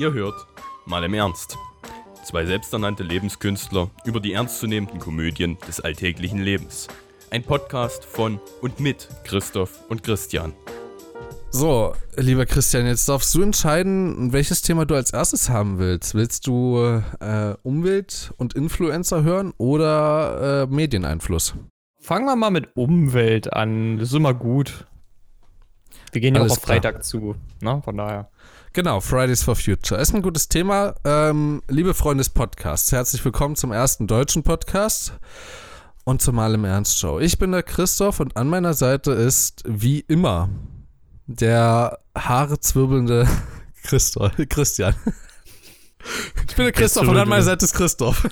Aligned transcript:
Ihr 0.00 0.14
hört 0.14 0.46
mal 0.86 1.04
im 1.04 1.12
Ernst. 1.12 1.58
Zwei 2.24 2.46
selbsternannte 2.46 3.02
Lebenskünstler 3.02 3.90
über 4.06 4.18
die 4.18 4.32
ernstzunehmenden 4.32 4.98
Komödien 4.98 5.58
des 5.68 5.78
alltäglichen 5.78 6.38
Lebens. 6.38 6.88
Ein 7.30 7.42
Podcast 7.42 8.06
von 8.06 8.40
und 8.62 8.80
mit 8.80 9.10
Christoph 9.24 9.78
und 9.90 10.02
Christian. 10.02 10.54
So, 11.50 11.94
lieber 12.16 12.46
Christian, 12.46 12.86
jetzt 12.86 13.10
darfst 13.10 13.34
du 13.34 13.42
entscheiden, 13.42 14.32
welches 14.32 14.62
Thema 14.62 14.86
du 14.86 14.94
als 14.94 15.12
erstes 15.12 15.50
haben 15.50 15.78
willst. 15.78 16.14
Willst 16.14 16.46
du 16.46 16.78
äh, 17.20 17.56
Umwelt 17.62 18.32
und 18.38 18.54
Influencer 18.54 19.22
hören 19.22 19.52
oder 19.58 20.62
äh, 20.62 20.74
Medieneinfluss? 20.74 21.56
Fangen 22.00 22.24
wir 22.24 22.36
mal 22.36 22.50
mit 22.50 22.74
Umwelt 22.74 23.52
an. 23.52 23.98
Das 23.98 24.08
ist 24.08 24.14
immer 24.14 24.32
gut. 24.32 24.86
Wir 26.12 26.22
gehen 26.22 26.36
ja 26.36 26.40
auch 26.40 26.48
auf 26.48 26.62
klar. 26.62 26.76
Freitag 26.76 27.04
zu, 27.04 27.36
ne? 27.60 27.82
Von 27.84 27.98
daher. 27.98 28.30
Genau, 28.72 29.00
Fridays 29.00 29.42
for 29.42 29.56
Future. 29.56 30.00
Ist 30.00 30.14
ein 30.14 30.22
gutes 30.22 30.48
Thema. 30.48 30.94
Ähm, 31.04 31.60
liebe 31.66 31.92
Freunde 31.92 32.20
des 32.20 32.28
Podcasts, 32.28 32.92
herzlich 32.92 33.24
willkommen 33.24 33.56
zum 33.56 33.72
ersten 33.72 34.06
deutschen 34.06 34.44
Podcast 34.44 35.12
und 36.04 36.22
zur 36.22 36.34
Mal 36.34 36.54
im 36.54 36.64
Ernst 36.64 36.96
Show. 36.96 37.18
Ich 37.18 37.36
bin 37.36 37.50
der 37.50 37.64
Christoph 37.64 38.20
und 38.20 38.36
an 38.36 38.46
meiner 38.48 38.74
Seite 38.74 39.10
ist, 39.10 39.64
wie 39.66 40.00
immer, 40.06 40.50
der 41.26 41.98
Haare 42.16 42.60
zwirbelnde 42.60 43.28
Christoph, 43.82 44.30
Christian. 44.48 44.94
Ich 46.48 46.54
bin 46.54 46.66
der 46.66 46.72
Christoph 46.72 47.08
und 47.08 47.16
an 47.16 47.28
meiner 47.28 47.42
Seite 47.42 47.64
ist 47.64 47.74
Christoph. 47.74 48.28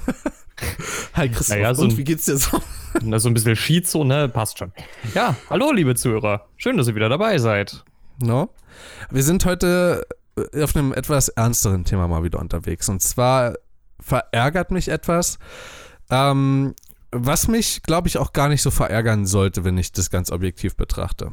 Hi 1.15 1.29
Christoph, 1.29 1.57
Naja, 1.57 1.75
so 1.75 1.83
und 1.83 1.97
wie 1.97 2.05
geht's 2.05 2.27
dir 2.27 2.37
so? 2.37 2.63
Na, 3.03 3.19
so 3.19 3.29
ein 3.29 3.35
bisschen 3.35 3.57
Schizo, 3.57 4.05
ne? 4.05 4.29
Passt 4.29 4.59
schon. 4.59 4.73
Ja, 5.15 5.35
hallo, 5.51 5.73
liebe 5.73 5.97
Zuhörer. 5.97 6.47
Schön, 6.57 6.77
dass 6.77 6.87
ihr 6.87 6.95
wieder 6.95 7.09
dabei 7.09 7.39
seid. 7.39 7.85
No? 8.21 8.51
Wir 9.11 9.25
sind 9.25 9.45
heute 9.45 10.07
auf 10.55 10.77
einem 10.77 10.93
etwas 10.93 11.29
ernsteren 11.29 11.85
Thema 11.85 12.09
mal 12.09 12.23
wieder 12.23 12.39
unterwegs. 12.39 12.89
Und 12.89 13.03
zwar 13.03 13.55
verärgert 14.01 14.71
mich 14.71 14.89
etwas, 14.89 15.39
ähm, 16.11 16.75
was 17.11 17.49
mich, 17.49 17.83
glaube 17.83 18.09
ich, 18.09 18.19
auch 18.19 18.33
gar 18.33 18.49
nicht 18.49 18.63
so 18.63 18.71
verärgern 18.71 19.27
sollte, 19.27 19.65
wenn 19.65 19.79
ich 19.79 19.93
das 19.93 20.11
ganz 20.11 20.31
objektiv 20.31 20.77
betrachte. 20.77 21.33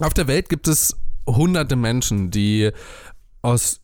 Auf 0.00 0.14
der 0.14 0.28
Welt 0.28 0.48
gibt 0.48 0.68
es 0.68 0.96
hunderte 1.26 1.76
Menschen, 1.76 2.30
die 2.30 2.70
aus 3.42 3.80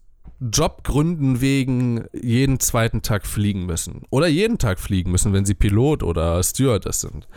Jobgründen 0.51 1.41
wegen 1.41 2.05
jeden 2.13 2.59
zweiten 2.59 3.03
Tag 3.03 3.27
fliegen 3.27 3.67
müssen. 3.67 4.03
Oder 4.11 4.27
jeden 4.27 4.59
Tag 4.59 4.81
fliegen 4.81 5.11
müssen, 5.11 5.33
wenn 5.33 5.45
sie 5.45 5.55
Pilot 5.55 6.03
oder 6.03 6.43
Stewardess 6.43 7.03
sind. 7.03 7.29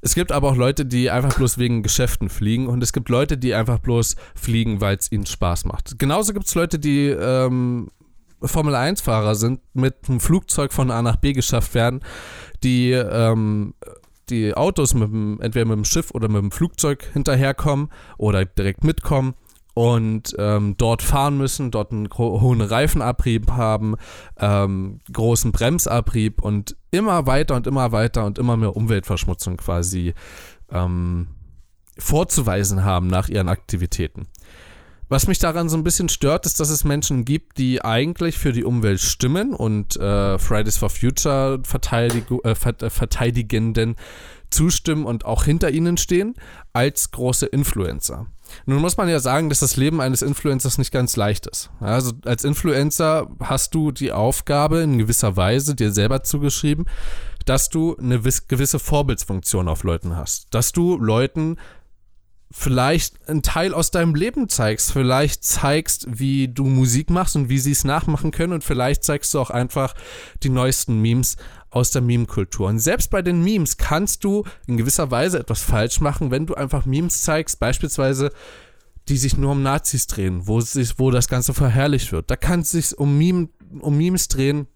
Es 0.00 0.14
gibt 0.14 0.32
aber 0.32 0.50
auch 0.50 0.56
Leute, 0.56 0.86
die 0.86 1.10
einfach 1.10 1.34
bloß 1.34 1.58
wegen 1.58 1.82
Geschäften 1.82 2.28
fliegen 2.28 2.66
und 2.66 2.82
es 2.82 2.92
gibt 2.92 3.08
Leute, 3.08 3.38
die 3.38 3.54
einfach 3.54 3.78
bloß 3.78 4.16
fliegen, 4.34 4.80
weil 4.80 4.96
es 4.96 5.12
ihnen 5.12 5.26
Spaß 5.26 5.66
macht. 5.66 5.98
Genauso 5.98 6.32
gibt 6.32 6.46
es 6.46 6.54
Leute, 6.54 6.78
die 6.78 7.08
ähm, 7.08 7.88
Formel-1-Fahrer 8.42 9.34
sind, 9.34 9.60
mit 9.74 10.08
einem 10.08 10.20
Flugzeug 10.20 10.72
von 10.72 10.90
A 10.90 11.02
nach 11.02 11.16
B 11.16 11.32
geschafft 11.32 11.74
werden, 11.74 12.00
die 12.64 12.92
ähm, 12.92 13.74
die 14.30 14.54
Autos 14.54 14.94
mit 14.94 15.10
dem, 15.10 15.40
entweder 15.40 15.66
mit 15.66 15.76
dem 15.76 15.84
Schiff 15.84 16.10
oder 16.12 16.28
mit 16.28 16.40
dem 16.40 16.50
Flugzeug 16.50 17.04
hinterherkommen 17.12 17.90
oder 18.16 18.44
direkt 18.44 18.84
mitkommen 18.84 19.34
und 19.74 20.34
ähm, 20.38 20.74
dort 20.76 21.02
fahren 21.02 21.38
müssen, 21.38 21.70
dort 21.70 21.92
einen 21.92 22.08
hohen 22.10 22.60
Reifenabrieb 22.60 23.50
haben, 23.50 23.94
ähm, 24.38 24.98
großen 25.12 25.52
Bremsabrieb 25.52 26.42
und 26.42 26.76
immer 26.90 27.26
weiter 27.26 27.54
und 27.56 27.66
immer 27.66 27.92
weiter 27.92 28.26
und 28.26 28.38
immer 28.38 28.56
mehr 28.56 28.76
Umweltverschmutzung 28.76 29.56
quasi 29.56 30.14
ähm, 30.70 31.28
vorzuweisen 31.98 32.84
haben 32.84 33.06
nach 33.06 33.28
ihren 33.28 33.48
Aktivitäten. 33.48 34.26
Was 35.10 35.26
mich 35.26 35.40
daran 35.40 35.68
so 35.68 35.76
ein 35.76 35.82
bisschen 35.82 36.08
stört, 36.08 36.46
ist, 36.46 36.60
dass 36.60 36.70
es 36.70 36.84
Menschen 36.84 37.24
gibt, 37.24 37.58
die 37.58 37.84
eigentlich 37.84 38.38
für 38.38 38.52
die 38.52 38.62
Umwelt 38.62 39.00
stimmen 39.00 39.54
und 39.54 39.96
äh, 39.96 40.38
Fridays 40.38 40.76
for 40.76 40.88
Future 40.88 41.58
Verteidig 41.64 42.26
äh, 42.44 42.50
äh, 42.52 42.90
Verteidigenden 42.90 43.96
zustimmen 44.50 45.04
und 45.06 45.24
auch 45.24 45.42
hinter 45.42 45.70
ihnen 45.70 45.96
stehen, 45.96 46.36
als 46.72 47.10
große 47.10 47.46
Influencer. 47.46 48.26
Nun 48.66 48.80
muss 48.80 48.96
man 48.96 49.08
ja 49.08 49.20
sagen, 49.20 49.48
dass 49.48 49.60
das 49.60 49.76
Leben 49.76 50.00
eines 50.00 50.22
Influencers 50.22 50.78
nicht 50.78 50.92
ganz 50.92 51.16
leicht 51.16 51.46
ist. 51.46 51.70
Also 51.80 52.12
als 52.24 52.44
Influencer 52.44 53.28
hast 53.40 53.74
du 53.74 53.92
die 53.92 54.12
Aufgabe 54.12 54.80
in 54.80 54.98
gewisser 54.98 55.36
Weise 55.36 55.74
dir 55.74 55.92
selber 55.92 56.22
zugeschrieben, 56.22 56.86
dass 57.46 57.68
du 57.68 57.96
eine 57.96 58.24
wiss- 58.24 58.48
gewisse 58.48 58.78
Vorbildsfunktion 58.78 59.68
auf 59.68 59.82
Leuten 59.84 60.16
hast. 60.16 60.48
Dass 60.54 60.72
du 60.72 60.96
Leuten 60.98 61.56
vielleicht 62.52 63.28
einen 63.28 63.42
Teil 63.42 63.72
aus 63.72 63.90
deinem 63.90 64.14
Leben 64.14 64.48
zeigst, 64.48 64.92
vielleicht 64.92 65.44
zeigst, 65.44 66.06
wie 66.08 66.48
du 66.48 66.64
Musik 66.64 67.08
machst 67.10 67.36
und 67.36 67.48
wie 67.48 67.58
sie 67.58 67.70
es 67.70 67.84
nachmachen 67.84 68.32
können 68.32 68.52
und 68.52 68.64
vielleicht 68.64 69.04
zeigst 69.04 69.32
du 69.34 69.40
auch 69.40 69.50
einfach 69.50 69.94
die 70.42 70.48
neuesten 70.48 71.00
Memes 71.00 71.36
aus 71.70 71.92
der 71.92 72.02
Meme-Kultur. 72.02 72.68
Und 72.68 72.80
selbst 72.80 73.10
bei 73.10 73.22
den 73.22 73.44
Memes 73.44 73.76
kannst 73.76 74.24
du 74.24 74.44
in 74.66 74.76
gewisser 74.76 75.12
Weise 75.12 75.38
etwas 75.38 75.62
falsch 75.62 76.00
machen, 76.00 76.32
wenn 76.32 76.46
du 76.46 76.54
einfach 76.54 76.86
Memes 76.86 77.22
zeigst, 77.22 77.60
beispielsweise 77.60 78.32
die 79.08 79.16
sich 79.16 79.36
nur 79.36 79.52
um 79.52 79.62
Nazis 79.62 80.06
drehen, 80.06 80.46
wo, 80.46 80.60
sich, 80.60 80.98
wo 80.98 81.10
das 81.10 81.28
Ganze 81.28 81.54
verherrlicht 81.54 82.12
wird. 82.12 82.30
Da 82.30 82.36
kann 82.36 82.60
es 82.60 82.70
sich 82.70 82.98
um, 82.98 83.16
Meme, 83.16 83.48
um 83.80 83.96
Memes 83.96 84.28
drehen, 84.28 84.66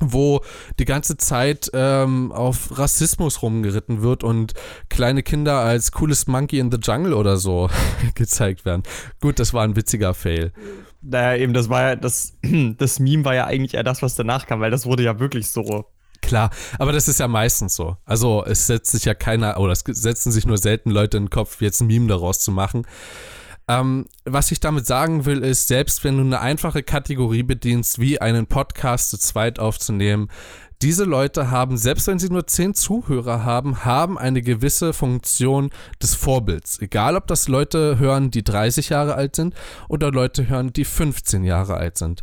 wo 0.00 0.40
die 0.78 0.84
ganze 0.84 1.16
Zeit 1.16 1.70
ähm, 1.72 2.32
auf 2.32 2.78
Rassismus 2.78 3.42
rumgeritten 3.42 4.02
wird 4.02 4.24
und 4.24 4.54
kleine 4.88 5.22
Kinder 5.22 5.58
als 5.60 5.92
coolest 5.92 6.28
Monkey 6.28 6.58
in 6.58 6.70
the 6.70 6.78
Jungle 6.80 7.14
oder 7.14 7.36
so 7.36 7.68
gezeigt 8.14 8.64
werden. 8.64 8.82
Gut, 9.20 9.38
das 9.38 9.52
war 9.54 9.64
ein 9.64 9.76
witziger 9.76 10.14
Fail. 10.14 10.52
Naja, 11.00 11.40
eben, 11.40 11.52
das 11.52 11.68
war 11.68 11.82
ja, 11.82 11.96
das, 11.96 12.34
das 12.78 12.98
Meme 12.98 13.24
war 13.24 13.34
ja 13.34 13.46
eigentlich 13.46 13.74
eher 13.74 13.84
das, 13.84 14.02
was 14.02 14.14
danach 14.14 14.46
kam, 14.46 14.60
weil 14.60 14.70
das 14.70 14.86
wurde 14.86 15.02
ja 15.02 15.18
wirklich 15.18 15.48
so. 15.48 15.86
Klar, 16.20 16.50
aber 16.78 16.92
das 16.92 17.08
ist 17.08 17.20
ja 17.20 17.28
meistens 17.28 17.74
so. 17.74 17.96
Also 18.04 18.44
es 18.44 18.66
setzt 18.66 18.90
sich 18.90 19.04
ja 19.04 19.14
keiner, 19.14 19.58
oder 19.58 19.72
es 19.72 19.84
setzen 19.86 20.32
sich 20.32 20.46
nur 20.46 20.58
selten 20.58 20.90
Leute 20.90 21.16
in 21.16 21.24
den 21.24 21.30
Kopf, 21.30 21.60
jetzt 21.60 21.80
ein 21.80 21.86
Meme 21.86 22.08
daraus 22.08 22.40
zu 22.40 22.50
machen. 22.50 22.86
Ähm, 23.68 24.06
was 24.24 24.50
ich 24.50 24.60
damit 24.60 24.86
sagen 24.86 25.26
will, 25.26 25.44
ist, 25.44 25.68
selbst 25.68 26.02
wenn 26.02 26.16
du 26.16 26.22
eine 26.22 26.40
einfache 26.40 26.82
Kategorie 26.82 27.42
bedienst, 27.42 27.98
wie 27.98 28.20
einen 28.20 28.46
Podcast 28.46 29.10
zu 29.10 29.18
zweit 29.18 29.58
aufzunehmen, 29.58 30.30
diese 30.80 31.04
Leute 31.04 31.50
haben, 31.50 31.76
selbst 31.76 32.06
wenn 32.06 32.18
sie 32.18 32.30
nur 32.30 32.46
zehn 32.46 32.72
Zuhörer 32.72 33.44
haben, 33.44 33.84
haben 33.84 34.16
eine 34.16 34.42
gewisse 34.42 34.92
Funktion 34.92 35.70
des 36.00 36.14
Vorbilds. 36.14 36.80
Egal, 36.80 37.16
ob 37.16 37.26
das 37.26 37.48
Leute 37.48 37.98
hören, 37.98 38.30
die 38.30 38.44
30 38.44 38.88
Jahre 38.88 39.14
alt 39.14 39.36
sind 39.36 39.54
oder 39.88 40.12
Leute 40.12 40.48
hören, 40.48 40.72
die 40.72 40.84
15 40.84 41.44
Jahre 41.44 41.74
alt 41.74 41.98
sind. 41.98 42.22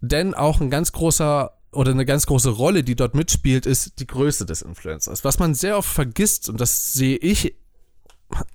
Denn 0.00 0.34
auch 0.34 0.60
ein 0.60 0.70
ganz 0.70 0.92
großer 0.92 1.52
oder 1.72 1.90
eine 1.90 2.06
ganz 2.06 2.26
große 2.26 2.50
Rolle, 2.50 2.84
die 2.84 2.94
dort 2.94 3.14
mitspielt, 3.14 3.66
ist 3.66 4.00
die 4.00 4.06
Größe 4.06 4.46
des 4.46 4.62
Influencers. 4.62 5.24
Was 5.24 5.38
man 5.38 5.54
sehr 5.54 5.76
oft 5.76 5.88
vergisst, 5.88 6.48
und 6.48 6.60
das 6.60 6.92
sehe 6.92 7.16
ich 7.16 7.54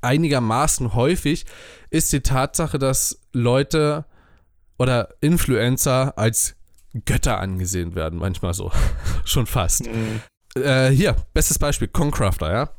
einigermaßen 0.02 0.94
häufig, 0.94 1.46
ist 1.90 2.12
die 2.14 2.22
Tatsache, 2.22 2.80
dass 2.80 3.20
Leute 3.34 4.06
oder 4.78 5.10
Influencer 5.22 6.18
als 6.18 6.56
Götter 7.06 7.40
angesehen 7.40 7.96
werden, 7.96 8.20
manchmal 8.20 8.54
so. 8.54 8.72
Schon 9.26 9.46
fast. 9.46 9.88
Äh, 10.56 10.90
hier, 10.90 11.16
bestes 11.34 11.60
Beispiel, 11.60 11.88
Concrafter, 11.88 12.52
ja. 12.52 12.70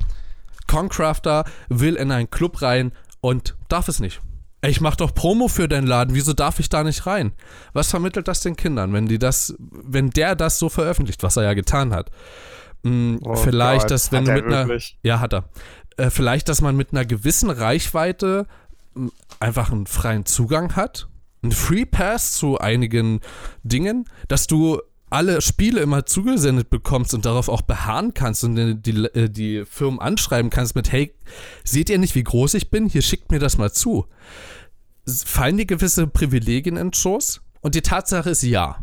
Concrafter 0.66 1.44
will 1.68 1.96
in 1.96 2.10
einen 2.10 2.30
Club 2.30 2.62
rein 2.62 2.92
und 3.20 3.56
darf 3.68 3.88
es 3.88 4.00
nicht. 4.00 4.20
Ich 4.64 4.80
mach 4.80 4.94
doch 4.94 5.12
Promo 5.12 5.48
für 5.48 5.66
deinen 5.66 5.86
Laden, 5.88 6.14
wieso 6.14 6.34
darf 6.34 6.60
ich 6.60 6.68
da 6.68 6.84
nicht 6.84 7.06
rein? 7.06 7.32
Was 7.72 7.90
vermittelt 7.90 8.28
das 8.28 8.40
den 8.40 8.54
Kindern, 8.54 8.92
wenn 8.92 9.06
die 9.06 9.18
das, 9.18 9.54
wenn 9.58 10.10
der 10.10 10.36
das 10.36 10.58
so 10.58 10.68
veröffentlicht, 10.68 11.22
was 11.24 11.36
er 11.36 11.42
ja 11.42 11.54
getan 11.54 11.92
hat? 11.92 12.10
Hm, 12.84 13.20
Oh 13.24 13.34
vielleicht, 13.34 13.82
Gott, 13.82 13.90
dass 13.90 14.12
wenn 14.12 14.24
du 14.24 14.30
er 14.30 14.36
mit 14.36 14.46
einer, 14.46 14.78
ja 15.02 15.20
hat 15.20 15.34
er, 15.34 15.44
äh, 15.96 16.10
vielleicht, 16.10 16.48
dass 16.48 16.60
man 16.60 16.76
mit 16.76 16.92
einer 16.92 17.04
gewissen 17.04 17.50
Reichweite 17.50 18.46
einfach 19.40 19.72
einen 19.72 19.86
freien 19.86 20.26
Zugang 20.26 20.76
hat, 20.76 21.08
einen 21.42 21.52
Free 21.52 21.84
Pass 21.84 22.32
zu 22.32 22.58
einigen 22.58 23.20
Dingen, 23.62 24.04
dass 24.28 24.46
du 24.46 24.80
alle 25.12 25.42
Spiele 25.42 25.80
immer 25.80 26.06
zugesendet 26.06 26.70
bekommst 26.70 27.12
und 27.12 27.26
darauf 27.26 27.48
auch 27.48 27.62
beharren 27.62 28.14
kannst 28.14 28.44
und 28.44 28.56
die, 28.56 28.74
die, 28.74 29.04
äh, 29.14 29.28
die 29.28 29.64
Firmen 29.66 30.00
anschreiben 30.00 30.50
kannst 30.50 30.74
mit, 30.74 30.90
hey, 30.90 31.14
seht 31.64 31.90
ihr 31.90 31.98
nicht, 31.98 32.14
wie 32.14 32.24
groß 32.24 32.54
ich 32.54 32.70
bin? 32.70 32.88
Hier 32.88 33.02
schickt 33.02 33.30
mir 33.30 33.38
das 33.38 33.58
mal 33.58 33.72
zu. 33.72 34.06
Fallen 35.06 35.58
dir 35.58 35.66
gewisse 35.66 36.06
Privilegien 36.06 36.76
in 36.76 36.88
den 36.88 36.92
Schoß? 36.94 37.42
Und 37.60 37.74
die 37.74 37.82
Tatsache 37.82 38.30
ist 38.30 38.42
ja. 38.42 38.78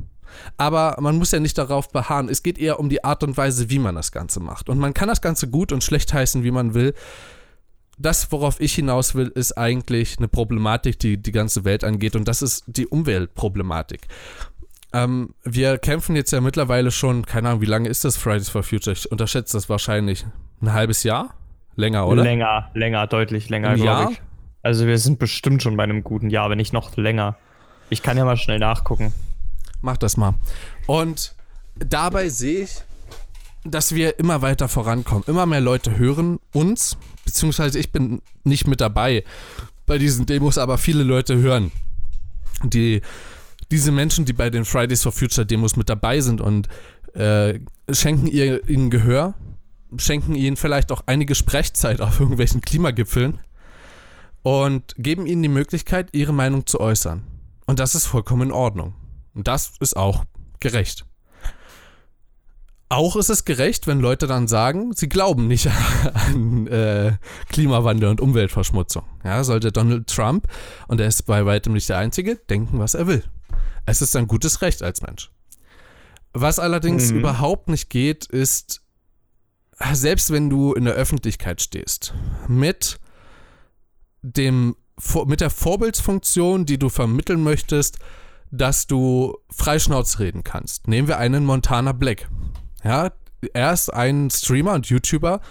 Aber 0.57 0.97
man 0.99 1.17
muss 1.17 1.31
ja 1.31 1.39
nicht 1.39 1.57
darauf 1.57 1.89
beharren. 1.89 2.29
Es 2.29 2.43
geht 2.43 2.57
eher 2.57 2.79
um 2.79 2.89
die 2.89 3.03
Art 3.03 3.23
und 3.23 3.37
Weise, 3.37 3.69
wie 3.69 3.79
man 3.79 3.95
das 3.95 4.11
Ganze 4.11 4.39
macht. 4.39 4.69
Und 4.69 4.79
man 4.79 4.93
kann 4.93 5.07
das 5.07 5.21
Ganze 5.21 5.49
gut 5.49 5.71
und 5.71 5.83
schlecht 5.83 6.13
heißen, 6.13 6.43
wie 6.43 6.51
man 6.51 6.73
will. 6.73 6.93
Das, 7.97 8.31
worauf 8.31 8.61
ich 8.61 8.73
hinaus 8.73 9.15
will, 9.15 9.27
ist 9.27 9.57
eigentlich 9.57 10.17
eine 10.17 10.27
Problematik, 10.27 10.99
die 10.99 11.21
die 11.21 11.31
ganze 11.31 11.65
Welt 11.65 11.83
angeht. 11.83 12.15
Und 12.15 12.27
das 12.27 12.41
ist 12.41 12.63
die 12.67 12.87
Umweltproblematik. 12.87 14.07
Ähm, 14.93 15.35
wir 15.43 15.77
kämpfen 15.77 16.15
jetzt 16.15 16.31
ja 16.31 16.41
mittlerweile 16.41 16.91
schon, 16.91 17.25
keine 17.25 17.49
Ahnung, 17.49 17.61
wie 17.61 17.65
lange 17.65 17.89
ist 17.89 18.05
das 18.05 18.17
Fridays 18.17 18.49
for 18.49 18.63
Future? 18.63 18.93
Ich 18.93 19.11
unterschätze 19.11 19.55
das 19.57 19.69
wahrscheinlich. 19.69 20.25
Ein 20.61 20.73
halbes 20.73 21.03
Jahr? 21.03 21.35
Länger, 21.75 22.07
oder? 22.07 22.23
Länger, 22.23 22.71
länger, 22.73 23.07
deutlich 23.07 23.49
länger, 23.49 23.75
glaube 23.75 24.13
ich. 24.13 24.21
Also 24.61 24.87
wir 24.87 24.97
sind 24.97 25.19
bestimmt 25.19 25.63
schon 25.63 25.77
bei 25.77 25.83
einem 25.83 26.03
guten 26.03 26.29
Jahr, 26.29 26.49
wenn 26.49 26.57
nicht 26.57 26.73
noch 26.73 26.95
länger. 26.97 27.37
Ich 27.89 28.03
kann 28.03 28.17
ja 28.17 28.25
mal 28.25 28.37
schnell 28.37 28.59
nachgucken. 28.59 29.13
Mach 29.81 29.97
das 29.97 30.17
mal. 30.17 30.35
Und 30.87 31.35
dabei 31.75 32.29
sehe 32.29 32.63
ich, 32.63 32.81
dass 33.63 33.93
wir 33.93 34.19
immer 34.19 34.41
weiter 34.41 34.67
vorankommen. 34.67 35.23
Immer 35.27 35.45
mehr 35.45 35.61
Leute 35.61 35.97
hören 35.97 36.39
uns, 36.53 36.97
beziehungsweise 37.25 37.79
ich 37.79 37.91
bin 37.91 38.21
nicht 38.43 38.67
mit 38.67 38.81
dabei 38.81 39.23
bei 39.85 39.97
diesen 39.97 40.25
Demos, 40.25 40.57
aber 40.57 40.77
viele 40.77 41.03
Leute 41.03 41.37
hören. 41.37 41.71
Die, 42.63 43.01
diese 43.71 43.91
Menschen, 43.91 44.25
die 44.25 44.33
bei 44.33 44.49
den 44.49 44.65
Fridays 44.65 45.03
for 45.03 45.11
Future 45.11 45.45
Demos 45.45 45.75
mit 45.75 45.89
dabei 45.89 46.21
sind 46.21 46.41
und 46.41 46.67
äh, 47.13 47.59
schenken 47.91 48.27
ihr, 48.27 48.67
ihnen 48.69 48.89
Gehör, 48.89 49.33
schenken 49.97 50.35
ihnen 50.35 50.57
vielleicht 50.57 50.91
auch 50.91 51.03
einige 51.05 51.35
Sprechzeit 51.35 52.01
auf 52.01 52.19
irgendwelchen 52.19 52.61
Klimagipfeln 52.61 53.39
und 54.43 54.95
geben 54.97 55.25
ihnen 55.25 55.43
die 55.43 55.49
Möglichkeit, 55.49 56.09
ihre 56.13 56.33
Meinung 56.33 56.65
zu 56.65 56.79
äußern. 56.79 57.23
Und 57.65 57.79
das 57.79 57.95
ist 57.95 58.05
vollkommen 58.05 58.43
in 58.43 58.51
Ordnung. 58.51 58.93
Und 59.39 59.47
das 59.47 59.71
ist 59.79 59.95
auch 59.95 60.25
gerecht. 60.59 61.05
Auch 62.89 63.15
ist 63.15 63.29
es 63.29 63.45
gerecht, 63.45 63.87
wenn 63.87 64.01
Leute 64.01 64.27
dann 64.27 64.49
sagen, 64.49 64.91
sie 64.91 65.07
glauben 65.07 65.47
nicht 65.47 65.69
an 66.13 66.67
äh, 66.67 67.13
Klimawandel 67.47 68.09
und 68.09 68.19
Umweltverschmutzung. 68.19 69.03
Ja, 69.23 69.45
sollte 69.45 69.71
Donald 69.71 70.07
Trump, 70.07 70.45
und 70.89 70.99
er 70.99 71.07
ist 71.07 71.25
bei 71.25 71.45
weitem 71.45 71.71
nicht 71.71 71.87
der 71.87 71.99
Einzige, 71.99 72.35
denken, 72.49 72.79
was 72.79 72.95
er 72.95 73.07
will. 73.07 73.23
Es 73.85 74.01
ist 74.01 74.13
ein 74.17 74.27
gutes 74.27 74.61
Recht 74.61 74.83
als 74.83 75.01
Mensch. 75.03 75.31
Was 76.33 76.59
allerdings 76.59 77.09
mhm. 77.09 77.19
überhaupt 77.19 77.69
nicht 77.69 77.89
geht, 77.89 78.25
ist, 78.25 78.81
selbst 79.93 80.31
wenn 80.31 80.49
du 80.49 80.73
in 80.73 80.83
der 80.83 80.95
Öffentlichkeit 80.95 81.61
stehst, 81.61 82.13
mit 82.49 82.99
dem 84.21 84.75
mit 85.27 85.39
der 85.39 85.49
Vorbildsfunktion, 85.49 86.65
die 86.65 86.77
du 86.77 86.89
vermitteln 86.89 87.41
möchtest, 87.41 87.99
dass 88.51 88.87
du 88.87 89.37
freischnauz 89.49 90.19
reden 90.19 90.43
kannst. 90.43 90.87
Nehmen 90.87 91.07
wir 91.07 91.17
einen 91.17 91.45
Montana 91.45 91.91
Black. 91.91 92.29
Ja, 92.83 93.11
er 93.53 93.73
ist 93.73 93.93
ein 93.93 94.29
Streamer 94.29 94.73
und 94.73 94.87
YouTuber, 94.87 95.41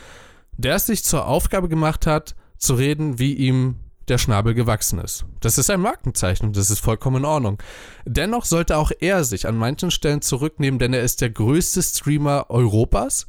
der 0.53 0.75
es 0.77 0.87
sich 0.87 1.05
zur 1.05 1.27
Aufgabe 1.27 1.69
gemacht 1.69 2.07
hat, 2.07 2.35
zu 2.59 2.75
reden, 2.75 3.19
wie 3.19 3.35
ihm 3.35 3.77
der 4.09 4.19
Schnabel 4.19 4.55
gewachsen 4.55 4.99
ist. 4.99 5.27
Das 5.41 5.59
ist 5.59 5.71
ein 5.71 5.81
Markenzeichen 5.81 6.47
und 6.47 6.57
das 6.57 6.71
ist 6.71 6.81
vollkommen 6.81 7.19
in 7.19 7.25
Ordnung. 7.25 7.63
Dennoch 8.05 8.45
sollte 8.45 8.77
auch 8.77 8.91
er 9.01 9.25
sich 9.25 9.47
an 9.47 9.57
manchen 9.57 9.91
Stellen 9.91 10.23
zurücknehmen, 10.23 10.79
denn 10.79 10.95
er 10.95 11.03
ist 11.03 11.21
der 11.21 11.31
größte 11.31 11.83
Streamer 11.83 12.47
Europas 12.49 13.27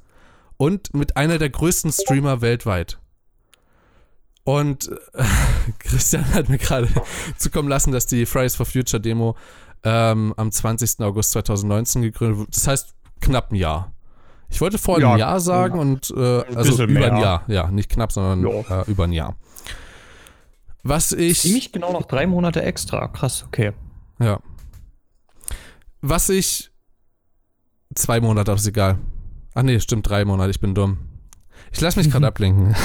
und 0.57 0.93
mit 0.93 1.17
einer 1.17 1.37
der 1.37 1.49
größten 1.49 1.91
Streamer 1.91 2.41
weltweit. 2.41 2.99
Und 4.43 4.89
äh, 5.13 5.23
Christian 5.79 6.33
hat 6.33 6.49
mir 6.49 6.57
gerade 6.57 6.89
zukommen 7.37 7.69
lassen, 7.69 7.91
dass 7.91 8.05
die 8.05 8.25
Fridays 8.25 8.55
for 8.55 8.65
Future 8.65 9.01
Demo 9.01 9.35
ähm, 9.83 10.33
am 10.37 10.51
20. 10.51 10.99
August 11.01 11.31
2019 11.31 12.01
gegründet 12.01 12.39
wurde. 12.39 12.51
Das 12.51 12.67
heißt 12.67 12.95
knapp 13.21 13.51
ein 13.51 13.55
Jahr. 13.55 13.93
Ich 14.49 14.61
wollte 14.61 14.77
vor 14.77 14.99
ja, 14.99 15.09
einem 15.09 15.19
Jahr 15.19 15.39
sagen 15.39 15.75
ja. 15.75 15.81
und 15.81 16.11
äh, 16.15 16.55
also 16.55 16.83
über 16.83 16.91
mehr. 16.91 17.13
ein 17.13 17.21
Jahr. 17.21 17.43
Ja, 17.47 17.69
nicht 17.69 17.89
knapp, 17.89 18.11
sondern 18.11 18.43
äh, 18.45 18.89
über 18.89 19.03
ein 19.03 19.11
Jahr. 19.11 19.35
Was 20.83 21.11
ich. 21.11 21.41
Ziemlich 21.41 21.71
genau 21.71 21.91
noch 21.93 22.05
drei 22.05 22.25
Monate 22.25 22.61
extra. 22.63 23.07
Krass, 23.09 23.43
okay. 23.45 23.73
Ja. 24.19 24.39
Was 26.01 26.29
ich. 26.29 26.71
Zwei 27.95 28.21
Monate, 28.21 28.51
aber 28.51 28.59
ist 28.59 28.67
egal. 28.67 28.99
Ach 29.53 29.63
nee, 29.63 29.79
stimmt, 29.79 30.07
drei 30.07 30.25
Monate, 30.25 30.51
ich 30.51 30.59
bin 30.59 30.75
dumm. 30.75 30.97
Ich 31.71 31.81
lasse 31.81 31.99
mich 31.99 32.09
gerade 32.09 32.27
ablenken. 32.27 32.75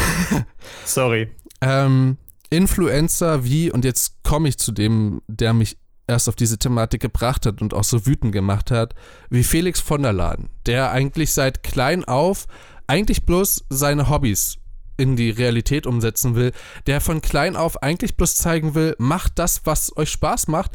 Sorry. 0.84 1.30
Ähm, 1.64 2.18
Influencer 2.50 3.44
wie, 3.44 3.70
und 3.70 3.84
jetzt 3.84 4.22
komme 4.22 4.48
ich 4.48 4.58
zu 4.58 4.72
dem, 4.72 5.22
der 5.26 5.52
mich 5.54 5.78
erst 6.06 6.28
auf 6.28 6.36
diese 6.36 6.58
Thematik 6.58 7.00
gebracht 7.00 7.46
hat 7.46 7.62
und 7.62 7.74
auch 7.74 7.84
so 7.84 8.06
wütend 8.06 8.32
gemacht 8.32 8.70
hat, 8.70 8.94
wie 9.30 9.42
Felix 9.42 9.80
von 9.80 10.02
der 10.02 10.12
Laden, 10.12 10.50
der 10.66 10.90
eigentlich 10.90 11.32
seit 11.32 11.62
klein 11.62 12.04
auf 12.04 12.46
eigentlich 12.86 13.24
bloß 13.24 13.64
seine 13.70 14.10
Hobbys 14.10 14.58
in 14.96 15.16
die 15.16 15.30
Realität 15.30 15.86
umsetzen 15.86 16.34
will, 16.34 16.52
der 16.86 17.00
von 17.00 17.22
klein 17.22 17.56
auf 17.56 17.82
eigentlich 17.82 18.16
bloß 18.16 18.36
zeigen 18.36 18.74
will, 18.74 18.94
macht 18.98 19.38
das, 19.38 19.62
was 19.64 19.96
euch 19.96 20.10
Spaß 20.10 20.48
macht, 20.48 20.72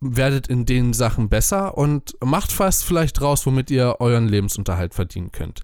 werdet 0.00 0.48
in 0.48 0.66
den 0.66 0.92
Sachen 0.92 1.28
besser 1.28 1.78
und 1.78 2.16
macht 2.22 2.58
was 2.58 2.82
vielleicht 2.82 3.20
raus, 3.22 3.46
womit 3.46 3.70
ihr 3.70 3.96
euren 4.00 4.28
Lebensunterhalt 4.28 4.92
verdienen 4.92 5.32
könnt. 5.32 5.62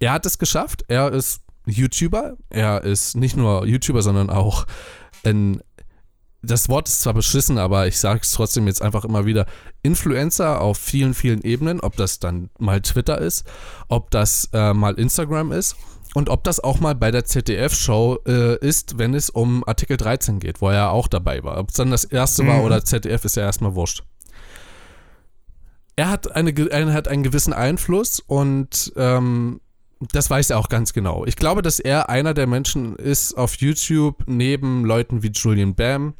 Er 0.00 0.12
hat 0.12 0.26
es 0.26 0.38
geschafft, 0.38 0.84
er 0.88 1.12
ist 1.12 1.42
YouTuber. 1.66 2.36
Er 2.48 2.82
ist 2.82 3.16
nicht 3.16 3.36
nur 3.36 3.66
YouTuber, 3.66 4.02
sondern 4.02 4.30
auch 4.30 4.66
ein. 5.24 5.62
Das 6.42 6.70
Wort 6.70 6.88
ist 6.88 7.02
zwar 7.02 7.12
beschissen, 7.12 7.58
aber 7.58 7.86
ich 7.86 7.98
sage 7.98 8.20
es 8.22 8.32
trotzdem 8.32 8.66
jetzt 8.66 8.80
einfach 8.80 9.04
immer 9.04 9.26
wieder. 9.26 9.44
Influencer 9.82 10.62
auf 10.62 10.78
vielen, 10.78 11.12
vielen 11.12 11.42
Ebenen, 11.42 11.80
ob 11.80 11.96
das 11.96 12.18
dann 12.18 12.48
mal 12.58 12.80
Twitter 12.80 13.18
ist, 13.18 13.44
ob 13.88 14.10
das 14.10 14.48
äh, 14.54 14.72
mal 14.72 14.94
Instagram 14.94 15.52
ist 15.52 15.76
und 16.14 16.28
ob 16.28 16.42
das 16.44 16.60
auch 16.60 16.80
mal 16.80 16.94
bei 16.94 17.10
der 17.10 17.24
ZDF-Show 17.24 18.20
äh, 18.26 18.58
ist, 18.66 18.98
wenn 18.98 19.14
es 19.14 19.30
um 19.30 19.64
Artikel 19.66 19.96
13 19.96 20.40
geht, 20.40 20.60
wo 20.60 20.70
er 20.70 20.92
auch 20.92 21.08
dabei 21.08 21.44
war. 21.44 21.58
Ob 21.58 21.68
es 21.68 21.74
dann 21.74 21.90
das 21.90 22.04
erste 22.04 22.42
mhm. 22.42 22.48
war 22.48 22.64
oder 22.64 22.84
ZDF, 22.84 23.24
ist 23.24 23.36
ja 23.36 23.42
erstmal 23.42 23.74
wurscht. 23.74 24.02
Er 25.96 26.08
hat, 26.08 26.34
eine, 26.34 26.52
er 26.70 26.92
hat 26.92 27.08
einen 27.08 27.22
gewissen 27.22 27.52
Einfluss 27.52 28.20
und 28.20 28.92
ähm, 28.96 29.60
das 30.00 30.30
weiß 30.30 30.50
er 30.50 30.58
auch 30.58 30.68
ganz 30.68 30.92
genau. 30.92 31.26
Ich 31.26 31.36
glaube, 31.36 31.62
dass 31.62 31.78
er 31.78 32.08
einer 32.08 32.32
der 32.32 32.46
Menschen 32.46 32.96
ist 32.96 33.34
auf 33.34 33.56
YouTube 33.56 34.24
neben 34.26 34.84
Leuten 34.84 35.22
wie 35.22 35.30
Julian 35.30 35.74
Bam, 35.74 36.14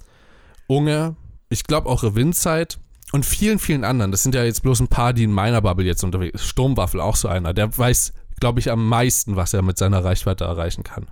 Unge, 0.67 1.17
ich 1.49 1.65
glaube 1.65 1.89
auch 1.89 2.03
Revinzeit 2.03 2.79
und 3.13 3.25
vielen, 3.25 3.59
vielen 3.59 3.85
anderen. 3.85 4.13
Das 4.13 4.23
sind 4.23 4.35
ja 4.35 4.45
jetzt 4.45 4.63
bloß 4.63 4.81
ein 4.81 4.89
paar, 4.89 5.13
die 5.13 5.25
in 5.25 5.33
meiner 5.33 5.63
Bubble 5.63 5.87
jetzt 5.87 6.05
unterwegs 6.05 6.39
sind. 6.39 6.49
Sturmwaffel 6.49 7.01
auch 7.01 7.17
so 7.17 7.29
einer. 7.29 7.55
Der 7.55 7.77
weiß, 7.77 8.13
glaube 8.39 8.61
ich, 8.61 8.71
am 8.71 8.87
meisten, 8.87 9.37
was 9.37 9.55
er 9.55 9.63
mit 9.63 9.79
seiner 9.79 10.05
Reichweite 10.05 10.45
erreichen 10.45 10.85
kann. 10.85 11.11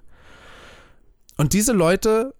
Und 1.37 1.55
diese 1.55 1.73
Leute 1.73 2.35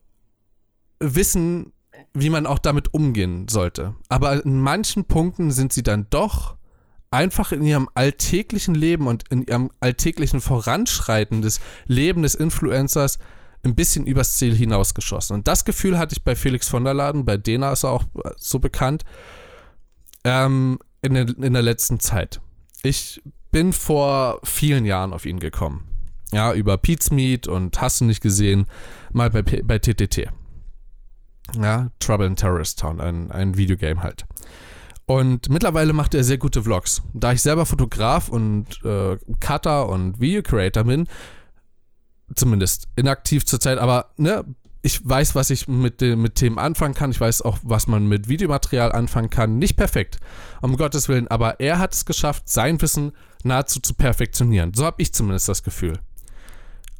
wissen, 1.01 1.73
wie 2.13 2.31
man 2.31 2.47
auch 2.47 2.59
damit 2.59 2.93
umgehen 2.93 3.49
sollte. 3.49 3.95
Aber 4.09 4.45
in 4.45 4.61
manchen 4.61 5.05
Punkten 5.05 5.51
sind 5.51 5.73
sie 5.73 5.83
dann 5.83 6.07
doch 6.11 6.58
einfach 7.11 7.53
in 7.53 7.63
ihrem 7.63 7.89
alltäglichen 7.95 8.75
Leben 8.75 9.07
und 9.07 9.25
in 9.31 9.43
ihrem 9.43 9.71
alltäglichen 9.81 10.41
Voranschreiten 10.41 11.43
des 11.43 11.61
Lebens 11.87 12.33
des 12.33 12.35
Influencers 12.35 13.19
ein 13.65 13.75
bisschen 13.75 14.07
übers 14.07 14.37
Ziel 14.37 14.55
hinausgeschossen. 14.55 15.35
Und 15.35 15.49
das 15.49 15.65
Gefühl 15.65 15.99
hatte 15.99 16.15
ich 16.15 16.23
bei 16.23 16.37
Felix 16.37 16.69
von 16.69 16.85
der 16.85 16.95
Laden, 16.95 17.25
bei 17.25 17.37
Dena 17.37 17.73
ist 17.73 17.85
er 17.85 17.91
auch 17.91 18.05
so 18.37 18.59
bekannt, 18.59 19.05
ähm, 20.25 20.79
in, 21.03 21.15
der, 21.15 21.29
in 21.29 21.53
der 21.53 21.63
letzten 21.63 22.01
Zeit. 22.01 22.41
Ich 22.83 23.23
bin 23.51 23.73
vor 23.73 24.41
vielen 24.45 24.85
Jahren 24.85 25.13
auf 25.13 25.27
ihn 25.27 25.41
gekommen. 25.41 25.85
Ja, 26.33 26.53
über 26.53 26.79
Meat 27.11 27.49
und 27.49 27.81
hast 27.81 28.01
du 28.01 28.05
nicht 28.05 28.21
gesehen, 28.21 28.67
mal 29.13 29.31
bei, 29.31 29.43
bei 29.43 29.79
TTT. 29.79 30.29
Ja, 31.59 31.91
Trouble 31.99 32.27
in 32.27 32.37
Terrorist 32.37 32.79
Town, 32.79 33.01
ein, 33.01 33.31
ein 33.31 33.57
Videogame 33.57 34.03
halt. 34.03 34.27
Und 35.09 35.49
mittlerweile 35.49 35.95
macht 35.95 36.15
er 36.15 36.23
sehr 36.23 36.37
gute 36.37 36.65
Vlogs. 36.65 37.01
Da 37.15 37.33
ich 37.33 37.41
selber 37.41 37.65
Fotograf 37.65 38.29
und 38.29 38.67
äh, 38.85 39.17
Cutter 39.41 39.89
und 39.89 40.21
Video 40.21 40.43
Creator 40.43 40.85
bin, 40.85 41.09
zumindest 42.35 42.89
inaktiv 42.95 43.47
zurzeit, 43.47 43.79
aber 43.79 44.11
ne, 44.19 44.45
ich 44.83 45.01
weiß, 45.09 45.35
was 45.35 45.49
ich 45.49 45.67
mit, 45.67 46.03
mit 46.03 46.35
Themen 46.35 46.59
anfangen 46.59 46.93
kann. 46.93 47.11
Ich 47.11 47.21
weiß 47.23 47.41
auch, 47.41 47.57
was 47.63 47.87
man 47.87 48.07
mit 48.07 48.29
Videomaterial 48.29 48.93
anfangen 48.93 49.31
kann. 49.31 49.59
Nicht 49.59 49.79
perfekt, 49.79 50.19
um 50.61 50.77
Gottes 50.77 51.09
Willen, 51.09 51.27
aber 51.29 51.59
er 51.59 51.79
hat 51.79 51.95
es 51.95 52.05
geschafft, 52.05 52.47
sein 52.47 52.79
Wissen 52.83 53.13
nahezu 53.45 53.81
zu 53.81 53.95
perfektionieren. 53.95 54.75
So 54.75 54.85
habe 54.85 55.01
ich 55.01 55.15
zumindest 55.15 55.49
das 55.49 55.63
Gefühl. 55.63 56.01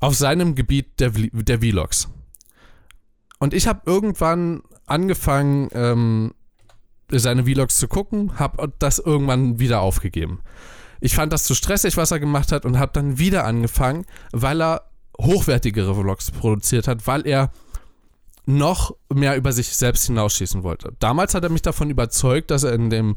Auf 0.01 0.15
seinem 0.15 0.55
Gebiet 0.55 0.99
der, 0.99 1.11
der 1.11 1.59
Vlogs. 1.61 2.09
Und 3.39 3.53
ich 3.53 3.67
habe 3.67 3.83
irgendwann 3.85 4.63
angefangen, 4.87 5.69
ähm, 5.75 6.33
seine 7.11 7.45
Vlogs 7.45 7.79
zu 7.79 7.89
gucken, 7.89 8.39
habe 8.39 8.73
das 8.79 8.99
irgendwann 8.99 9.59
wieder 9.59 9.81
aufgegeben. 9.81 10.41
Ich 11.01 11.15
fand 11.15 11.33
das 11.33 11.45
zu 11.45 11.55
stressig, 11.55 11.97
was 11.97 12.11
er 12.11 12.21
gemacht 12.21 12.53
hat 12.53 12.65
und 12.65 12.79
habe 12.79 12.93
dann 12.93 13.19
wieder 13.19 13.45
angefangen, 13.45 14.05
weil 14.33 14.61
er 14.61 14.83
hochwertigere 15.21 15.95
Vlogs 15.95 16.31
produziert 16.31 16.89
hat, 16.89 17.07
weil 17.07 17.27
er 17.27 17.51
noch 18.49 18.97
mehr 19.13 19.37
über 19.37 19.53
sich 19.53 19.69
selbst 19.77 20.07
hinausschießen 20.07 20.63
wollte. 20.63 20.95
Damals 21.01 21.35
hat 21.35 21.45
er 21.45 21.51
mich 21.51 21.61
davon 21.61 21.91
überzeugt, 21.91 22.51
dass 22.51 22.63
er 22.63 22.73
in 22.73 22.89
dem, 22.89 23.17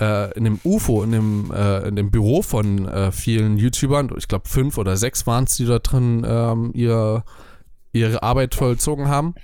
äh, 0.00 0.32
in 0.32 0.44
dem 0.44 0.58
UFO, 0.64 1.02
in 1.02 1.12
dem, 1.12 1.52
äh, 1.52 1.86
in 1.86 1.96
dem 1.96 2.10
Büro 2.10 2.40
von 2.40 2.88
äh, 2.88 3.12
vielen 3.12 3.58
YouTubern, 3.58 4.10
ich 4.16 4.26
glaube 4.26 4.48
fünf 4.48 4.78
oder 4.78 4.96
sechs 4.96 5.26
waren 5.26 5.44
es, 5.44 5.56
die 5.56 5.66
da 5.66 5.80
drin 5.80 6.24
ähm, 6.26 6.70
ihr, 6.72 7.24
ihre 7.92 8.22
Arbeit 8.22 8.54
vollzogen 8.54 9.08
haben, 9.08 9.34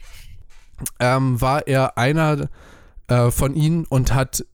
ähm, 1.00 1.38
war 1.38 1.66
er 1.66 1.98
einer 1.98 2.48
äh, 3.08 3.30
von 3.30 3.54
ihnen 3.54 3.84
und 3.84 4.14
hat 4.14 4.44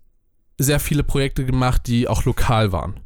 sehr 0.58 0.80
viele 0.80 1.02
Projekte 1.02 1.44
gemacht, 1.44 1.86
die 1.86 2.08
auch 2.08 2.24
lokal 2.24 2.72
waren. 2.72 3.00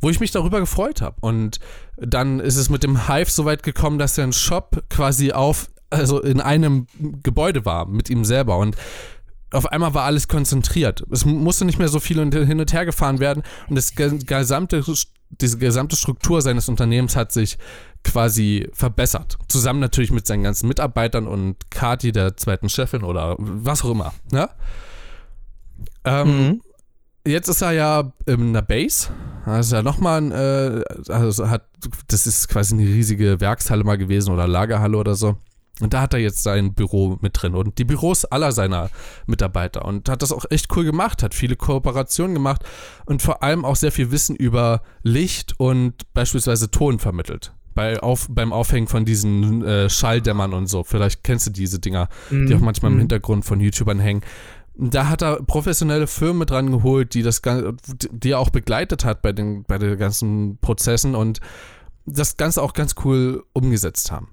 Wo 0.00 0.10
ich 0.10 0.20
mich 0.20 0.32
darüber 0.32 0.60
gefreut 0.60 1.00
habe. 1.00 1.16
Und 1.20 1.60
dann 1.96 2.40
ist 2.40 2.56
es 2.56 2.68
mit 2.68 2.82
dem 2.82 3.06
Hive 3.06 3.30
so 3.30 3.44
weit 3.44 3.62
gekommen, 3.62 3.98
dass 3.98 4.18
er 4.18 4.24
ein 4.24 4.32
Shop 4.32 4.82
quasi 4.90 5.32
auf, 5.32 5.70
also 5.90 6.20
in 6.20 6.40
einem 6.40 6.86
Gebäude 7.22 7.64
war 7.64 7.86
mit 7.86 8.10
ihm 8.10 8.24
selber. 8.24 8.58
Und 8.58 8.76
auf 9.52 9.66
einmal 9.66 9.94
war 9.94 10.04
alles 10.04 10.28
konzentriert. 10.28 11.04
Es 11.10 11.24
musste 11.24 11.64
nicht 11.64 11.78
mehr 11.78 11.88
so 11.88 12.00
viel 12.00 12.18
hin 12.18 12.60
und 12.60 12.72
her 12.72 12.84
gefahren 12.84 13.20
werden 13.20 13.42
und 13.68 13.76
das 13.76 13.94
gesamte, 13.94 14.82
diese 15.40 15.58
gesamte 15.58 15.96
Struktur 15.96 16.42
seines 16.42 16.68
Unternehmens 16.68 17.16
hat 17.16 17.32
sich 17.32 17.58
quasi 18.04 18.68
verbessert. 18.72 19.38
Zusammen 19.48 19.80
natürlich 19.80 20.10
mit 20.10 20.26
seinen 20.26 20.42
ganzen 20.42 20.68
Mitarbeitern 20.68 21.26
und 21.26 21.70
Kati, 21.70 22.12
der 22.12 22.36
zweiten 22.36 22.68
Chefin 22.68 23.02
oder 23.02 23.36
was 23.38 23.84
auch 23.84 23.90
immer. 23.90 24.12
Ne? 24.30 24.48
Ähm, 26.04 26.28
mhm. 26.28 26.60
Jetzt 27.26 27.48
ist 27.48 27.62
er 27.62 27.72
ja 27.72 28.12
in 28.26 28.52
der 28.52 28.62
Base. 28.62 29.08
Das 29.46 29.66
ist 29.66 29.72
ja 29.72 29.82
nochmal 29.82 30.20
ein, 30.20 30.32
äh, 30.32 30.82
also 31.08 31.48
hat, 31.48 31.66
das 32.08 32.26
ist 32.26 32.48
quasi 32.48 32.74
eine 32.74 32.84
riesige 32.84 33.40
Werkshalle 33.40 33.84
mal 33.84 33.98
gewesen 33.98 34.32
oder 34.32 34.48
Lagerhalle 34.48 34.96
oder 34.96 35.14
so. 35.14 35.36
Und 35.82 35.94
da 35.94 36.02
hat 36.02 36.14
er 36.14 36.20
jetzt 36.20 36.44
sein 36.44 36.74
Büro 36.74 37.18
mit 37.22 37.42
drin 37.42 37.56
und 37.56 37.76
die 37.78 37.84
Büros 37.84 38.24
aller 38.24 38.52
seiner 38.52 38.88
Mitarbeiter 39.26 39.84
und 39.84 40.08
hat 40.08 40.22
das 40.22 40.30
auch 40.30 40.44
echt 40.48 40.68
cool 40.76 40.84
gemacht, 40.84 41.24
hat 41.24 41.34
viele 41.34 41.56
Kooperationen 41.56 42.34
gemacht 42.34 42.62
und 43.04 43.20
vor 43.20 43.42
allem 43.42 43.64
auch 43.64 43.74
sehr 43.74 43.90
viel 43.90 44.12
Wissen 44.12 44.36
über 44.36 44.82
Licht 45.02 45.58
und 45.58 45.94
beispielsweise 46.14 46.70
Ton 46.70 47.00
vermittelt. 47.00 47.52
Bei 47.74 48.00
auf, 48.00 48.28
beim 48.30 48.52
Aufhängen 48.52 48.86
von 48.86 49.04
diesen 49.04 49.64
äh, 49.64 49.90
Schalldämmern 49.90 50.52
und 50.54 50.68
so. 50.68 50.84
Vielleicht 50.84 51.24
kennst 51.24 51.48
du 51.48 51.50
diese 51.50 51.80
Dinger, 51.80 52.08
mm, 52.30 52.46
die 52.46 52.54
auch 52.54 52.60
manchmal 52.60 52.92
im 52.92 52.98
mhm. 52.98 53.00
Hintergrund 53.00 53.44
von 53.44 53.58
YouTubern 53.58 53.98
hängen. 53.98 54.20
Da 54.76 55.08
hat 55.08 55.22
er 55.22 55.42
professionelle 55.42 56.06
Firmen 56.06 56.46
dran 56.46 56.70
geholt, 56.70 57.14
die 57.14 57.22
das 57.22 57.42
die 57.42 58.30
er 58.30 58.38
auch 58.38 58.50
begleitet 58.50 59.04
hat 59.04 59.20
bei 59.20 59.32
den, 59.32 59.64
bei 59.64 59.78
den 59.78 59.98
ganzen 59.98 60.58
Prozessen 60.58 61.16
und 61.16 61.40
das 62.06 62.36
Ganze 62.36 62.62
auch 62.62 62.72
ganz 62.72 62.94
cool 63.04 63.42
umgesetzt 63.52 64.12
haben. 64.12 64.28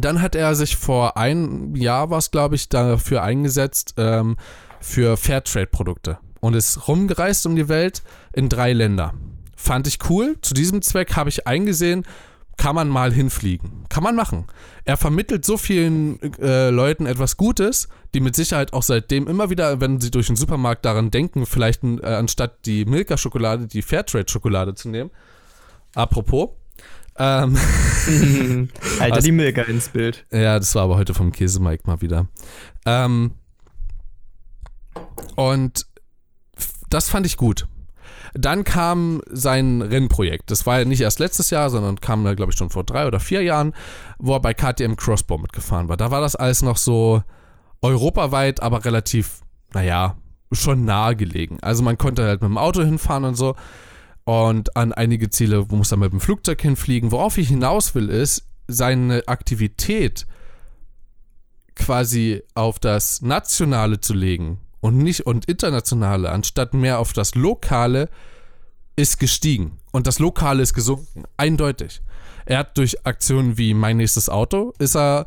Dann 0.00 0.22
hat 0.22 0.34
er 0.34 0.54
sich 0.54 0.76
vor 0.76 1.16
einem 1.16 1.74
Jahr, 1.76 2.10
was 2.10 2.30
glaube 2.30 2.54
ich, 2.54 2.68
dafür 2.68 3.22
eingesetzt, 3.22 3.94
ähm, 3.96 4.36
für 4.80 5.16
Fairtrade-Produkte 5.16 6.18
und 6.40 6.54
ist 6.54 6.88
rumgereist 6.88 7.46
um 7.46 7.56
die 7.56 7.68
Welt 7.68 8.02
in 8.32 8.48
drei 8.48 8.72
Länder. 8.72 9.14
Fand 9.56 9.86
ich 9.86 9.98
cool. 10.08 10.36
Zu 10.40 10.54
diesem 10.54 10.82
Zweck 10.82 11.16
habe 11.16 11.30
ich 11.30 11.46
eingesehen, 11.46 12.04
kann 12.56 12.74
man 12.74 12.88
mal 12.88 13.12
hinfliegen. 13.12 13.84
Kann 13.88 14.02
man 14.02 14.16
machen. 14.16 14.46
Er 14.84 14.96
vermittelt 14.96 15.44
so 15.44 15.56
vielen 15.56 16.20
äh, 16.40 16.70
Leuten 16.70 17.06
etwas 17.06 17.36
Gutes, 17.36 17.88
die 18.14 18.20
mit 18.20 18.36
Sicherheit 18.36 18.72
auch 18.72 18.82
seitdem 18.82 19.26
immer 19.28 19.48
wieder, 19.48 19.80
wenn 19.80 20.00
sie 20.00 20.10
durch 20.10 20.26
den 20.26 20.36
Supermarkt 20.36 20.84
daran 20.84 21.10
denken, 21.10 21.46
vielleicht 21.46 21.82
äh, 21.84 22.04
anstatt 22.04 22.66
die 22.66 22.84
Milka-Schokolade 22.84 23.66
die 23.66 23.82
Fairtrade-Schokolade 23.82 24.74
zu 24.74 24.88
nehmen. 24.88 25.10
Apropos, 25.94 26.50
ähm, 27.18 27.58
Alter, 29.00 29.14
also, 29.14 29.26
die 29.26 29.32
Milka 29.32 29.62
ins 29.62 29.88
Bild. 29.88 30.26
Ja, 30.32 30.58
das 30.58 30.74
war 30.74 30.84
aber 30.84 30.96
heute 30.96 31.14
vom 31.14 31.32
Käsemike 31.32 31.82
mal 31.86 32.00
wieder. 32.00 32.26
Ähm, 32.86 33.32
und 35.36 35.86
das 36.90 37.08
fand 37.08 37.26
ich 37.26 37.36
gut. 37.36 37.66
Dann 38.34 38.64
kam 38.64 39.22
sein 39.30 39.82
Rennprojekt. 39.82 40.50
Das 40.50 40.66
war 40.66 40.80
ja 40.80 40.84
nicht 40.84 41.00
erst 41.00 41.18
letztes 41.18 41.50
Jahr, 41.50 41.70
sondern 41.70 42.00
kam 42.00 42.24
da, 42.24 42.34
glaube 42.34 42.52
ich, 42.52 42.58
schon 42.58 42.70
vor 42.70 42.84
drei 42.84 43.06
oder 43.06 43.20
vier 43.20 43.42
Jahren, 43.42 43.74
wo 44.18 44.34
er 44.34 44.40
bei 44.40 44.54
KTM 44.54 44.96
Crossbow 44.96 45.38
mitgefahren 45.38 45.88
war. 45.88 45.96
Da 45.96 46.10
war 46.10 46.20
das 46.20 46.36
alles 46.36 46.62
noch 46.62 46.76
so 46.76 47.22
europaweit, 47.80 48.62
aber 48.62 48.84
relativ, 48.84 49.40
naja, 49.72 50.16
schon 50.52 50.84
nahe 50.84 51.16
gelegen. 51.16 51.58
Also 51.62 51.82
man 51.82 51.98
konnte 51.98 52.24
halt 52.24 52.42
mit 52.42 52.50
dem 52.50 52.58
Auto 52.58 52.82
hinfahren 52.82 53.24
und 53.24 53.34
so. 53.34 53.54
Und 54.28 54.76
an 54.76 54.92
einige 54.92 55.30
Ziele 55.30 55.64
muss 55.70 55.90
er 55.90 55.96
mit 55.96 56.12
dem 56.12 56.20
Flugzeug 56.20 56.60
hinfliegen. 56.60 57.12
Worauf 57.12 57.38
ich 57.38 57.48
hinaus 57.48 57.94
will, 57.94 58.10
ist, 58.10 58.44
seine 58.66 59.22
Aktivität 59.26 60.26
quasi 61.74 62.42
auf 62.54 62.78
das 62.78 63.22
Nationale 63.22 64.00
zu 64.00 64.12
legen 64.12 64.58
und 64.80 64.98
nicht 64.98 65.24
und 65.24 65.46
internationale, 65.46 66.28
anstatt 66.28 66.74
mehr 66.74 66.98
auf 66.98 67.14
das 67.14 67.36
Lokale, 67.36 68.10
ist 68.96 69.18
gestiegen. 69.18 69.78
Und 69.92 70.06
das 70.06 70.18
Lokale 70.18 70.62
ist 70.62 70.74
gesunken. 70.74 71.22
Eindeutig. 71.38 72.02
Er 72.44 72.58
hat 72.58 72.76
durch 72.76 73.06
Aktionen 73.06 73.56
wie 73.56 73.72
Mein 73.72 73.96
nächstes 73.96 74.28
Auto, 74.28 74.74
ist 74.78 74.94
er 74.94 75.26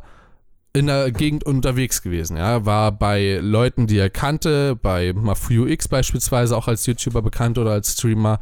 in 0.74 0.86
der 0.86 1.10
Gegend 1.10 1.42
unterwegs 1.42 2.02
gewesen. 2.02 2.36
Ja, 2.36 2.64
war 2.66 2.92
bei 2.92 3.40
Leuten, 3.42 3.88
die 3.88 3.98
er 3.98 4.10
kannte, 4.10 4.76
bei 4.76 5.12
Mafuyu 5.12 5.66
X 5.66 5.88
beispielsweise 5.88 6.56
auch 6.56 6.68
als 6.68 6.86
YouTuber 6.86 7.20
bekannt 7.20 7.58
oder 7.58 7.72
als 7.72 7.94
Streamer 7.94 8.38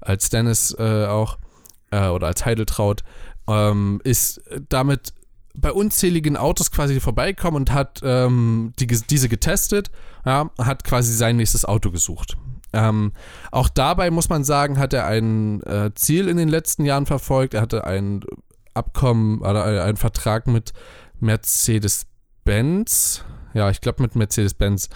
als 0.00 0.30
Dennis 0.30 0.74
äh, 0.78 1.06
auch 1.06 1.38
äh, 1.90 2.08
oder 2.08 2.28
als 2.28 2.44
Heideltraut, 2.44 3.02
ähm, 3.48 4.00
ist 4.04 4.42
damit 4.68 5.12
bei 5.54 5.72
unzähligen 5.72 6.36
Autos 6.36 6.70
quasi 6.70 7.00
vorbeigekommen 7.00 7.62
und 7.62 7.72
hat 7.72 8.00
ähm, 8.04 8.72
die, 8.78 8.86
diese 8.86 9.28
getestet, 9.28 9.90
ja, 10.24 10.50
hat 10.58 10.84
quasi 10.84 11.12
sein 11.12 11.36
nächstes 11.36 11.64
Auto 11.64 11.90
gesucht. 11.90 12.36
Ähm, 12.72 13.12
auch 13.50 13.68
dabei 13.68 14.10
muss 14.10 14.28
man 14.28 14.44
sagen, 14.44 14.78
hat 14.78 14.92
er 14.92 15.06
ein 15.06 15.60
äh, 15.62 15.90
Ziel 15.94 16.28
in 16.28 16.36
den 16.36 16.48
letzten 16.48 16.84
Jahren 16.84 17.06
verfolgt. 17.06 17.54
Er 17.54 17.62
hatte 17.62 17.84
ein 17.84 18.20
Abkommen 18.74 19.40
oder 19.40 19.84
einen 19.84 19.96
Vertrag 19.96 20.46
mit 20.46 20.72
Mercedes-Benz. 21.18 23.24
Ja, 23.54 23.70
ich 23.70 23.80
glaube 23.80 24.02
mit 24.02 24.14
Mercedes-Benz. 24.14 24.88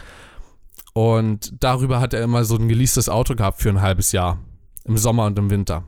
Und 0.92 1.64
darüber 1.64 1.98
hat 1.98 2.14
er 2.14 2.22
immer 2.22 2.44
so 2.44 2.54
ein 2.54 2.68
geleastes 2.68 3.08
Auto 3.08 3.34
gehabt 3.34 3.60
für 3.60 3.70
ein 3.70 3.82
halbes 3.82 4.12
Jahr 4.12 4.38
im 4.84 4.98
Sommer 4.98 5.26
und 5.26 5.38
im 5.38 5.50
Winter. 5.50 5.84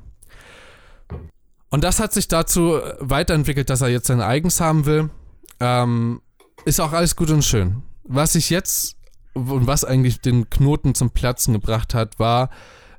Und 1.70 1.84
das 1.84 2.00
hat 2.00 2.12
sich 2.12 2.28
dazu 2.28 2.78
weiterentwickelt, 3.00 3.70
dass 3.70 3.80
er 3.80 3.88
jetzt 3.88 4.06
sein 4.06 4.20
eigens 4.20 4.60
haben 4.60 4.86
will. 4.86 5.10
Ähm, 5.60 6.20
ist 6.64 6.80
auch 6.80 6.92
alles 6.92 7.16
gut 7.16 7.30
und 7.30 7.44
schön. 7.44 7.82
Was 8.04 8.34
ich 8.34 8.50
jetzt 8.50 8.96
und 9.34 9.66
was 9.66 9.84
eigentlich 9.84 10.20
den 10.20 10.48
Knoten 10.48 10.94
zum 10.94 11.10
Platzen 11.10 11.52
gebracht 11.52 11.92
hat, 11.92 12.18
war 12.18 12.50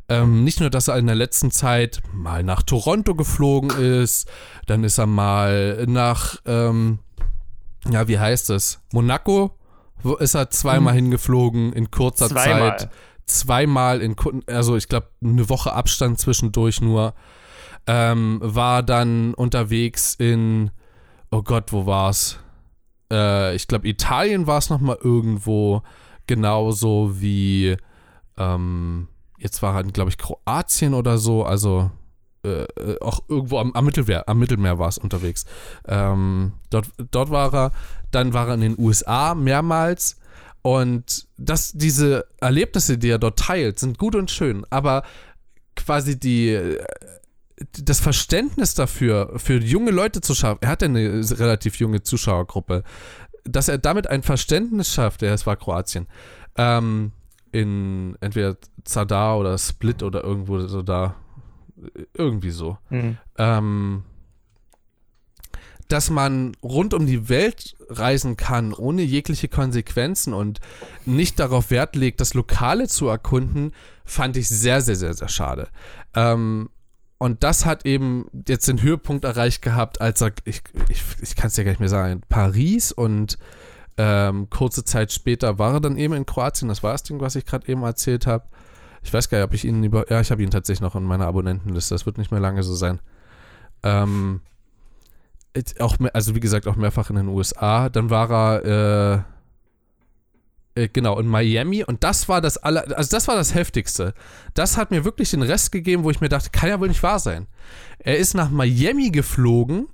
ähm, 0.10 0.44
nicht 0.44 0.60
nur, 0.60 0.70
dass 0.70 0.88
er 0.88 0.98
in 0.98 1.08
der 1.08 1.16
letzten 1.16 1.52
Zeit 1.52 2.02
mal 2.14 2.44
nach 2.44 2.62
Toronto 2.62 3.16
geflogen 3.16 3.72
ist, 3.72 4.30
dann 4.68 4.84
ist 4.84 4.98
er 4.98 5.08
mal 5.08 5.86
nach, 5.88 6.38
ähm, 6.46 7.00
ja, 7.90 8.08
wie 8.08 8.20
heißt 8.20 8.50
es? 8.52 8.80
Monaco 8.94 9.58
wo 10.04 10.16
ist 10.16 10.36
er 10.36 10.50
zweimal 10.50 10.94
hm. 10.94 11.04
hingeflogen 11.04 11.74
in 11.74 11.92
kurzer 11.92 12.30
zweimal. 12.30 12.78
Zeit 12.78 12.90
zweimal 13.28 14.02
in, 14.02 14.16
also 14.48 14.76
ich 14.76 14.88
glaube, 14.88 15.08
eine 15.24 15.50
Woche 15.50 15.74
Abstand 15.74 16.20
zwischendurch 16.20 16.82
nur, 16.82 17.14
ähm, 17.86 18.40
war 18.42 18.84
dann 18.84 19.34
unterwegs 19.34 20.16
in, 20.16 20.72
oh 21.32 21.44
Gott, 21.44 21.72
wo 21.72 21.86
war's? 21.86 22.40
Äh, 23.12 23.56
ich 23.56 23.68
glaube, 23.68 23.88
Italien 23.88 24.48
war 24.48 24.58
es 24.58 24.70
nochmal 24.70 24.98
irgendwo, 25.02 25.84
genauso 26.26 27.22
wie, 27.22 27.78
ähm, 28.38 29.08
jetzt 29.38 29.62
war 29.62 29.76
er, 29.76 29.84
glaube 29.84 30.10
ich, 30.10 30.18
Kroatien 30.18 30.94
oder 30.94 31.18
so, 31.18 31.44
also 31.44 31.92
äh, 32.44 32.64
äh, 32.64 33.00
auch 33.02 33.22
irgendwo 33.28 33.60
am, 33.60 33.74
am, 33.74 33.86
Mittelmeer, 33.86 34.28
am 34.28 34.40
Mittelmeer 34.40 34.80
war 34.80 34.88
es 34.88 34.98
unterwegs. 34.98 35.46
Ähm, 35.88 36.54
dort, 36.70 36.88
dort 37.12 37.30
war 37.30 37.54
er, 37.54 37.72
dann 38.12 38.34
war 38.34 38.48
er 38.48 38.54
in 38.56 38.62
den 38.62 38.80
USA 38.80 39.36
mehrmals 39.36 40.18
und 40.68 41.30
dass 41.38 41.72
diese 41.72 42.28
Erlebnisse, 42.42 42.98
die 42.98 43.08
er 43.08 43.20
dort 43.20 43.40
teilt, 43.40 43.80
sind 43.80 43.98
gut 43.98 44.16
und 44.16 44.30
schön, 44.30 44.66
aber 44.70 45.04
quasi 45.78 46.20
die 46.20 46.76
das 47.72 48.02
Verständnis 48.02 48.74
dafür, 48.74 49.32
für 49.38 49.62
junge 49.62 49.92
Leute 49.92 50.20
zu 50.20 50.36
schaffen, 50.36 50.60
er 50.60 50.68
hat 50.68 50.82
ja 50.82 50.90
eine 50.90 51.24
relativ 51.40 51.80
junge 51.80 52.04
Zuschauergruppe, 52.04 52.84
dass 53.46 53.70
er 53.70 53.78
damit 53.78 54.10
ein 54.10 54.24
Verständnis 54.24 54.94
schafft, 54.94 55.22
ja, 55.22 55.34
es 55.34 55.48
war 55.48 55.56
Kroatien, 55.56 56.06
ähm, 56.58 57.14
in 57.54 58.18
entweder 58.20 58.58
Zadar 58.84 59.40
oder 59.40 59.58
Split 59.58 60.04
oder 60.04 60.22
irgendwo 60.22 60.68
so 60.68 60.82
da, 60.82 61.16
irgendwie 62.14 62.52
so. 62.52 62.78
Mhm. 62.90 63.18
Ähm, 63.38 64.04
dass 65.88 66.10
man 66.10 66.56
rund 66.64 66.94
um 66.94 67.06
die 67.06 67.30
Welt 67.30 67.76
reisen 67.90 68.38
kann, 68.38 68.74
ohne 68.74 69.04
jegliche 69.04 69.48
Konsequenzen 69.48 70.34
und 70.34 70.60
nicht 71.06 71.40
darauf 71.40 71.72
Wert 71.72 71.96
legt, 71.96 72.22
das 72.22 72.34
Lokale 72.34 72.88
zu 72.88 73.08
erkunden, 73.08 73.72
fand 74.06 74.38
ich 74.38 74.50
sehr, 74.50 74.82
sehr, 74.82 74.96
sehr, 74.96 75.14
sehr 75.14 75.30
schade. 75.30 75.70
Ähm, 76.14 76.70
und 77.18 77.44
das 77.44 77.66
hat 77.66 77.86
eben 77.86 78.30
jetzt 78.48 78.68
den 78.68 78.82
Höhepunkt 78.82 79.26
erreicht 79.26 79.62
gehabt, 79.62 80.02
als 80.02 80.22
er, 80.22 80.34
ich, 80.46 80.62
ich, 80.90 81.02
ich 81.22 81.36
kann 81.36 81.48
es 81.48 81.58
ja 81.58 81.64
gar 81.64 81.72
nicht 81.72 81.80
mehr 81.80 81.90
sagen, 81.90 82.22
Paris 82.30 82.92
und 82.92 83.38
ähm, 83.98 84.50
kurze 84.52 84.84
Zeit 84.84 85.12
später 85.12 85.58
war 85.58 85.74
er 85.74 85.80
dann 85.82 85.98
eben 85.98 86.14
in 86.14 86.26
Kroatien. 86.26 86.70
Das 86.70 86.84
war 86.84 86.92
das 86.92 87.04
Ding, 87.04 87.20
was 87.20 87.36
ich 87.36 87.46
gerade 87.46 87.68
eben 87.68 87.82
erzählt 87.82 88.28
habe. 88.28 88.46
Ich 89.02 89.12
weiß 89.12 89.30
gar 89.30 89.40
nicht, 89.40 89.46
ob 89.46 89.54
ich 89.54 89.66
ihn 89.66 89.84
über. 89.84 90.10
Ja, 90.12 90.22
ich 90.22 90.30
habe 90.30 90.44
ihn 90.44 90.52
tatsächlich 90.52 90.82
noch 90.82 90.96
in 90.96 91.04
meiner 91.04 91.26
Abonnentenliste. 91.26 91.96
Das 91.96 92.06
wird 92.06 92.20
nicht 92.20 92.32
mehr 92.32 92.40
lange 92.40 92.62
so 92.62 92.76
sein. 92.76 93.00
Ähm, 93.82 94.42
auch 95.80 96.00
mehr, 96.00 96.14
also 96.16 96.36
wie 96.36 96.40
gesagt, 96.40 96.68
auch 96.68 96.76
mehrfach 96.76 97.10
in 97.10 97.16
den 97.16 97.28
USA. 97.28 97.90
Dann 97.90 98.10
war 98.10 98.32
er 98.32 99.26
äh, 100.76 100.84
äh, 100.84 100.90
genau 100.90 101.20
in 101.20 101.28
Miami 101.28 101.84
und 101.84 102.04
das 102.04 102.30
war 102.30 102.40
das 102.40 102.58
aller, 102.58 102.96
also 102.96 103.10
das 103.10 103.28
war 103.28 103.36
das 103.36 103.56
heftigste. 103.56 104.14
Das 104.54 104.78
hat 104.78 104.92
mir 104.92 105.04
wirklich 105.06 105.32
den 105.32 105.42
Rest 105.42 105.72
gegeben, 105.72 106.04
wo 106.04 106.12
ich 106.12 106.22
mir 106.22 106.30
dachte, 106.30 106.52
kann 106.52 106.70
ja 106.70 106.80
wohl 106.80 106.88
nicht 106.88 107.04
wahr 107.04 107.20
sein. 107.20 107.48
Er 108.00 108.18
ist 108.18 108.36
nach 108.36 108.50
Miami 108.50 109.10
geflogen, 109.10 109.88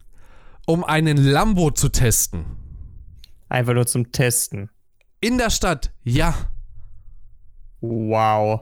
um 0.65 0.83
einen 0.83 1.17
Lambo 1.17 1.71
zu 1.71 1.89
testen. 1.89 2.45
Einfach 3.47 3.73
nur 3.73 3.87
zum 3.87 4.11
Testen. 4.11 4.69
In 5.21 5.37
der 5.37 5.49
Stadt, 5.51 5.93
ja. 6.03 6.33
Wow. 7.79 8.61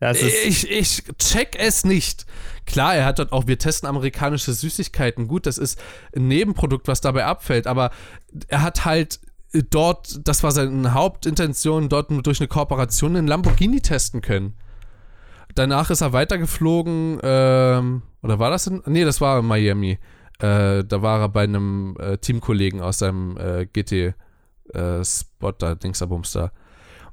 Das 0.00 0.20
ist 0.20 0.44
ich, 0.44 0.70
ich 0.70 1.04
check 1.18 1.56
es 1.58 1.84
nicht. 1.84 2.26
Klar, 2.68 2.94
er 2.94 3.06
hat 3.06 3.18
dort 3.18 3.32
auch, 3.32 3.46
wir 3.46 3.58
testen 3.58 3.88
amerikanische 3.88 4.52
Süßigkeiten. 4.52 5.26
Gut, 5.26 5.46
das 5.46 5.56
ist 5.56 5.80
ein 6.14 6.28
Nebenprodukt, 6.28 6.86
was 6.86 7.00
dabei 7.00 7.24
abfällt, 7.24 7.66
aber 7.66 7.90
er 8.48 8.60
hat 8.60 8.84
halt 8.84 9.20
dort, 9.70 10.28
das 10.28 10.42
war 10.42 10.52
seine 10.52 10.92
Hauptintention, 10.92 11.88
dort 11.88 12.10
durch 12.26 12.40
eine 12.40 12.48
Kooperation 12.48 13.16
einen 13.16 13.26
Lamborghini 13.26 13.80
testen 13.80 14.20
können. 14.20 14.52
Danach 15.54 15.88
ist 15.88 16.02
er 16.02 16.12
weitergeflogen, 16.12 17.20
ähm, 17.22 18.02
oder 18.22 18.38
war 18.38 18.50
das 18.50 18.66
in, 18.66 18.82
nee, 18.84 19.04
das 19.04 19.22
war 19.22 19.38
in 19.38 19.46
Miami. 19.46 19.98
Äh, 20.38 20.84
da 20.84 21.00
war 21.00 21.20
er 21.20 21.30
bei 21.30 21.44
einem 21.44 21.96
äh, 21.98 22.18
Teamkollegen 22.18 22.82
aus 22.82 22.98
seinem 22.98 23.38
äh, 23.38 23.64
GT-Spot 23.64 25.48
äh, 25.48 25.54
da, 25.58 25.74
Dingsabums 25.74 26.32
da. 26.32 26.52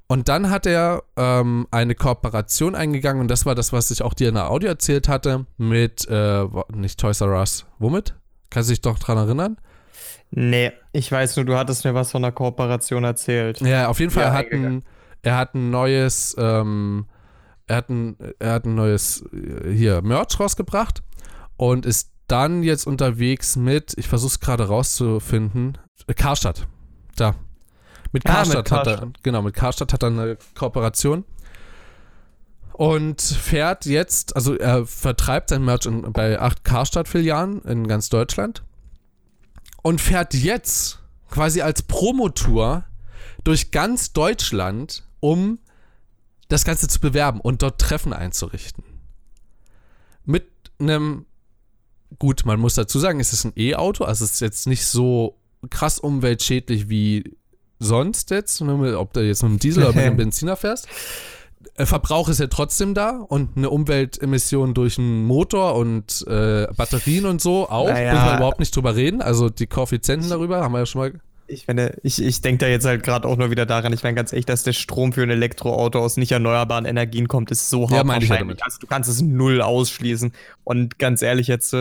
Und 0.08 0.30
dann 0.30 0.52
hat 0.52 0.68
er 0.68 1.04
ähm, 1.16 1.68
eine 1.72 1.96
Kooperation 1.96 2.76
eingegangen 2.76 3.22
und 3.22 3.28
das 3.30 3.46
war 3.46 3.56
das, 3.56 3.74
was 3.74 3.90
ich 3.90 4.04
auch 4.04 4.14
dir 4.14 4.30
in 4.30 4.36
der 4.36 4.52
Audio 4.52 4.70
erzählt 4.70 5.08
hatte, 5.08 5.48
mit, 5.58 6.08
äh, 6.08 6.46
nicht 6.74 7.00
Toys 7.00 7.22
R 7.22 7.30
Us, 7.30 7.66
womit? 7.80 8.16
Kannst 8.52 8.70
du 8.70 8.74
dich 8.74 8.82
doch 8.82 9.00
dran 9.00 9.18
erinnern? 9.18 9.58
Nee, 10.30 10.72
ich 10.92 11.12
weiß 11.12 11.38
nur, 11.38 11.46
du 11.46 11.56
hattest 11.56 11.86
mir 11.86 11.96
was 11.96 12.12
von 12.12 12.22
der 12.22 12.32
Kooperation 12.32 13.04
erzählt. 13.04 13.62
Ja, 13.62 13.88
auf 13.88 14.00
jeden 14.00 14.12
Fall, 14.12 14.24
er, 14.24 14.34
hat 14.34 14.52
ein, 14.52 14.84
er 15.24 15.38
hat 15.38 15.56
ein 15.56 15.72
neues, 15.72 16.36
ähm, 16.38 17.08
er 17.68 17.78
hat 17.78 17.90
ein, 17.90 18.18
er 18.38 18.54
hat 18.54 18.66
ein 18.66 18.76
neues, 18.76 19.24
äh, 19.34 19.74
hier, 19.74 20.04
Merch 20.04 20.40
rausgebracht 20.40 21.02
und 21.58 21.86
ist 21.86 22.12
dann 22.28 22.62
jetzt 22.64 22.86
unterwegs 22.86 23.56
mit, 23.56 23.94
ich 23.98 24.08
versuche 24.08 24.32
es 24.32 24.40
gerade 24.40 24.68
rauszufinden, 24.68 25.78
Karstadt. 26.16 26.68
Da, 27.16 27.36
mit 28.16 28.24
Karstadt, 28.24 28.56
ah, 28.56 28.60
mit 28.60 28.66
Karstadt. 28.70 29.02
hat 29.02 29.04
er, 29.04 29.12
genau, 29.24 29.42
mit 29.42 29.54
Karstadt 29.54 29.92
hat 29.92 30.02
er 30.02 30.08
eine 30.08 30.38
Kooperation. 30.54 31.26
Und 32.72 33.22
fährt 33.22 33.86
jetzt, 33.86 34.38
also 34.38 34.56
er 34.56 34.86
vertreibt 34.86 35.50
sein 35.50 35.66
Merch 35.66 35.86
in, 35.86 36.14
bei 36.14 36.40
acht 36.40 36.64
Karstadt-Filialen 36.64 37.62
in 37.64 37.90
ganz 37.90 38.08
Deutschland. 38.08 38.64
Und 39.82 40.00
fährt 40.00 40.34
jetzt 40.34 41.00
quasi 41.30 41.62
als 41.62 41.84
Promotour 41.84 42.86
durch 43.44 43.72
ganz 43.72 44.14
Deutschland, 44.14 45.04
um 45.20 45.60
das 46.48 46.64
Ganze 46.64 46.88
zu 46.88 47.02
bewerben 47.02 47.42
und 47.42 47.64
dort 47.64 47.82
Treffen 47.82 48.14
einzurichten. 48.14 48.86
Mit 50.24 50.48
einem, 50.80 51.26
gut, 52.18 52.46
man 52.46 52.62
muss 52.62 52.76
dazu 52.76 52.98
sagen, 52.98 53.20
es 53.20 53.34
ist 53.34 53.44
ein 53.44 53.54
E-Auto, 53.58 54.06
also 54.06 54.24
es 54.24 54.36
ist 54.36 54.40
jetzt 54.40 54.68
nicht 54.68 54.86
so 54.86 55.38
krass 55.70 56.00
umweltschädlich 56.00 56.88
wie 56.88 57.36
sonst 57.80 58.32
jetzt, 58.32 58.62
ob 58.62 59.14
du 59.14 59.22
jetzt 59.22 59.44
mit 59.44 59.50
einem 59.50 59.60
Diesel 59.60 59.84
oder 59.84 59.94
mit 59.94 60.04
einem 60.04 60.18
Benziner 60.18 60.56
fährst. 60.56 60.88
Äh, 61.76 61.86
Verbrauch 61.86 62.30
ist 62.30 62.40
ja 62.40 62.48
trotzdem 62.48 62.94
da 62.94 63.20
und 63.28 63.58
eine 63.58 63.70
Umweltemission 63.70 64.74
durch 64.74 64.98
einen 64.98 65.26
Motor 65.26 65.76
und 65.76 66.26
äh, 66.28 66.68
Batterien 66.76 67.26
und 67.26 67.42
so 67.42 67.70
auch. 67.70 67.88
Naja. 67.90 68.14
Müssen 68.14 68.26
wir 68.26 68.36
überhaupt 68.38 68.60
nicht 68.60 68.76
drüber 68.76 68.96
reden. 68.96 69.22
Also 69.22 69.50
die 69.50 69.68
Koeffizienten 69.68 70.30
darüber 70.30 70.62
haben 70.62 70.74
wir 70.74 70.80
ja 70.80 70.86
schon 70.86 71.02
mal 71.02 71.14
ich 71.48 71.68
meine, 71.68 71.96
ich, 72.02 72.22
ich 72.22 72.42
denke 72.42 72.66
da 72.66 72.68
jetzt 72.68 72.86
halt 72.86 73.04
gerade 73.04 73.28
auch 73.28 73.38
nur 73.38 73.52
wieder 73.52 73.66
daran, 73.66 73.94
ich 73.94 74.02
meine 74.04 74.16
ganz 74.16 74.34
ehrlich, 74.34 74.46
dass 74.46 74.64
der 74.64 74.74
Strom 74.74 75.14
für 75.14 75.22
ein 75.22 75.30
Elektroauto 75.30 76.00
aus 76.00 76.18
nicht 76.18 76.32
erneuerbaren 76.32 76.86
Energien 76.86 77.28
kommt, 77.28 77.52
ist 77.52 77.70
so 77.70 77.90
hart 77.90 78.06
ja, 78.06 78.08
wahrscheinlich. 78.08 78.64
Also 78.64 78.80
du 78.80 78.88
kannst 78.88 79.10
es 79.10 79.22
null 79.22 79.62
ausschließen. 79.62 80.32
Und 80.64 80.98
ganz 80.98 81.22
ehrlich 81.22 81.48
jetzt, 81.48 81.76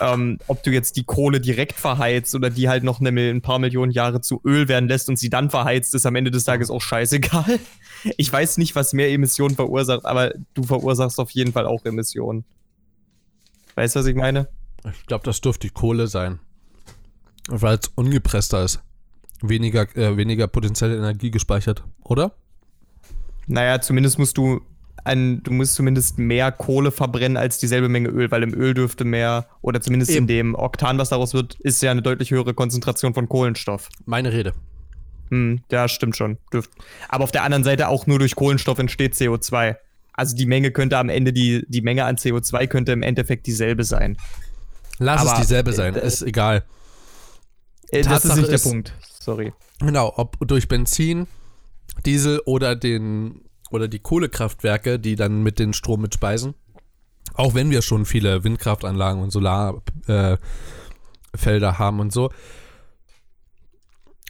ähm, 0.00 0.38
ob 0.46 0.62
du 0.62 0.70
jetzt 0.70 0.96
die 0.96 1.04
Kohle 1.04 1.40
direkt 1.40 1.78
verheizt 1.78 2.34
oder 2.34 2.50
die 2.50 2.68
halt 2.68 2.84
noch 2.84 3.00
eine, 3.00 3.08
ein 3.30 3.40
paar 3.40 3.58
Millionen 3.58 3.92
Jahre 3.92 4.20
zu 4.20 4.40
Öl 4.44 4.68
werden 4.68 4.88
lässt 4.88 5.08
und 5.08 5.18
sie 5.18 5.30
dann 5.30 5.48
verheizt, 5.48 5.94
ist 5.94 6.04
am 6.04 6.14
Ende 6.14 6.30
des 6.30 6.44
Tages 6.44 6.70
auch 6.70 6.82
scheißegal. 6.82 7.58
Ich 8.16 8.32
weiß 8.32 8.58
nicht, 8.58 8.76
was 8.76 8.92
mehr 8.92 9.10
Emissionen 9.10 9.56
verursacht, 9.56 10.04
aber 10.04 10.32
du 10.54 10.62
verursachst 10.62 11.18
auf 11.18 11.32
jeden 11.32 11.52
Fall 11.52 11.66
auch 11.66 11.84
Emissionen. 11.84 12.44
Weißt 13.74 13.96
du, 13.96 13.98
was 13.98 14.06
ich 14.06 14.14
meine? 14.14 14.46
Ich 14.84 15.06
glaube, 15.06 15.24
das 15.24 15.40
dürfte 15.40 15.66
die 15.66 15.72
Kohle 15.72 16.06
sein. 16.06 16.38
Weil 17.48 17.74
es 17.74 17.88
ungepresster 17.96 18.62
ist 18.62 18.84
weniger, 19.42 19.82
äh, 19.96 20.16
weniger 20.16 20.46
potenzielle 20.46 20.96
Energie 20.96 21.30
gespeichert, 21.30 21.84
oder? 22.02 22.32
Naja, 23.46 23.80
zumindest 23.80 24.18
musst 24.18 24.36
du 24.36 24.60
ein, 25.04 25.42
du 25.42 25.52
musst 25.52 25.74
zumindest 25.74 26.18
mehr 26.18 26.52
Kohle 26.52 26.90
verbrennen 26.90 27.36
als 27.36 27.58
dieselbe 27.58 27.88
Menge 27.88 28.08
Öl, 28.08 28.30
weil 28.30 28.42
im 28.42 28.54
Öl 28.54 28.74
dürfte 28.74 29.04
mehr, 29.04 29.46
oder 29.62 29.80
zumindest 29.80 30.10
Eben. 30.10 30.24
in 30.24 30.26
dem 30.26 30.54
Oktan, 30.54 30.98
was 30.98 31.08
daraus 31.08 31.34
wird, 31.34 31.54
ist 31.60 31.82
ja 31.82 31.90
eine 31.90 32.02
deutlich 32.02 32.30
höhere 32.30 32.54
Konzentration 32.54 33.14
von 33.14 33.28
Kohlenstoff. 33.28 33.88
Meine 34.04 34.32
Rede. 34.32 34.52
Hm, 35.30 35.60
ja, 35.70 35.88
stimmt 35.88 36.16
schon. 36.16 36.38
Dürft. 36.52 36.70
Aber 37.08 37.24
auf 37.24 37.32
der 37.32 37.42
anderen 37.42 37.64
Seite 37.64 37.88
auch 37.88 38.06
nur 38.06 38.18
durch 38.18 38.34
Kohlenstoff 38.34 38.78
entsteht 38.78 39.14
CO2. 39.14 39.76
Also 40.12 40.36
die 40.36 40.46
Menge 40.46 40.72
könnte 40.72 40.98
am 40.98 41.08
Ende, 41.08 41.32
die, 41.32 41.64
die 41.68 41.80
Menge 41.80 42.04
an 42.04 42.16
CO2 42.16 42.66
könnte 42.66 42.92
im 42.92 43.02
Endeffekt 43.02 43.46
dieselbe 43.46 43.84
sein. 43.84 44.16
Lass 44.98 45.20
Aber, 45.20 45.34
es 45.34 45.40
dieselbe 45.40 45.72
sein, 45.72 45.94
äh, 45.94 46.06
ist 46.06 46.22
egal. 46.22 46.64
Äh, 47.90 48.02
das 48.02 48.24
ist 48.24 48.36
nicht 48.36 48.50
der 48.50 48.58
Punkt 48.58 48.92
sorry. 49.28 49.52
Genau, 49.80 50.10
ob 50.16 50.38
durch 50.48 50.68
Benzin, 50.68 51.26
Diesel 52.06 52.40
oder 52.46 52.74
den 52.74 53.42
oder 53.70 53.86
die 53.86 53.98
Kohlekraftwerke, 53.98 54.98
die 54.98 55.16
dann 55.16 55.42
mit 55.42 55.58
den 55.58 55.74
Strom 55.74 56.00
mitspeisen. 56.00 56.54
Auch 57.34 57.52
wenn 57.52 57.70
wir 57.70 57.82
schon 57.82 58.06
viele 58.06 58.42
Windkraftanlagen 58.42 59.22
und 59.22 59.30
Solarfelder 59.30 60.40
äh, 61.36 61.74
haben 61.74 62.00
und 62.00 62.10
so, 62.10 62.30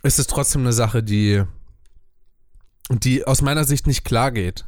ist 0.03 0.19
es 0.19 0.27
trotzdem 0.27 0.63
eine 0.63 0.73
Sache, 0.73 1.05
die, 1.05 1.45
die 2.91 3.25
aus 3.25 3.41
meiner 3.41 3.63
Sicht 3.63 3.87
nicht 3.87 4.05
klar 4.05 4.33
geht. 4.33 4.65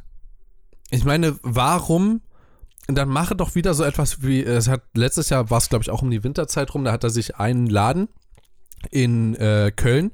Ich 0.91 1.03
meine, 1.03 1.37
warum 1.43 2.21
dann 2.87 3.09
mache 3.09 3.35
doch 3.35 3.55
wieder 3.55 3.73
so 3.73 3.83
etwas 3.83 4.23
wie, 4.23 4.43
es 4.43 4.69
hat 4.69 4.83
letztes 4.93 5.29
Jahr 5.29 5.49
war 5.49 5.57
es, 5.57 5.67
glaube 5.67 5.83
ich, 5.83 5.89
auch 5.89 6.01
um 6.01 6.09
die 6.09 6.23
Winterzeit 6.23 6.73
rum, 6.73 6.85
da 6.85 6.93
hat 6.93 7.03
er 7.03 7.09
sich 7.09 7.35
einen 7.35 7.67
Laden 7.67 8.07
in 8.89 9.35
äh, 9.35 9.71
Köln. 9.75 10.11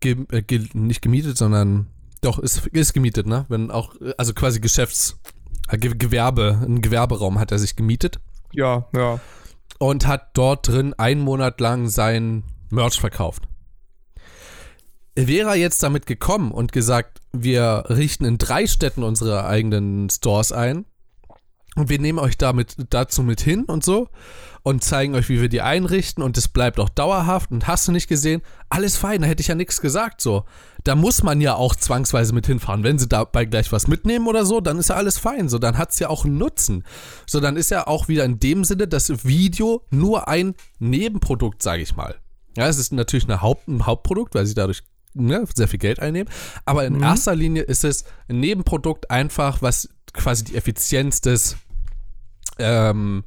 Ge 0.00 0.24
äh, 0.30 0.42
ge 0.42 0.68
nicht 0.72 1.02
gemietet, 1.02 1.36
sondern 1.36 1.88
doch, 2.22 2.38
ist, 2.38 2.66
ist 2.68 2.94
gemietet, 2.94 3.26
ne? 3.26 3.46
Wenn 3.48 3.70
auch, 3.70 3.94
also 4.16 4.32
quasi 4.32 4.60
Geschäfts-, 4.60 5.16
äh, 5.68 5.76
Gewerbe, 5.76 6.60
ein 6.64 6.80
Gewerberaum 6.80 7.38
hat 7.38 7.52
er 7.52 7.58
sich 7.58 7.76
gemietet. 7.76 8.20
Ja, 8.52 8.86
ja. 8.94 9.20
Und 9.78 10.06
hat 10.06 10.30
dort 10.34 10.68
drin 10.68 10.94
einen 10.94 11.20
Monat 11.20 11.60
lang 11.60 11.88
sein 11.88 12.44
Merch 12.70 13.00
verkauft. 13.00 13.48
Wäre 15.14 15.50
er 15.50 15.56
jetzt 15.56 15.82
damit 15.82 16.06
gekommen 16.06 16.52
und 16.52 16.72
gesagt, 16.72 17.20
wir 17.32 17.84
richten 17.88 18.24
in 18.24 18.38
drei 18.38 18.66
Städten 18.66 19.02
unsere 19.02 19.44
eigenen 19.44 20.08
Stores 20.08 20.52
ein 20.52 20.86
und 21.74 21.88
wir 21.88 21.98
nehmen 21.98 22.18
euch 22.18 22.38
damit 22.38 22.76
dazu 22.90 23.22
mit 23.22 23.40
hin 23.40 23.64
und 23.64 23.84
so 23.84 24.08
und 24.62 24.84
zeigen 24.84 25.14
euch, 25.14 25.28
wie 25.28 25.40
wir 25.40 25.48
die 25.48 25.60
einrichten 25.60 26.22
und 26.22 26.38
es 26.38 26.48
bleibt 26.48 26.78
auch 26.78 26.88
dauerhaft 26.88 27.50
und 27.50 27.66
hast 27.66 27.88
du 27.88 27.92
nicht 27.92 28.08
gesehen, 28.08 28.42
alles 28.68 28.96
fein, 28.96 29.22
da 29.22 29.26
hätte 29.26 29.40
ich 29.40 29.48
ja 29.48 29.54
nichts 29.54 29.80
gesagt 29.80 30.20
so. 30.20 30.44
Da 30.84 30.94
muss 30.96 31.22
man 31.22 31.40
ja 31.40 31.54
auch 31.54 31.76
zwangsweise 31.76 32.32
mit 32.32 32.46
hinfahren. 32.46 32.82
Wenn 32.82 32.98
sie 32.98 33.08
dabei 33.08 33.44
gleich 33.44 33.70
was 33.70 33.86
mitnehmen 33.86 34.26
oder 34.26 34.44
so, 34.44 34.60
dann 34.60 34.78
ist 34.78 34.88
ja 34.88 34.96
alles 34.96 35.18
fein. 35.18 35.48
So, 35.48 35.58
dann 35.58 35.78
hat 35.78 35.92
es 35.92 36.00
ja 36.00 36.08
auch 36.08 36.24
einen 36.24 36.38
Nutzen. 36.38 36.84
So, 37.24 37.38
dann 37.38 37.56
ist 37.56 37.70
ja 37.70 37.86
auch 37.86 38.08
wieder 38.08 38.24
in 38.24 38.40
dem 38.40 38.64
Sinne 38.64 38.88
das 38.88 39.24
Video 39.24 39.84
nur 39.90 40.26
ein 40.26 40.54
Nebenprodukt, 40.80 41.62
sage 41.62 41.82
ich 41.82 41.94
mal. 41.94 42.16
Ja, 42.56 42.66
es 42.66 42.78
ist 42.78 42.92
natürlich 42.92 43.24
eine 43.24 43.42
Haupt, 43.42 43.68
ein 43.68 43.86
Hauptprodukt, 43.86 44.34
weil 44.34 44.44
sie 44.44 44.54
dadurch 44.54 44.82
ne, 45.14 45.44
sehr 45.54 45.68
viel 45.68 45.78
Geld 45.78 46.00
einnehmen. 46.00 46.32
Aber 46.64 46.84
in 46.84 46.94
mhm. 46.94 47.02
erster 47.02 47.34
Linie 47.34 47.62
ist 47.62 47.84
es 47.84 48.04
ein 48.28 48.40
Nebenprodukt 48.40 49.10
einfach, 49.10 49.62
was 49.62 49.88
quasi 50.12 50.44
die 50.44 50.56
Effizienz 50.56 51.20
des 51.20 51.56
ähm, 52.58 53.24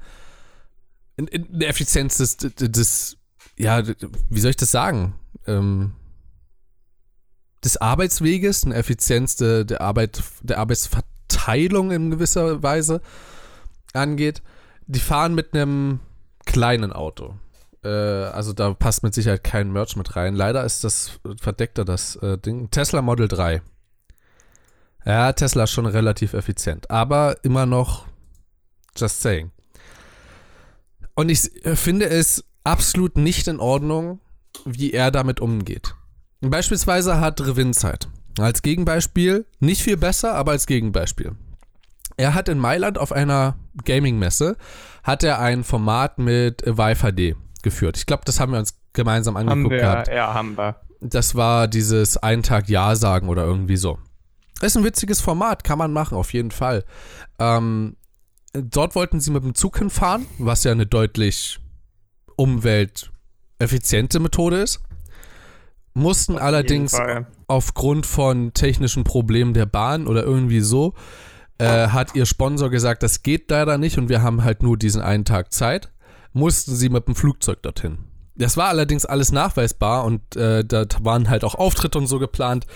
in, 1.17 1.27
in 1.27 1.59
der 1.59 1.69
Effizienz 1.69 2.17
des, 2.17 2.37
des, 2.37 3.17
ja, 3.57 3.83
wie 4.29 4.39
soll 4.39 4.51
ich 4.51 4.57
das 4.57 4.71
sagen? 4.71 5.15
Ähm, 5.47 5.93
des 7.63 7.77
Arbeitsweges, 7.77 8.65
eine 8.65 8.75
Effizienz 8.75 9.35
der, 9.37 9.63
der 9.63 9.81
Arbeit, 9.81 10.21
der 10.41 10.59
Arbeitsverteilung 10.59 11.91
in 11.91 12.11
gewisser 12.11 12.61
Weise 12.61 13.01
angeht. 13.93 14.41
Die 14.87 14.99
fahren 14.99 15.33
mit 15.33 15.53
einem 15.53 15.99
kleinen 16.45 16.93
Auto. 16.93 17.35
Äh, 17.83 17.89
also 17.89 18.53
da 18.53 18.73
passt 18.73 19.03
mit 19.03 19.13
Sicherheit 19.13 19.43
kein 19.43 19.71
Merch 19.71 19.95
mit 19.95 20.15
rein. 20.15 20.35
Leider 20.35 20.63
ist 20.63 20.83
das 20.83 21.19
verdeckter, 21.41 21.85
das 21.85 22.15
äh, 22.17 22.37
Ding. 22.37 22.69
Tesla 22.69 23.01
Model 23.01 23.27
3. 23.27 23.61
Ja, 25.05 25.33
Tesla 25.33 25.63
ist 25.63 25.71
schon 25.71 25.85
relativ 25.85 26.33
effizient, 26.33 26.89
aber 26.89 27.37
immer 27.43 27.65
noch 27.65 28.05
just 28.97 29.21
saying. 29.21 29.51
Und 31.15 31.29
ich 31.29 31.65
äh, 31.65 31.75
finde 31.75 32.09
es 32.09 32.43
absolut 32.63 33.17
nicht 33.17 33.47
in 33.47 33.59
Ordnung, 33.59 34.19
wie 34.65 34.91
er 34.91 35.11
damit 35.11 35.39
umgeht. 35.39 35.95
Beispielsweise 36.41 37.19
hat 37.19 37.41
Revinzeit 37.41 38.07
als 38.39 38.61
Gegenbeispiel 38.61 39.45
nicht 39.59 39.81
viel 39.81 39.97
besser, 39.97 40.35
aber 40.35 40.51
als 40.51 40.65
Gegenbeispiel. 40.67 41.35
Er 42.17 42.33
hat 42.33 42.49
in 42.49 42.59
Mailand 42.59 42.97
auf 42.97 43.11
einer 43.11 43.55
Gaming-Messe 43.83 44.57
hat 45.03 45.23
er 45.23 45.39
ein 45.39 45.63
Format 45.63 46.17
mit 46.17 46.63
HD 46.63 47.35
geführt. 47.61 47.97
Ich 47.97 48.05
glaube, 48.05 48.23
das 48.25 48.39
haben 48.39 48.53
wir 48.53 48.59
uns 48.59 48.77
gemeinsam 48.93 49.35
angeguckt 49.35 49.63
haben 49.63 49.71
wir, 49.71 49.79
gehabt. 49.79 50.07
Ja, 50.07 50.33
haben 50.33 50.57
wir. 50.57 50.75
das 51.01 51.35
war 51.35 51.67
dieses 51.67 52.17
Einen 52.17 52.43
Tag 52.43 52.69
Ja 52.69 52.95
sagen 52.95 53.27
oder 53.27 53.43
irgendwie 53.43 53.77
so. 53.77 53.99
Ist 54.61 54.77
ein 54.77 54.85
witziges 54.85 55.19
Format, 55.19 55.63
kann 55.63 55.77
man 55.77 55.91
machen, 55.91 56.17
auf 56.17 56.31
jeden 56.31 56.51
Fall. 56.51 56.85
Ähm, 57.39 57.97
dort 58.61 58.95
wollten 58.95 59.19
sie 59.19 59.31
mit 59.31 59.43
dem 59.43 59.55
Zug 59.55 59.77
hinfahren, 59.77 60.25
was 60.37 60.63
ja 60.63 60.71
eine 60.71 60.85
deutlich 60.85 61.59
umwelteffiziente 62.35 64.19
Methode 64.19 64.61
ist. 64.61 64.81
Mussten 65.93 66.35
auf 66.35 66.41
allerdings 66.41 66.97
aufgrund 67.47 68.05
von 68.05 68.53
technischen 68.53 69.03
Problemen 69.03 69.53
der 69.53 69.65
Bahn 69.65 70.07
oder 70.07 70.23
irgendwie 70.23 70.59
so, 70.59 70.93
äh, 71.57 71.87
hat 71.87 72.15
ihr 72.15 72.25
Sponsor 72.25 72.69
gesagt, 72.69 73.01
das 73.01 73.23
geht 73.23 73.49
leider 73.49 73.77
nicht 73.77 73.97
und 73.97 74.09
wir 74.09 74.21
haben 74.21 74.43
halt 74.43 74.61
nur 74.61 74.77
diesen 74.77 75.01
einen 75.01 75.23
Tag 75.23 75.53
Zeit. 75.53 75.91
Mussten 76.33 76.75
sie 76.75 76.89
mit 76.89 77.07
dem 77.07 77.15
Flugzeug 77.15 77.63
dorthin. 77.63 77.99
Das 78.35 78.57
war 78.57 78.67
allerdings 78.67 79.05
alles 79.05 79.31
nachweisbar 79.31 80.03
und 80.03 80.35
äh, 80.35 80.65
da 80.65 80.85
waren 80.99 81.29
halt 81.29 81.45
auch 81.45 81.55
Auftritte 81.55 81.97
und 81.97 82.07
so 82.07 82.19
geplant. 82.19 82.67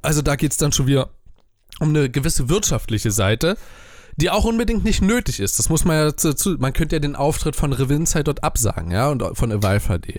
Also 0.00 0.22
da 0.22 0.36
geht 0.36 0.52
es 0.52 0.56
dann 0.56 0.72
schon 0.72 0.86
wieder 0.86 1.10
um 1.80 1.90
eine 1.90 2.08
gewisse 2.08 2.48
wirtschaftliche 2.48 3.10
Seite 3.10 3.58
die 4.18 4.30
auch 4.30 4.44
unbedingt 4.44 4.84
nicht 4.84 5.00
nötig 5.00 5.40
ist. 5.40 5.58
Das 5.58 5.68
muss 5.68 5.84
man 5.84 5.96
ja 5.96 6.10
dazu, 6.10 6.56
man 6.58 6.72
könnte 6.72 6.96
ja 6.96 7.00
den 7.00 7.16
Auftritt 7.16 7.54
von 7.54 7.72
Revinzeit 7.72 8.26
dort 8.26 8.42
absagen, 8.42 8.90
ja, 8.90 9.08
und 9.08 9.22
von 9.34 9.50
Evalve 9.50 9.98
HD. 9.98 10.18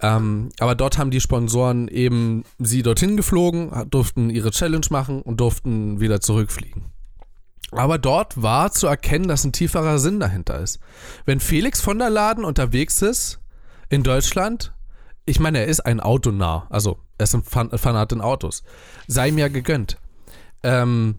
Ähm, 0.00 0.50
aber 0.60 0.74
dort 0.74 0.98
haben 0.98 1.10
die 1.10 1.20
Sponsoren 1.20 1.88
eben 1.88 2.44
sie 2.58 2.82
dorthin 2.82 3.16
geflogen, 3.16 3.70
durften 3.90 4.30
ihre 4.30 4.50
Challenge 4.50 4.86
machen 4.90 5.22
und 5.22 5.40
durften 5.40 6.00
wieder 6.00 6.20
zurückfliegen. 6.20 6.92
Aber 7.72 7.98
dort 7.98 8.40
war 8.40 8.70
zu 8.70 8.86
erkennen, 8.86 9.26
dass 9.26 9.44
ein 9.44 9.52
tieferer 9.52 9.98
Sinn 9.98 10.20
dahinter 10.20 10.60
ist. 10.60 10.78
Wenn 11.24 11.40
Felix 11.40 11.80
von 11.80 11.98
der 11.98 12.10
Laden 12.10 12.44
unterwegs 12.44 13.02
ist 13.02 13.40
in 13.88 14.04
Deutschland, 14.04 14.72
ich 15.26 15.40
meine, 15.40 15.58
er 15.58 15.66
ist 15.66 15.80
ein 15.80 16.00
Autonah, 16.00 16.66
also 16.70 16.98
er 17.18 17.24
ist 17.24 17.34
ein 17.34 17.42
Fanat 17.42 18.12
in 18.12 18.20
Autos, 18.20 18.62
sei 19.08 19.28
ihm 19.28 19.38
ja 19.38 19.48
gegönnt. 19.48 19.96
Ähm, 20.62 21.16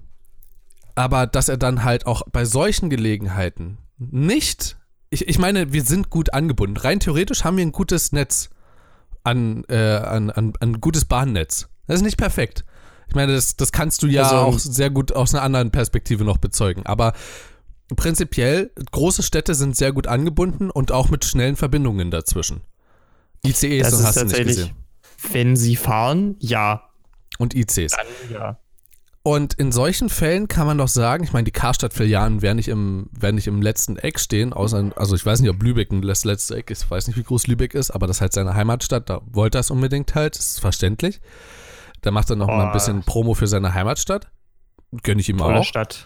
aber 0.95 1.27
dass 1.27 1.49
er 1.49 1.57
dann 1.57 1.83
halt 1.83 2.05
auch 2.05 2.23
bei 2.31 2.45
solchen 2.45 2.89
Gelegenheiten 2.89 3.77
nicht, 3.97 4.77
ich, 5.09 5.27
ich 5.27 5.39
meine, 5.39 5.73
wir 5.73 5.83
sind 5.83 6.09
gut 6.09 6.33
angebunden. 6.33 6.77
Rein 6.77 6.99
theoretisch 6.99 7.43
haben 7.43 7.57
wir 7.57 7.65
ein 7.65 7.71
gutes 7.71 8.11
Netz 8.11 8.49
an, 9.23 9.63
äh, 9.69 9.77
an, 9.77 10.29
an, 10.29 10.53
an 10.59 10.81
gutes 10.81 11.05
Bahnnetz. 11.05 11.67
Das 11.87 11.97
ist 11.97 12.03
nicht 12.03 12.17
perfekt. 12.17 12.65
Ich 13.07 13.15
meine, 13.15 13.33
das, 13.33 13.55
das 13.55 13.71
kannst 13.71 14.01
du 14.03 14.07
ja 14.07 14.23
also, 14.23 14.35
auch 14.35 14.59
sehr 14.59 14.89
gut 14.89 15.11
aus 15.11 15.33
einer 15.33 15.43
anderen 15.43 15.71
Perspektive 15.71 16.23
noch 16.23 16.37
bezeugen. 16.37 16.85
Aber 16.85 17.13
prinzipiell, 17.95 18.71
große 18.91 19.23
Städte 19.23 19.53
sind 19.53 19.75
sehr 19.75 19.91
gut 19.91 20.07
angebunden 20.07 20.69
und 20.69 20.91
auch 20.91 21.09
mit 21.09 21.25
schnellen 21.25 21.55
Verbindungen 21.55 22.09
dazwischen. 22.09 22.61
ICEs 23.45 23.91
das 23.91 24.03
hast 24.03 24.21
du 24.21 24.25
nicht 24.25 24.43
gesehen. 24.43 24.71
Wenn 25.31 25.55
sie 25.55 25.75
fahren, 25.75 26.35
ja. 26.39 26.89
Und 27.37 27.53
ICs. 27.53 27.91
Dann 27.91 28.07
ja. 28.31 28.59
Und 29.27 29.55
in 29.55 29.71
solchen 29.71 30.09
Fällen 30.09 30.47
kann 30.47 30.67
man 30.67 30.77
doch 30.77 30.87
sagen, 30.87 31.23
ich 31.23 31.33
meine, 31.33 31.45
die 31.45 31.51
Karstadt-Filialen 31.51 32.43
werden 32.43 32.57
nicht, 32.57 32.67
im, 32.67 33.09
werden 33.11 33.37
nicht 33.37 33.47
im 33.47 33.59
letzten 33.59 33.97
Eck 33.97 34.19
stehen, 34.19 34.53
außer, 34.53 34.91
also 34.95 35.15
ich 35.15 35.25
weiß 35.25 35.39
nicht, 35.39 35.49
ob 35.49 35.63
Lübeck 35.63 35.91
ein 35.91 36.03
das 36.03 36.25
letzte 36.25 36.57
Eck 36.57 36.69
ist, 36.69 36.83
ich 36.83 36.91
weiß 36.91 37.07
nicht, 37.07 37.17
wie 37.17 37.23
groß 37.23 37.47
Lübeck 37.47 37.73
ist, 37.73 37.89
aber 37.89 38.05
das 38.05 38.17
ist 38.17 38.21
halt 38.21 38.33
seine 38.33 38.53
Heimatstadt, 38.53 39.09
da 39.09 39.21
wollte 39.25 39.57
er 39.57 39.61
es 39.61 39.71
unbedingt 39.71 40.13
halt, 40.13 40.37
ist 40.37 40.59
verständlich. 40.59 41.21
Da 42.01 42.11
macht 42.11 42.29
er 42.29 42.35
noch 42.35 42.47
oh. 42.47 42.51
mal 42.51 42.67
ein 42.67 42.71
bisschen 42.71 43.01
Promo 43.01 43.33
für 43.33 43.47
seine 43.47 43.73
Heimatstadt. 43.73 44.27
Gönne 45.01 45.21
ich 45.21 45.29
ihm 45.29 45.39
Tolle 45.39 45.61
auch. 45.61 45.63
Stadt. 45.63 46.05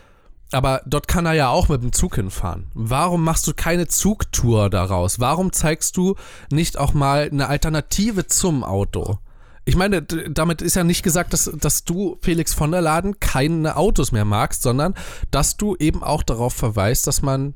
Aber 0.53 0.81
dort 0.85 1.09
kann 1.09 1.25
er 1.25 1.33
ja 1.33 1.49
auch 1.49 1.67
mit 1.67 1.83
dem 1.83 1.91
Zug 1.91 2.15
hinfahren. 2.15 2.71
Warum 2.73 3.25
machst 3.25 3.45
du 3.47 3.53
keine 3.53 3.89
Zugtour 3.89 4.69
daraus? 4.69 5.19
Warum 5.19 5.51
zeigst 5.51 5.97
du 5.97 6.15
nicht 6.53 6.77
auch 6.77 6.93
mal 6.93 7.27
eine 7.29 7.49
Alternative 7.49 8.27
zum 8.27 8.63
Auto? 8.63 9.19
Ich 9.69 9.75
meine, 9.75 10.01
damit 10.01 10.63
ist 10.63 10.75
ja 10.75 10.83
nicht 10.83 11.03
gesagt, 11.03 11.31
dass, 11.31 11.43
dass 11.53 11.83
du, 11.83 12.17
Felix 12.23 12.55
von 12.55 12.71
der 12.71 12.81
Laden, 12.81 13.19
keine 13.19 13.77
Autos 13.77 14.11
mehr 14.11 14.25
magst, 14.25 14.63
sondern 14.63 14.95
dass 15.29 15.57
du 15.57 15.75
eben 15.75 16.01
auch 16.01 16.23
darauf 16.23 16.53
verweist, 16.55 17.05
dass 17.05 17.21
man 17.21 17.53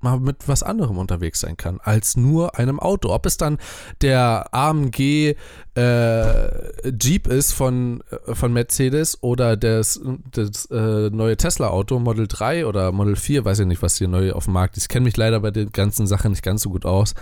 mal 0.00 0.18
mit 0.18 0.48
was 0.48 0.64
anderem 0.64 0.98
unterwegs 0.98 1.38
sein 1.38 1.56
kann, 1.56 1.78
als 1.80 2.16
nur 2.16 2.58
einem 2.58 2.80
Auto. 2.80 3.14
Ob 3.14 3.26
es 3.26 3.36
dann 3.36 3.58
der 4.00 4.52
AMG 4.52 5.36
äh, 5.76 6.90
Jeep 6.90 7.28
ist 7.28 7.52
von, 7.52 8.02
äh, 8.10 8.34
von 8.34 8.52
Mercedes 8.52 9.22
oder 9.22 9.56
das, 9.56 10.00
das 10.32 10.66
äh, 10.72 11.10
neue 11.10 11.36
Tesla-Auto, 11.36 12.00
Model 12.00 12.26
3 12.26 12.66
oder 12.66 12.90
Model 12.90 13.14
4, 13.14 13.44
weiß 13.44 13.60
ich 13.60 13.66
nicht, 13.66 13.82
was 13.82 13.98
hier 13.98 14.08
neu 14.08 14.32
auf 14.32 14.46
dem 14.46 14.54
Markt 14.54 14.76
ist. 14.76 14.82
Ich 14.82 14.88
kenne 14.88 15.04
mich 15.04 15.16
leider 15.16 15.38
bei 15.38 15.52
den 15.52 15.70
ganzen 15.70 16.08
Sachen 16.08 16.32
nicht 16.32 16.42
ganz 16.42 16.62
so 16.62 16.70
gut 16.70 16.84
aus. 16.84 17.14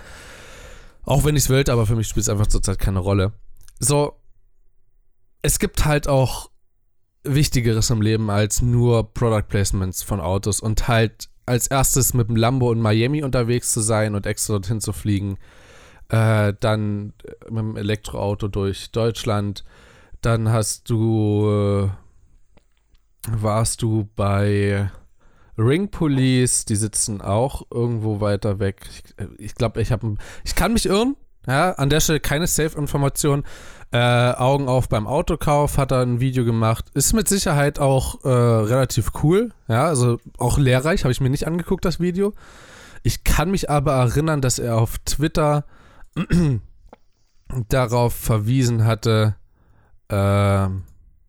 Auch 1.03 1.25
wenn 1.25 1.37
ich 1.37 1.43
es 1.43 1.51
will, 1.51 1.63
aber 1.69 1.85
für 1.85 1.95
mich 1.95 2.09
spielt 2.09 2.23
es 2.23 2.31
einfach 2.31 2.47
zurzeit 2.47 2.79
keine 2.79 3.01
Rolle 3.01 3.35
so, 3.85 4.19
es 5.43 5.59
gibt 5.59 5.85
halt 5.85 6.09
auch 6.09 6.51
Wichtigeres 7.25 7.91
im 7.91 8.03
Leben 8.03 8.31
als 8.31 8.63
nur 8.63 9.13
Product 9.15 9.49
Placements 9.49 10.03
von 10.03 10.21
Autos 10.21 10.61
und 10.61 10.89
halt 10.89 11.29
als 11.47 11.67
erstes 11.67 12.15
mit 12.15 12.29
dem 12.29 12.37
Lambo 12.37 12.73
in 12.73 12.81
Miami 12.81 13.23
unterwegs 13.23 13.73
zu 13.73 13.81
sein 13.81 14.15
und 14.15 14.27
extra 14.27 14.55
dorthin 14.55 14.81
zu 14.81 14.93
fliegen, 14.93 15.37
äh, 16.09 16.55
dann 16.61 17.13
mit 17.49 17.59
dem 17.59 17.77
Elektroauto 17.77 18.49
durch 18.49 18.91
Deutschland, 18.91 19.65
dann 20.21 20.51
hast 20.51 20.89
du, 20.91 21.49
äh, 21.49 21.91
warst 23.31 23.83
du 23.83 24.09
bei 24.17 24.91
Ring 25.57 25.91
Police, 25.91 26.65
die 26.65 26.77
sitzen 26.77 27.21
auch 27.21 27.63
irgendwo 27.71 28.21
weiter 28.21 28.59
weg. 28.59 28.87
Ich 28.91 29.05
glaube, 29.17 29.35
ich, 29.39 29.55
glaub, 29.55 29.77
ich 29.77 29.93
habe, 29.93 30.17
ich 30.45 30.55
kann 30.55 30.73
mich 30.73 30.87
irren, 30.87 31.17
ja, 31.47 31.73
an 31.73 31.91
der 31.91 32.01
Stelle 32.01 32.21
keine 32.21 32.47
Safe-Information. 32.47 33.45
Äh, 33.93 33.99
Augen 33.99 34.67
auf 34.67 34.89
beim 34.89 35.07
Autokauf 35.07 35.79
hat 35.79 35.93
er 35.93 36.01
ein 36.01 36.19
Video 36.19 36.45
gemacht. 36.45 36.87
Ist 36.95 37.13
mit 37.13 37.29
Sicherheit 37.29 37.79
auch 37.79 38.25
äh, 38.25 38.29
relativ 38.29 39.13
cool. 39.23 39.53
Ja, 39.69 39.87
also 39.87 40.19
auch 40.39 40.59
lehrreich. 40.59 41.05
Habe 41.05 41.13
ich 41.13 41.21
mir 41.21 41.31
nicht 41.31 41.47
angeguckt, 41.47 41.85
das 41.85 42.01
Video. 42.01 42.33
Ich 43.03 43.23
kann 43.23 43.51
mich 43.51 43.71
aber 43.71 43.93
erinnern, 43.93 44.41
dass 44.41 44.59
er 44.59 44.79
auf 44.79 44.99
Twitter 45.05 45.65
darauf 47.69 48.15
verwiesen 48.15 48.85
hatte, 48.85 49.37
äh, 50.09 50.69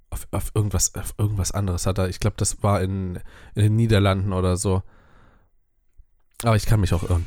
auf, 0.10 0.28
auf, 0.32 0.52
irgendwas, 0.56 0.96
auf 0.96 1.14
irgendwas 1.18 1.52
anderes 1.52 1.86
hat 1.86 1.98
er. 1.98 2.10
Ich 2.10 2.20
glaube, 2.20 2.38
das 2.38 2.64
war 2.64 2.82
in, 2.82 3.20
in 3.54 3.64
den 3.64 3.76
Niederlanden 3.76 4.34
oder 4.34 4.58
so. 4.58 4.82
Aber 6.44 6.56
ich 6.56 6.66
kann 6.66 6.80
mich 6.80 6.94
auch 6.94 7.04
irren. 7.04 7.26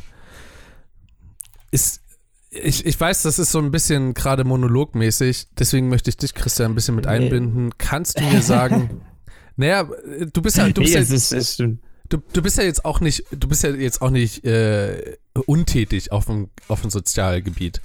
Ist, 1.71 2.03
ich, 2.51 2.87
ich 2.87 2.99
weiß, 2.99 3.23
das 3.23 3.39
ist 3.39 3.53
so 3.53 3.59
ein 3.59 3.71
bisschen 3.71 4.15
gerade 4.15 4.45
monologmäßig, 4.45 5.49
deswegen 5.59 5.89
möchte 5.89 6.11
ich 6.11 6.17
dich, 6.17 6.35
Christian, 6.35 6.73
ein 6.73 6.75
bisschen 6.75 6.95
mit 6.95 7.07
einbinden. 7.07 7.77
Kannst 7.77 8.19
du 8.19 8.25
mir 8.25 8.43
sagen, 8.43 9.03
naja, 9.57 9.89
du 10.33 10.43
bist 10.43 10.57
ja, 10.57 10.69
du 10.69 10.81
bist, 10.81 10.95
ja, 10.95 11.01
ist, 11.01 11.33
ist 11.33 11.59
du, 11.59 12.19
du 12.33 12.43
bist 12.43 12.57
ja 12.57 12.65
jetzt 12.65 12.85
auch 12.85 13.01
nicht, 13.01 13.25
du 13.31 13.49
bist 13.49 13.63
ja 13.65 13.71
jetzt 13.71 14.01
auch 14.01 14.11
nicht 14.11 14.45
äh, 14.45 15.17
untätig 15.47 16.11
auf 16.11 16.25
dem, 16.25 16.49
auf 16.69 16.81
dem 16.81 16.91
Sozialgebiet. 16.91 17.83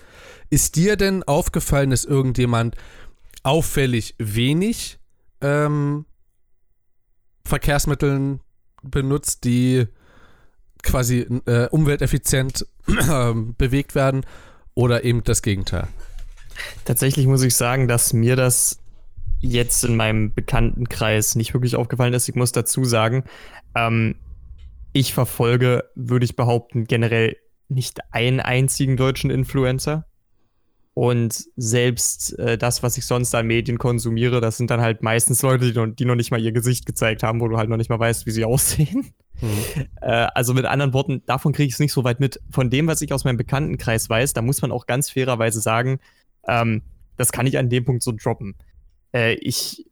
Ist 0.50 0.76
dir 0.76 0.96
denn 0.96 1.24
aufgefallen, 1.24 1.90
dass 1.90 2.06
irgendjemand 2.06 2.76
auffällig 3.44 4.16
wenig 4.18 5.00
ähm, 5.42 6.06
Verkehrsmitteln 7.44 8.40
benutzt, 8.82 9.44
die 9.44 9.88
quasi 10.84 11.28
äh, 11.46 11.68
umwelteffizient 11.70 12.66
äh, 12.88 13.34
bewegt 13.58 13.96
werden 13.96 14.26
oder 14.76 15.04
eben 15.04 15.24
das 15.24 15.42
Gegenteil? 15.42 15.88
Tatsächlich 16.86 17.28
muss 17.28 17.44
ich 17.44 17.56
sagen, 17.56 17.88
dass 17.88 18.14
mir 18.14 18.36
das 18.36 18.80
jetzt 19.40 19.84
in 19.84 19.96
meinem 19.96 20.34
Bekanntenkreis 20.34 21.36
nicht 21.36 21.54
wirklich 21.54 21.76
aufgefallen 21.76 22.14
ist. 22.14 22.30
Ich 22.30 22.36
muss 22.36 22.52
dazu 22.52 22.86
sagen, 22.86 23.26
ähm, 23.76 24.16
ich 24.94 25.14
verfolge, 25.14 25.90
würde 25.96 26.26
ich 26.26 26.36
behaupten, 26.36 26.86
generell 26.86 27.36
nicht 27.68 28.00
einen 28.12 28.40
einzigen 28.40 28.96
deutschen 28.96 29.32
Influencer. 29.32 30.06
Und 30.96 31.46
selbst 31.56 32.38
äh, 32.38 32.56
das, 32.58 32.84
was 32.84 32.98
ich 32.98 33.06
sonst 33.08 33.34
an 33.34 33.48
Medien 33.48 33.80
konsumiere, 33.80 34.42
das 34.42 34.58
sind 34.58 34.70
dann 34.70 34.82
halt 34.82 35.02
meistens 35.02 35.42
Leute, 35.42 35.72
die 35.72 35.78
noch, 35.78 35.88
die 35.88 36.06
noch, 36.06 36.16
nicht 36.16 36.30
mal 36.30 36.40
ihr 36.40 36.52
Gesicht 36.52 36.86
gezeigt 36.86 37.24
haben, 37.24 37.42
wo 37.42 37.48
du 37.48 37.58
halt 37.58 37.70
noch 37.70 37.78
nicht 37.78 37.90
mal 37.90 38.00
weißt, 38.00 38.28
wie 38.28 38.32
sie 38.32 38.46
aussehen. 38.46 39.14
Mhm. 39.42 39.86
Äh, 40.02 40.28
also 40.36 40.54
mit 40.54 40.66
anderen 40.66 40.94
Worten, 40.94 41.24
davon 41.26 41.52
kriege 41.52 41.68
ich 41.68 41.74
es 41.74 41.80
nicht 41.80 41.94
so 41.94 42.04
weit 42.04 42.20
mit. 42.20 42.40
Von 42.52 42.70
dem, 42.70 42.86
was 42.86 43.02
ich 43.02 43.12
aus 43.12 43.24
meinem 43.24 43.38
Bekanntenkreis 43.38 44.08
weiß, 44.08 44.34
da 44.34 44.44
muss 44.44 44.62
man 44.62 44.72
auch 44.72 44.86
ganz 44.86 45.10
fairerweise 45.10 45.62
sagen, 45.62 46.00
ähm, 46.48 46.84
das 47.18 47.32
kann 47.32 47.48
ich 47.48 47.58
an 47.58 47.70
dem 47.70 47.86
Punkt 47.86 48.04
so 48.04 48.12
droppen. 48.12 48.56
Äh, 49.14 49.34
ich 49.36 49.88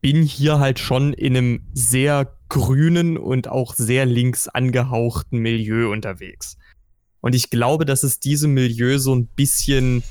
bin 0.00 0.22
hier 0.22 0.60
halt 0.60 0.78
schon 0.78 1.12
in 1.12 1.36
einem 1.36 1.66
sehr 1.72 2.32
grünen 2.48 3.16
und 3.18 3.48
auch 3.48 3.74
sehr 3.74 4.06
links 4.06 4.46
angehauchten 4.46 5.40
Milieu 5.40 5.90
unterwegs. 5.90 6.56
Und 7.20 7.34
ich 7.34 7.50
glaube, 7.50 7.84
dass 7.84 8.04
es 8.04 8.20
diesem 8.20 8.54
Milieu 8.54 8.98
so 8.98 9.14
ein 9.14 9.26
bisschen 9.26 10.04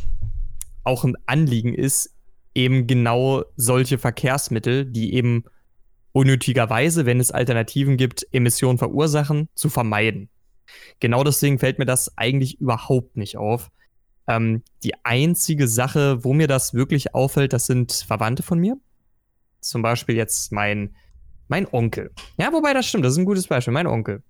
auch 0.88 1.04
ein 1.04 1.15
Anliegen 1.26 1.73
ist, 1.73 2.15
eben 2.56 2.88
genau 2.88 3.43
solche 3.56 3.97
Verkehrsmittel, 3.97 4.86
die 4.86 5.13
eben 5.13 5.43
unnötigerweise, 6.12 7.06
wenn 7.06 7.19
es 7.19 7.32
Alternativen 7.32 7.97
gibt, 7.97 8.26
Emissionen 8.32 8.80
verursachen, 8.80 9.50
zu 9.54 9.69
vermeiden. 9.69 10.30
Genau 11.00 11.23
deswegen 11.23 11.60
fällt 11.60 11.78
mir 11.78 11.86
das 11.86 12.17
eigentlich 12.17 12.60
überhaupt 12.60 13.17
nicht 13.17 13.38
auf. 13.38 13.69
Ähm, 14.28 14.63
die 14.84 14.93
einzige 15.06 15.67
Sache, 15.67 16.23
wo 16.23 16.34
mir 16.34 16.47
das 16.47 16.73
wirklich 16.73 17.13
auffällt, 17.13 17.54
das 17.54 17.67
sind 17.67 17.91
Verwandte 17.91 18.41
von 18.41 18.60
mir. 18.60 18.78
Zum 19.62 19.82
Beispiel 19.82 20.15
jetzt 20.15 20.52
mein, 20.52 20.95
mein 21.47 21.71
Onkel. 21.71 22.12
Ja, 22.38 22.52
wobei 22.52 22.73
das 22.73 22.88
stimmt, 22.88 23.06
das 23.06 23.13
ist 23.13 23.19
ein 23.19 23.26
gutes 23.26 23.47
Beispiel. 23.47 23.73
Mein 23.73 23.88
Onkel. 23.88 24.23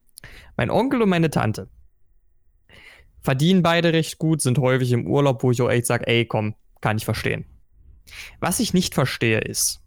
Mein 0.57 0.69
Onkel 0.69 1.01
und 1.01 1.09
meine 1.09 1.29
Tante. 1.29 1.69
Verdienen 3.27 3.61
beide 3.61 3.91
recht 3.91 4.19
gut, 4.19 4.41
sind 4.41 4.57
häufig 4.57 4.93
im 4.93 5.05
Urlaub, 5.05 5.43
wo 5.43 5.51
ich 5.51 5.61
auch 5.61 5.69
echt 5.69 5.85
sage, 5.85 6.07
ey, 6.07 6.25
komm, 6.25 6.55
kann 6.79 6.95
ich 6.95 7.03
verstehen. 7.03 7.43
Was 8.39 8.61
ich 8.61 8.73
nicht 8.73 8.93
verstehe 8.93 9.41
ist, 9.41 9.81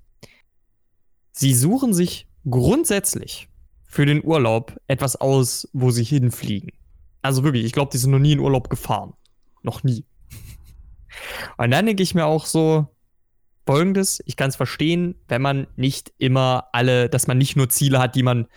sie 1.33 1.55
suchen 1.55 1.94
sich 1.94 2.29
grundsätzlich 2.50 3.48
für 3.87 4.05
den 4.05 4.22
Urlaub 4.22 4.79
etwas 4.88 5.16
aus, 5.16 5.66
wo 5.72 5.90
sie 5.90 6.05
hinfliegen. 6.05 6.72
Also 7.22 7.42
wirklich, 7.42 7.64
ich 7.64 7.72
glaube, 7.72 7.90
die 7.90 7.96
sind 7.96 8.11
noch 8.11 8.18
nie 8.18 8.33
in 8.33 8.40
Urlaub 8.40 8.68
gefahren. 8.68 9.14
Noch 9.62 9.85
nie. 9.85 10.05
Und 11.57 11.70
dann 11.70 11.87
denke 11.87 12.03
ich 12.03 12.14
mir 12.14 12.26
auch 12.26 12.44
so, 12.44 12.88
folgendes, 13.64 14.22
ich 14.26 14.37
kann 14.37 14.50
es 14.50 14.57
verstehen, 14.57 15.14
wenn 15.29 15.40
man 15.40 15.66
nicht 15.76 16.12
immer 16.18 16.66
alle, 16.72 17.09
dass 17.09 17.26
man 17.26 17.38
nicht 17.38 17.57
nur 17.57 17.70
Ziele 17.70 18.00
hat, 18.00 18.16
die 18.16 18.22
man 18.22 18.48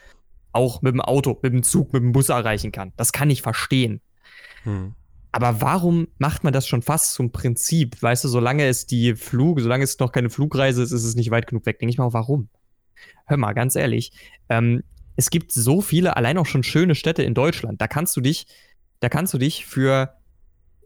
auch 0.52 0.82
mit 0.82 0.94
dem 0.94 1.00
Auto, 1.00 1.40
mit 1.42 1.54
dem 1.54 1.64
Zug, 1.64 1.94
mit 1.94 2.04
dem 2.04 2.12
Bus 2.12 2.28
erreichen 2.28 2.74
kann. 2.74 2.92
Das 2.98 3.14
kann 3.14 3.30
ich 3.30 3.42
verstehen. 3.42 4.02
Hm. 4.64 4.96
Aber 5.32 5.62
warum 5.62 6.08
macht 6.20 6.44
man 6.44 6.54
das 6.54 6.68
schon 6.68 6.84
fast 6.84 7.14
zum 7.14 7.32
Prinzip? 7.32 8.02
Weißt 8.02 8.24
du, 8.24 8.28
solange 8.28 8.68
es 8.68 8.86
die 8.86 9.16
Flug, 9.16 9.60
solange 9.60 9.84
es 9.84 9.98
noch 9.98 10.12
keine 10.12 10.30
Flugreise 10.30 10.84
ist, 10.84 10.92
ist 10.92 11.04
es 11.04 11.16
nicht 11.16 11.32
weit 11.32 11.48
genug 11.48 11.66
weg. 11.66 11.80
Denke 11.80 11.92
ich 11.92 11.98
mal, 11.98 12.14
warum? 12.14 12.50
Hör 13.26 13.38
mal, 13.38 13.54
ganz 13.54 13.76
ehrlich, 13.76 14.12
ähm, 14.50 14.84
es 15.16 15.30
gibt 15.30 15.52
so 15.52 15.82
viele, 15.82 16.18
allein 16.18 16.38
auch 16.38 16.46
schon 16.46 16.64
schöne 16.64 16.94
Städte 16.96 17.24
in 17.24 17.34
Deutschland. 17.34 17.82
Da 17.82 17.88
kannst 17.88 18.16
du 18.16 18.22
dich, 18.22 18.46
da 19.00 19.10
kannst 19.10 19.34
du 19.34 19.40
dich 19.40 19.66
für 19.66 20.14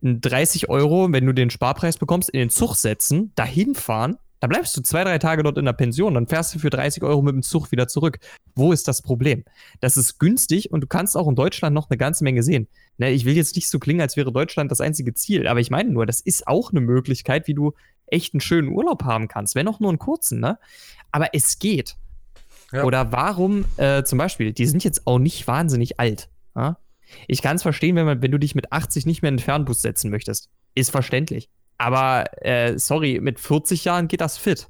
30 0.02 0.70
Euro, 0.70 1.12
wenn 1.12 1.26
du 1.26 1.34
den 1.34 1.50
Sparpreis 1.50 1.98
bekommst, 1.98 2.30
in 2.30 2.40
den 2.40 2.50
Zug 2.50 2.76
setzen, 2.76 3.32
dahin 3.36 3.76
fahren. 3.76 4.18
Da 4.39 4.47
bleibst 4.47 4.76
du 4.78 4.82
zwei, 4.82 5.04
drei 5.04 5.17
Tage 5.17 5.43
dort 5.43 5.58
in 5.58 5.65
der 5.65 5.73
Pension, 5.73 6.13
dann 6.13 6.28
fährst 6.28 6.54
du 6.54 6.60
für 6.60 6.69
30 6.69 7.04
Euro 7.04 7.21
mit 7.21 7.34
dem 7.34 7.43
Zug 7.43 7.71
wieder 7.71 7.88
zurück. 7.88 8.19
Wo 8.56 8.71
ist 8.71 8.88
das 8.88 9.02
Problem? 9.02 9.43
Das 9.80 9.97
ist 9.97 10.19
günstig 10.19 10.71
und 10.71 10.82
du 10.82 10.88
kannst 10.88 11.17
auch 11.17 11.28
in 11.28 11.36
Deutschland 11.36 11.73
noch 11.73 11.89
eine 11.89 11.97
ganze 11.97 12.23
Menge 12.23 12.43
sehen. 12.43 12.67
Ne, 12.97 13.12
ich 13.12 13.26
will 13.26 13.36
jetzt 13.36 13.56
nicht 13.56 13.69
so 13.69 13.80
klingen, 13.80 14.02
als 14.02 14.15
wäre 14.17 14.32
Deutschland 14.32 14.71
das 14.71 14.82
einzige 14.82 15.13
Ziel, 15.13 15.47
aber 15.47 15.60
ich 15.60 15.71
meine 15.71 15.89
nur, 15.89 16.06
das 16.06 16.21
ist 16.21 16.47
auch 16.47 16.71
eine 16.71 16.82
Möglichkeit, 16.82 17.47
wie 17.47 17.54
du 17.54 17.73
echt 18.08 18.34
einen 18.34 18.41
schönen 18.41 18.69
Urlaub 18.69 19.04
haben 19.04 19.28
kannst, 19.28 19.56
wenn 19.56 19.67
auch 19.67 19.80
nur 19.80 19.89
einen 19.89 20.00
kurzen, 20.00 20.39
ne? 20.39 20.58
Aber 21.12 21.30
es 21.34 21.60
geht. 21.60 21.95
Ja. 22.71 22.84
Oder 22.84 23.12
warum, 23.12 23.65
äh, 23.78 24.04
zum 24.04 24.17
Beispiel, 24.17 24.54
die 24.54 24.65
sind 24.65 24.84
jetzt 24.84 25.08
auch 25.08 25.19
nicht 25.19 25.47
wahnsinnig 25.47 26.00
alt. 26.00 26.30
Ja? 26.56 26.78
Ich 27.28 27.41
kann 27.41 27.56
es 27.56 27.62
verstehen, 27.62 27.95
wenn, 27.95 28.06
man, 28.06 28.21
wenn 28.21 28.32
du 28.32 28.38
dich 28.38 28.56
mit 28.56 28.71
80 28.71 29.06
nicht 29.06 29.21
mehr 29.21 29.30
in 29.30 29.38
den 29.38 29.43
Fernbus 29.43 29.82
setzen 29.82 30.12
möchtest. 30.12 30.50
Ist 30.76 30.91
verständlich. 30.91 31.50
Aber 31.78 32.26
äh, 32.44 32.78
sorry, 32.78 33.20
mit 33.22 33.40
40 33.40 33.86
Jahren 33.86 34.08
geht 34.08 34.22
das 34.22 34.38
fit. 34.38 34.70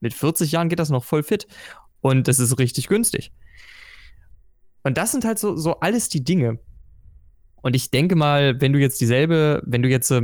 Mit 0.00 0.14
40 0.14 0.52
Jahren 0.52 0.68
geht 0.68 0.78
das 0.78 0.90
noch 0.90 1.04
voll 1.04 1.22
fit. 1.22 1.46
Und 2.00 2.28
das 2.28 2.38
ist 2.38 2.58
richtig 2.58 2.88
günstig. 2.88 3.32
Und 4.82 4.96
das 4.96 5.12
sind 5.12 5.24
halt 5.24 5.38
so, 5.38 5.56
so 5.56 5.80
alles 5.80 6.08
die 6.08 6.22
Dinge. 6.22 6.58
Und 7.62 7.74
ich 7.74 7.90
denke 7.90 8.14
mal, 8.14 8.60
wenn 8.60 8.72
du 8.72 8.78
jetzt 8.78 9.00
dieselbe, 9.00 9.62
wenn 9.66 9.82
du 9.82 9.88
jetzt 9.88 10.10
äh, 10.10 10.22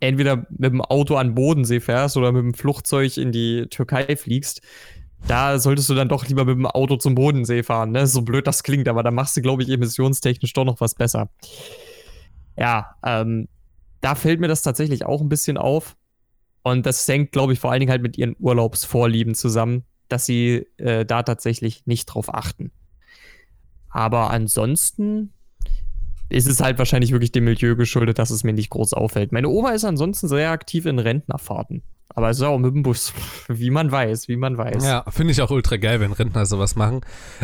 entweder 0.00 0.46
mit 0.50 0.72
dem 0.72 0.80
Auto 0.80 1.14
an 1.16 1.34
Bodensee 1.34 1.78
fährst 1.78 2.16
oder 2.16 2.32
mit 2.32 2.42
dem 2.42 2.54
Flugzeug 2.54 3.16
in 3.16 3.30
die 3.30 3.68
Türkei 3.70 4.16
fliegst, 4.16 4.60
da 5.28 5.60
solltest 5.60 5.88
du 5.88 5.94
dann 5.94 6.08
doch 6.08 6.26
lieber 6.26 6.44
mit 6.44 6.56
dem 6.56 6.66
Auto 6.66 6.96
zum 6.96 7.14
Bodensee 7.14 7.62
fahren, 7.62 7.92
ne? 7.92 8.08
So 8.08 8.22
blöd 8.22 8.46
das 8.46 8.64
klingt, 8.64 8.88
aber 8.88 9.04
da 9.04 9.12
machst 9.12 9.36
du, 9.36 9.42
glaube 9.42 9.62
ich, 9.62 9.68
emissionstechnisch 9.68 10.52
doch 10.52 10.64
noch 10.64 10.80
was 10.80 10.96
besser. 10.96 11.30
Ja, 12.56 12.96
ähm, 13.04 13.46
da 14.02 14.14
fällt 14.14 14.40
mir 14.40 14.48
das 14.48 14.62
tatsächlich 14.62 15.06
auch 15.06 15.22
ein 15.22 15.30
bisschen 15.30 15.56
auf. 15.56 15.96
Und 16.62 16.84
das 16.84 17.08
hängt, 17.08 17.32
glaube 17.32 17.54
ich, 17.54 17.60
vor 17.60 17.70
allen 17.70 17.80
Dingen 17.80 17.90
halt 17.90 18.02
mit 18.02 18.18
ihren 18.18 18.36
Urlaubsvorlieben 18.38 19.34
zusammen, 19.34 19.84
dass 20.08 20.26
sie 20.26 20.66
äh, 20.76 21.06
da 21.06 21.22
tatsächlich 21.22 21.86
nicht 21.86 22.06
drauf 22.06 22.32
achten. 22.32 22.70
Aber 23.88 24.30
ansonsten 24.30 25.32
ist 26.28 26.46
es 26.46 26.60
halt 26.60 26.78
wahrscheinlich 26.78 27.12
wirklich 27.12 27.32
dem 27.32 27.44
Milieu 27.44 27.76
geschuldet, 27.76 28.18
dass 28.18 28.30
es 28.30 28.44
mir 28.44 28.52
nicht 28.52 28.70
groß 28.70 28.94
auffällt. 28.94 29.32
Meine 29.32 29.48
Oma 29.48 29.70
ist 29.70 29.84
ansonsten 29.84 30.28
sehr 30.28 30.50
aktiv 30.50 30.86
in 30.86 30.98
Rentnerfahrten. 30.98 31.82
Aber 32.14 32.28
es 32.28 32.36
ist 32.36 32.42
auch 32.42 32.58
mit 32.58 32.74
dem 32.74 32.82
Bus, 32.82 33.12
wie 33.48 33.70
man 33.70 33.90
weiß, 33.90 34.28
wie 34.28 34.36
man 34.36 34.58
weiß. 34.58 34.84
Ja, 34.84 35.04
finde 35.08 35.32
ich 35.32 35.40
auch 35.40 35.50
ultra 35.50 35.76
geil, 35.76 36.00
wenn 36.00 36.12
Rentner 36.12 36.44
sowas 36.44 36.76
machen. 36.76 37.00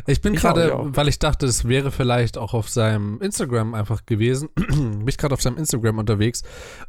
Ich 0.07 0.21
bin 0.21 0.35
gerade, 0.35 0.75
weil 0.95 1.09
ich 1.09 1.19
dachte, 1.19 1.47
es 1.47 1.67
wäre 1.67 1.91
vielleicht 1.91 2.37
auch 2.37 2.53
auf 2.53 2.69
seinem 2.69 3.21
Instagram 3.21 3.75
einfach 3.75 4.05
gewesen, 4.05 4.51
bin 4.55 5.09
ich 5.09 5.17
gerade 5.17 5.33
auf 5.33 5.41
seinem 5.41 5.57
Instagram 5.57 5.99
unterwegs 5.99 6.43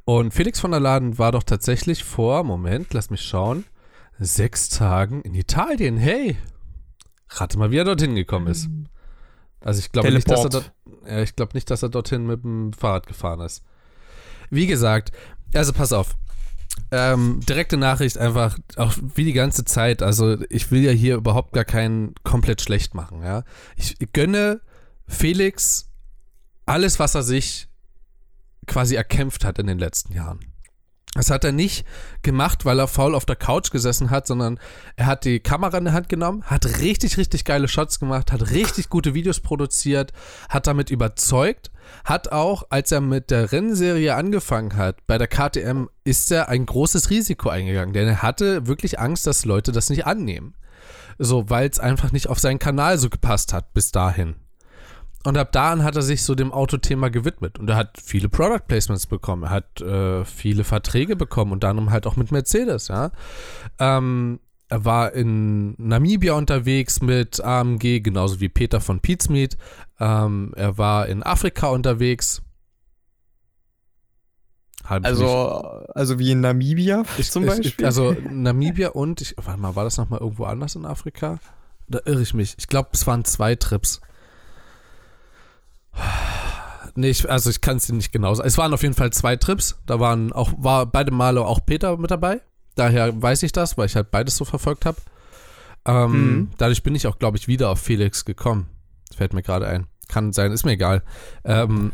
und 0.03 0.34
Felix 0.34 0.60
von 0.60 0.71
der 0.71 0.82
Laden 0.82 1.17
war 1.17 1.32
doch 1.32 1.43
tatsächlich 1.43 2.03
vor, 2.03 2.43
Moment, 2.43 2.93
lass 2.93 3.10
mich 3.10 3.21
schauen, 3.21 3.63
sechs 4.19 4.69
Tagen 4.69 5.21
in 5.21 5.34
Italien. 5.34 5.97
Hey, 5.97 6.38
rate 7.29 7.58
mal, 7.58 7.71
wie 7.71 7.77
er 7.77 7.86
dorthin 7.86 8.15
gekommen 8.15 8.47
ist. 8.47 8.69
Also 9.62 9.79
ich 9.79 9.91
glaube 9.91 10.12
nicht, 10.12 10.29
dass 10.29 10.43
er 10.43 10.49
dort, 10.49 10.71
ja, 11.05 11.21
ich 11.21 11.36
glaube 11.36 11.51
nicht, 11.53 11.69
dass 11.69 11.84
er 11.84 11.89
dorthin 11.89 12.25
mit 12.25 12.43
dem 12.43 12.73
Fahrrad 12.73 13.08
gefahren 13.08 13.41
ist. 13.41 13.63
Wie 14.49 14.67
gesagt, 14.67 15.12
also 15.53 15.73
pass 15.73 15.93
auf, 15.93 16.15
ähm, 16.91 17.39
direkte 17.47 17.77
Nachricht 17.77 18.17
einfach, 18.17 18.57
auch 18.75 18.93
wie 19.15 19.23
die 19.23 19.33
ganze 19.33 19.65
Zeit. 19.65 20.01
Also, 20.01 20.37
ich 20.49 20.71
will 20.71 20.81
ja 20.81 20.91
hier 20.91 21.15
überhaupt 21.15 21.53
gar 21.53 21.65
keinen 21.65 22.15
komplett 22.23 22.61
schlecht 22.61 22.95
machen, 22.95 23.23
ja. 23.23 23.43
Ich 23.75 23.95
gönne 24.13 24.61
Felix 25.07 25.89
alles, 26.65 26.99
was 26.99 27.15
er 27.15 27.23
sich 27.23 27.67
quasi 28.67 28.95
erkämpft 28.95 29.43
hat 29.43 29.59
in 29.59 29.67
den 29.67 29.79
letzten 29.79 30.13
Jahren. 30.13 30.39
Das 31.15 31.32
hat 31.32 31.43
er 31.43 31.52
nicht 31.52 31.88
gemacht, 32.22 32.65
weil 32.65 32.80
er 32.80 32.88
faul 32.88 33.15
auf 33.15 33.26
der 33.26 33.36
Couch 33.36 33.72
gesessen 33.72 34.12
hat, 34.12 34.28
sondern 34.28 34.60
er 34.95 35.08
hat 35.08 35.26
die 35.26 35.39
Kamera 35.39 35.80
in 35.80 35.86
der 35.86 35.93
Hand 35.93 36.08
genommen, 36.08 36.43
hat 36.43 36.82
richtig, 36.82 37.17
richtig 37.17 37.45
geile 37.45 37.67
Shots 37.67 38.00
gemacht, 38.00 38.32
hat 38.32 38.52
richtig 38.52 38.89
gute 38.89 39.15
Videos 39.15 39.39
produziert, 39.39 40.13
hat 40.50 40.67
damit 40.67 40.91
überzeugt, 40.91 41.72
hat 42.06 42.32
auch, 42.32 42.63
als 42.69 42.91
er 42.91 43.02
mit 43.02 43.32
der 43.32 43.52
Rennserie 43.52 44.13
angefangen 44.13 44.76
hat, 44.76 45.08
bei 45.08 45.17
der 45.17 45.28
KTM, 45.28 45.86
ist 46.04 46.32
er 46.32 46.48
ein 46.48 46.67
großes 46.67 47.10
Risiko 47.10 47.50
eingegangen, 47.50 47.93
denn 47.93 48.08
er 48.08 48.22
hatte 48.22 48.67
wirklich 48.67 49.00
Angst, 49.00 49.26
dass 49.26 49.45
Leute 49.45 49.72
das 49.72 49.89
nicht 49.89 50.06
annehmen. 50.06 50.54
So, 51.17 51.50
weil 51.50 51.67
es 51.69 51.80
einfach 51.80 52.12
nicht 52.12 52.28
auf 52.28 52.39
seinen 52.39 52.60
Kanal 52.60 53.00
so 53.00 53.10
gepasst 53.10 53.52
hat 53.52 53.74
bis 53.74 53.91
dahin. 53.91 54.36
Und 55.23 55.38
ab 55.38 55.51
da 55.51 55.71
an 55.71 55.84
hat 55.84 55.95
er 55.95 56.01
sich 56.01 56.23
so 56.23 56.34
dem 56.34 56.53
Autothema 56.53 57.10
gewidmet. 57.10 57.60
Und 57.60 57.69
er 57.69 57.75
hat 57.75 57.97
viele 58.01 58.29
Product 58.29 58.67
Placements 58.67 59.05
bekommen. 59.05 59.43
Er 59.43 59.49
hat 59.49 59.82
äh, 59.82 60.23
viele 60.23 60.63
Verträge 60.63 61.15
bekommen, 61.15 61.51
und 61.51 61.63
dann 61.63 61.91
halt 61.91 62.08
auch 62.08 62.15
mit 62.15 62.32
Mercedes, 62.32 62.88
ja. 62.88 63.12
Ähm, 63.79 64.39
er 64.69 64.86
war 64.86 65.13
in 65.13 65.73
Namibia 65.77 66.34
unterwegs 66.34 67.01
mit 67.01 67.43
AMG, 67.43 68.01
genauso 68.01 68.39
wie 68.39 68.49
Peter 68.49 68.79
von 68.79 68.99
Pizmeet. 68.99 69.58
Ähm, 69.99 70.53
er 70.55 70.77
war 70.77 71.08
in 71.08 71.23
Afrika 71.23 71.67
unterwegs. 71.67 72.43
Halb 74.86 75.05
also, 75.05 75.27
also 75.95 76.19
wie 76.19 76.32
in 76.32 76.41
Namibia 76.41 77.03
ich, 77.17 77.32
zum 77.32 77.45
Beispiel? 77.47 77.73
Ich, 77.77 77.86
also 77.86 78.15
Namibia 78.29 78.89
und, 78.89 79.21
ich, 79.21 79.36
warte 79.38 79.60
mal, 79.60 79.75
war 79.75 79.84
das 79.84 79.97
nochmal 79.97 80.19
irgendwo 80.19 80.45
anders 80.45 80.75
in 80.75 80.86
Afrika? 80.86 81.39
Da 81.88 81.99
irre 82.05 82.21
ich 82.21 82.36
mich. 82.36 82.55
Ich 82.60 82.67
glaube, 82.67 82.89
es 82.93 83.08
waren 83.08 83.25
zwei 83.25 83.55
Trips. 83.55 84.01
Nee, 86.95 87.09
ich, 87.12 87.29
also 87.29 87.49
ich 87.49 87.62
kann 87.62 87.77
es 87.77 87.88
dir 87.88 87.93
nicht 87.93 88.12
genau 88.12 88.33
sagen. 88.33 88.47
Es 88.47 88.57
waren 88.57 88.73
auf 88.73 88.81
jeden 88.81 88.93
Fall 88.93 89.12
zwei 89.12 89.35
Trips. 89.38 89.77
Da 89.85 89.99
waren 89.99 90.33
auch, 90.33 90.51
war 90.57 90.85
beide 90.85 91.12
Male 91.12 91.41
auch 91.41 91.65
Peter 91.65 91.95
mit 91.97 92.12
dabei. 92.12 92.41
Daher 92.75 93.21
weiß 93.21 93.43
ich 93.43 93.51
das, 93.51 93.77
weil 93.77 93.85
ich 93.85 93.95
halt 93.95 94.12
beides 94.12 94.35
so 94.35 94.45
verfolgt 94.45 94.85
habe. 94.85 94.97
Ähm, 95.85 96.12
mhm. 96.12 96.51
Dadurch 96.57 96.83
bin 96.83 96.95
ich 96.95 97.07
auch, 97.07 97.17
glaube 97.17 97.38
ich, 97.38 97.47
wieder 97.47 97.69
auf 97.69 97.79
Felix 97.79 98.25
gekommen. 98.25 98.67
Das 99.07 99.17
fällt 99.17 99.33
mir 99.33 99.41
gerade 99.41 99.67
ein. 99.67 99.88
Kann 100.07 100.33
sein, 100.33 100.51
ist 100.51 100.65
mir 100.65 100.73
egal. 100.73 101.03
Ähm, 101.45 101.91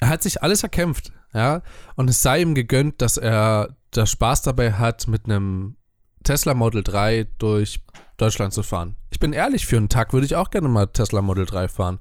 er 0.00 0.08
hat 0.08 0.22
sich 0.22 0.42
alles 0.42 0.62
erkämpft, 0.62 1.12
ja. 1.34 1.62
Und 1.96 2.10
es 2.10 2.22
sei 2.22 2.40
ihm 2.40 2.54
gegönnt, 2.54 3.02
dass 3.02 3.18
er 3.18 3.76
da 3.90 4.06
Spaß 4.06 4.42
dabei 4.42 4.72
hat, 4.72 5.06
mit 5.06 5.26
einem 5.26 5.76
Tesla 6.24 6.54
Model 6.54 6.82
3 6.82 7.28
durch 7.38 7.80
Deutschland 8.16 8.54
zu 8.54 8.62
fahren. 8.62 8.96
Ich 9.10 9.20
bin 9.20 9.32
ehrlich, 9.32 9.66
für 9.66 9.76
einen 9.76 9.88
Tag 9.88 10.12
würde 10.12 10.26
ich 10.26 10.36
auch 10.36 10.50
gerne 10.50 10.68
mal 10.68 10.86
Tesla 10.86 11.20
Model 11.20 11.44
3 11.44 11.68
fahren 11.68 12.00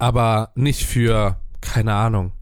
aber 0.00 0.50
nicht 0.54 0.86
für, 0.86 1.36
keine 1.60 1.94
Ahnung, 1.94 2.32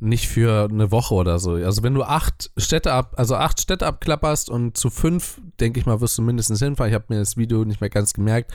nicht 0.00 0.28
für 0.28 0.68
eine 0.70 0.90
Woche 0.92 1.14
oder 1.14 1.38
so. 1.38 1.52
Also 1.52 1.82
wenn 1.82 1.94
du 1.94 2.04
acht 2.04 2.50
Städte 2.56 2.92
ab, 2.92 3.14
also 3.16 3.34
acht 3.34 3.60
Städte 3.60 3.86
abklapperst 3.86 4.48
und 4.50 4.76
zu 4.76 4.90
fünf, 4.90 5.40
denke 5.58 5.80
ich 5.80 5.86
mal, 5.86 6.00
wirst 6.00 6.16
du 6.18 6.22
mindestens 6.22 6.60
hinfahren. 6.60 6.90
Ich 6.90 6.94
habe 6.94 7.06
mir 7.08 7.18
das 7.18 7.36
Video 7.36 7.64
nicht 7.64 7.80
mehr 7.80 7.90
ganz 7.90 8.12
gemerkt. 8.12 8.52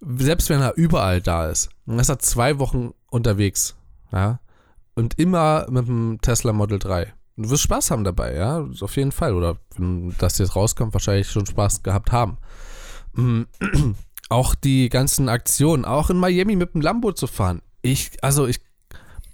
Selbst 0.00 0.48
wenn 0.50 0.60
er 0.60 0.76
überall 0.76 1.20
da 1.20 1.48
ist, 1.48 1.70
dann 1.86 1.98
ist 1.98 2.08
er 2.08 2.18
zwei 2.18 2.58
Wochen 2.58 2.92
unterwegs, 3.08 3.76
ja, 4.12 4.40
und 4.94 5.18
immer 5.18 5.66
mit 5.70 5.86
dem 5.86 6.18
Tesla 6.20 6.52
Model 6.52 6.78
3. 6.78 7.12
Du 7.36 7.50
wirst 7.50 7.62
Spaß 7.62 7.90
haben 7.90 8.04
dabei, 8.04 8.34
ja, 8.34 8.66
auf 8.80 8.96
jeden 8.96 9.12
Fall. 9.12 9.34
Oder 9.34 9.58
wenn 9.76 10.14
das 10.18 10.38
jetzt 10.38 10.56
rauskommt, 10.56 10.94
wahrscheinlich 10.94 11.30
schon 11.30 11.46
Spaß 11.46 11.82
gehabt 11.82 12.12
haben. 12.12 12.38
auch 14.28 14.54
die 14.54 14.88
ganzen 14.88 15.28
Aktionen, 15.28 15.84
auch 15.84 16.10
in 16.10 16.18
Miami 16.18 16.56
mit 16.56 16.74
dem 16.74 16.80
Lambo 16.80 17.12
zu 17.12 17.26
fahren, 17.26 17.62
ich, 17.92 18.22
also 18.22 18.46
ich, 18.46 18.60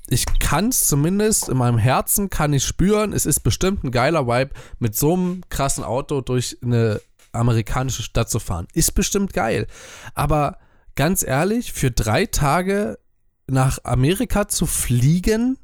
ich 0.09 0.27
kann 0.39 0.69
es 0.69 0.87
zumindest 0.87 1.49
in 1.49 1.57
meinem 1.57 1.79
Herzen 1.79 2.31
kann 2.31 2.53
ich 2.53 2.65
spüren, 2.65 3.13
es 3.13 3.27
ist 3.27 3.41
bestimmt 3.41 3.85
ein 3.85 3.91
geiler 3.91 4.27
Vibe, 4.27 4.55
mit 4.79 4.97
so 4.97 5.15
einem 5.15 5.43
krassen 5.49 5.85
Auto 5.85 6.21
durch 6.21 6.59
eine 6.63 7.01
amerikanische 7.33 8.03
Stadt 8.03 8.31
zu 8.31 8.39
fahren. 8.39 8.69
Ist 8.75 8.95
bestimmt 8.95 9.33
geil. 9.33 9.67
Aber 10.15 10.59
ganz 10.95 11.23
ehrlich, 11.23 11.73
für 11.73 11.91
drei 11.91 12.27
Tage 12.27 12.99
nach 13.47 13.79
Amerika 13.85 14.49
zu 14.49 14.67
fliegen 14.67 15.59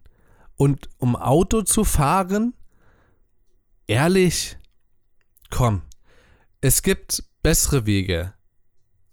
und 0.57 0.89
um 0.99 1.15
Auto 1.15 1.63
zu 1.63 1.85
fahren, 1.85 2.55
ehrlich, 3.87 4.57
komm, 5.51 5.83
es 6.61 6.83
gibt 6.83 7.23
bessere 7.43 7.87
Wege. 7.87 8.35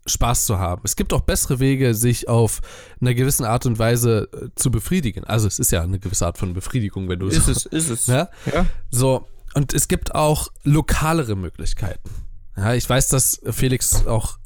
Spaß 0.05 0.45
zu 0.45 0.59
haben. 0.59 0.81
Es 0.83 0.95
gibt 0.95 1.13
auch 1.13 1.21
bessere 1.21 1.59
Wege, 1.59 1.93
sich 1.95 2.27
auf 2.29 2.61
eine 3.01 3.15
gewisse 3.15 3.49
Art 3.49 3.65
und 3.65 3.79
Weise 3.79 4.29
äh, 4.33 4.49
zu 4.55 4.71
befriedigen. 4.71 5.23
Also 5.23 5.47
es 5.47 5.59
ist 5.59 5.71
ja 5.71 5.81
eine 5.81 5.99
gewisse 5.99 6.25
Art 6.25 6.37
von 6.37 6.53
Befriedigung, 6.53 7.09
wenn 7.09 7.19
du 7.19 7.27
ist 7.27 7.45
so, 7.45 7.51
es, 7.51 7.65
ist 7.65 7.89
es. 7.89 8.07
Ne? 8.07 8.29
Ja. 8.53 8.65
So 8.91 9.27
und 9.55 9.73
es 9.73 9.87
gibt 9.87 10.13
auch 10.13 10.49
lokalere 10.63 11.35
Möglichkeiten. 11.35 12.09
Ja, 12.57 12.73
ich 12.73 12.87
weiß, 12.89 13.07
dass 13.09 13.41
Felix 13.49 14.05
auch 14.05 14.37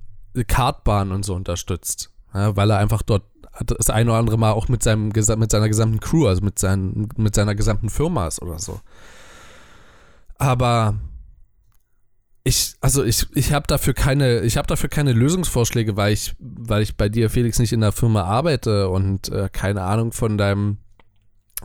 Kartbahn 0.47 1.11
und 1.11 1.25
so 1.25 1.33
unterstützt, 1.35 2.11
ja, 2.33 2.55
weil 2.55 2.69
er 2.71 2.77
einfach 2.77 3.01
dort 3.01 3.23
das 3.65 3.89
eine 3.89 4.11
oder 4.11 4.19
andere 4.19 4.37
Mal 4.37 4.51
auch 4.51 4.67
mit 4.67 4.83
seinem 4.83 5.09
mit 5.09 5.51
seiner 5.51 5.67
gesamten 5.67 5.99
Crew, 5.99 6.27
also 6.27 6.41
mit 6.41 6.59
seinen 6.59 7.09
mit 7.17 7.35
seiner 7.35 7.55
gesamten 7.55 7.89
Firma 7.89 8.27
ist 8.27 8.41
oder 8.41 8.59
so. 8.59 8.79
Aber 10.37 10.95
ich, 12.43 12.75
also 12.81 13.03
ich, 13.03 13.27
ich 13.35 13.53
habe 13.53 13.67
dafür 13.67 13.93
keine, 13.93 14.41
ich 14.41 14.57
habe 14.57 14.67
dafür 14.67 14.89
keine 14.89 15.13
Lösungsvorschläge, 15.13 15.97
weil 15.97 16.13
ich, 16.13 16.35
weil 16.39 16.81
ich 16.81 16.95
bei 16.95 17.09
dir, 17.09 17.29
Felix, 17.29 17.59
nicht 17.59 17.73
in 17.73 17.81
der 17.81 17.91
Firma 17.91 18.23
arbeite 18.23 18.89
und 18.89 19.29
äh, 19.29 19.49
keine 19.51 19.83
Ahnung 19.83 20.11
von 20.13 20.37
deinem, 20.37 20.77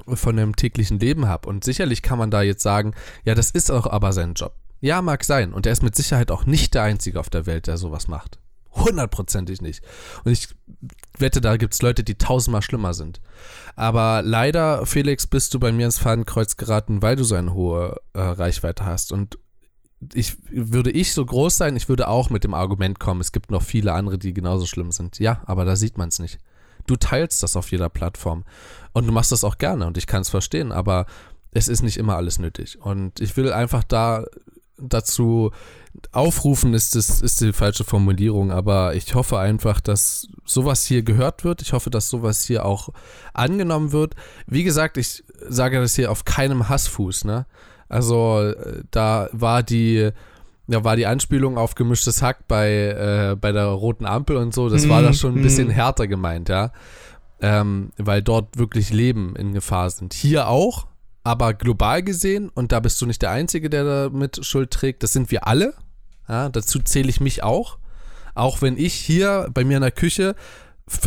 von 0.06 0.36
deinem 0.36 0.56
täglichen 0.56 0.98
Leben 0.98 1.26
habe. 1.26 1.48
Und 1.48 1.64
sicherlich 1.64 2.02
kann 2.02 2.18
man 2.18 2.30
da 2.30 2.42
jetzt 2.42 2.62
sagen, 2.62 2.94
ja, 3.24 3.34
das 3.34 3.50
ist 3.50 3.70
auch 3.70 3.86
aber 3.86 4.12
sein 4.12 4.34
Job. 4.34 4.54
Ja, 4.80 5.00
mag 5.00 5.24
sein. 5.24 5.52
Und 5.52 5.66
er 5.66 5.72
ist 5.72 5.82
mit 5.82 5.96
Sicherheit 5.96 6.30
auch 6.30 6.44
nicht 6.44 6.74
der 6.74 6.82
Einzige 6.82 7.20
auf 7.20 7.30
der 7.30 7.46
Welt, 7.46 7.68
der 7.68 7.78
sowas 7.78 8.08
macht. 8.08 8.38
Hundertprozentig 8.72 9.62
nicht. 9.62 9.82
Und 10.24 10.32
ich 10.32 10.48
wette, 11.16 11.40
da 11.40 11.56
gibt 11.56 11.74
es 11.74 11.80
Leute, 11.82 12.02
die 12.02 12.18
tausendmal 12.18 12.60
schlimmer 12.60 12.92
sind. 12.92 13.20
Aber 13.76 14.22
leider, 14.22 14.84
Felix, 14.84 15.28
bist 15.28 15.54
du 15.54 15.60
bei 15.60 15.70
mir 15.70 15.86
ins 15.86 15.98
Fadenkreuz 15.98 16.56
geraten, 16.56 17.00
weil 17.00 17.14
du 17.14 17.22
so 17.22 17.36
eine 17.36 17.54
hohe 17.54 17.96
äh, 18.14 18.20
Reichweite 18.20 18.84
hast. 18.84 19.12
Und 19.12 19.38
ich 20.14 20.36
würde 20.50 20.90
ich 20.90 21.12
so 21.12 21.24
groß 21.24 21.56
sein, 21.56 21.76
ich 21.76 21.88
würde 21.88 22.08
auch 22.08 22.30
mit 22.30 22.44
dem 22.44 22.54
Argument 22.54 22.98
kommen, 23.00 23.20
es 23.20 23.32
gibt 23.32 23.50
noch 23.50 23.62
viele 23.62 23.92
andere, 23.92 24.18
die 24.18 24.34
genauso 24.34 24.66
schlimm 24.66 24.92
sind. 24.92 25.18
Ja, 25.18 25.42
aber 25.46 25.64
da 25.64 25.76
sieht 25.76 25.98
man 25.98 26.08
es 26.08 26.18
nicht. 26.18 26.38
Du 26.86 26.96
teilst 26.96 27.42
das 27.42 27.56
auf 27.56 27.70
jeder 27.70 27.88
Plattform 27.88 28.44
und 28.92 29.06
du 29.06 29.12
machst 29.12 29.32
das 29.32 29.44
auch 29.44 29.58
gerne 29.58 29.86
und 29.86 29.96
ich 29.96 30.06
kann 30.06 30.22
es 30.22 30.28
verstehen, 30.28 30.72
aber 30.72 31.06
es 31.52 31.68
ist 31.68 31.82
nicht 31.82 31.96
immer 31.96 32.16
alles 32.16 32.38
nötig. 32.38 32.80
Und 32.80 33.20
ich 33.20 33.36
will 33.36 33.52
einfach 33.52 33.84
da 33.84 34.24
dazu 34.76 35.52
aufrufen, 36.12 36.74
ist, 36.74 36.96
das, 36.96 37.22
ist 37.22 37.40
die 37.40 37.52
falsche 37.52 37.84
Formulierung, 37.84 38.50
aber 38.50 38.94
ich 38.94 39.14
hoffe 39.14 39.38
einfach, 39.38 39.80
dass 39.80 40.28
sowas 40.44 40.84
hier 40.84 41.02
gehört 41.02 41.44
wird. 41.44 41.62
Ich 41.62 41.72
hoffe, 41.72 41.90
dass 41.90 42.08
sowas 42.08 42.42
hier 42.42 42.64
auch 42.64 42.88
angenommen 43.32 43.92
wird. 43.92 44.14
Wie 44.46 44.64
gesagt, 44.64 44.96
ich 44.96 45.22
sage 45.48 45.80
das 45.80 45.94
hier 45.94 46.10
auf 46.10 46.24
keinem 46.24 46.68
Hassfuß, 46.68 47.24
ne? 47.24 47.46
Also 47.94 48.52
da 48.90 49.28
war 49.30 49.62
die, 49.62 50.10
da 50.66 50.82
war 50.82 50.96
die 50.96 51.06
Anspielung 51.06 51.56
auf 51.56 51.76
gemischtes 51.76 52.22
Hack 52.22 52.48
bei, 52.48 52.68
äh, 52.70 53.36
bei 53.36 53.52
der 53.52 53.66
roten 53.66 54.04
Ampel 54.04 54.36
und 54.36 54.52
so, 54.52 54.68
das 54.68 54.88
war 54.88 55.00
da 55.00 55.10
mhm, 55.10 55.14
schon 55.14 55.36
ein 55.36 55.42
bisschen 55.42 55.68
mhm. 55.68 55.72
härter 55.72 56.08
gemeint, 56.08 56.48
ja. 56.48 56.72
Ähm, 57.40 57.92
weil 57.96 58.20
dort 58.20 58.58
wirklich 58.58 58.90
Leben 58.90 59.36
in 59.36 59.52
Gefahr 59.54 59.90
sind. 59.90 60.12
Hier 60.12 60.48
auch, 60.48 60.88
aber 61.22 61.54
global 61.54 62.02
gesehen, 62.02 62.48
und 62.52 62.72
da 62.72 62.80
bist 62.80 63.00
du 63.00 63.06
nicht 63.06 63.22
der 63.22 63.30
Einzige, 63.30 63.70
der 63.70 63.84
damit 63.84 64.44
Schuld 64.44 64.72
trägt, 64.72 65.04
das 65.04 65.12
sind 65.12 65.30
wir 65.30 65.46
alle. 65.46 65.74
Ja, 66.28 66.48
dazu 66.48 66.80
zähle 66.80 67.10
ich 67.10 67.20
mich 67.20 67.44
auch. 67.44 67.78
Auch 68.34 68.60
wenn 68.60 68.76
ich 68.76 68.94
hier 68.94 69.48
bei 69.54 69.62
mir 69.62 69.76
in 69.76 69.82
der 69.82 69.92
Küche 69.92 70.34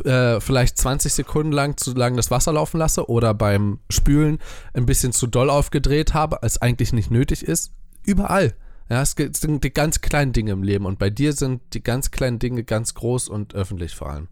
äh, 0.05 0.39
vielleicht 0.39 0.77
20 0.77 1.13
Sekunden 1.13 1.51
lang 1.51 1.77
zu 1.77 1.93
lang 1.93 2.15
das 2.15 2.31
Wasser 2.31 2.53
laufen 2.53 2.77
lasse 2.77 3.09
oder 3.09 3.33
beim 3.33 3.79
Spülen 3.89 4.39
ein 4.73 4.85
bisschen 4.85 5.11
zu 5.11 5.27
doll 5.27 5.49
aufgedreht 5.49 6.13
habe, 6.13 6.41
als 6.43 6.61
eigentlich 6.61 6.93
nicht 6.93 7.11
nötig 7.11 7.43
ist. 7.43 7.73
Überall. 8.03 8.55
Ja, 8.89 9.01
es 9.01 9.15
sind 9.17 9.63
die 9.63 9.73
ganz 9.73 10.01
kleinen 10.01 10.31
Dinge 10.31 10.53
im 10.53 10.63
Leben 10.63 10.85
und 10.85 10.97
bei 10.97 11.09
dir 11.09 11.33
sind 11.33 11.61
die 11.73 11.83
ganz 11.83 12.09
kleinen 12.09 12.39
Dinge 12.39 12.63
ganz 12.63 12.93
groß 12.93 13.27
und 13.27 13.53
öffentlich 13.53 13.95
vor 13.95 14.09
allem. 14.09 14.29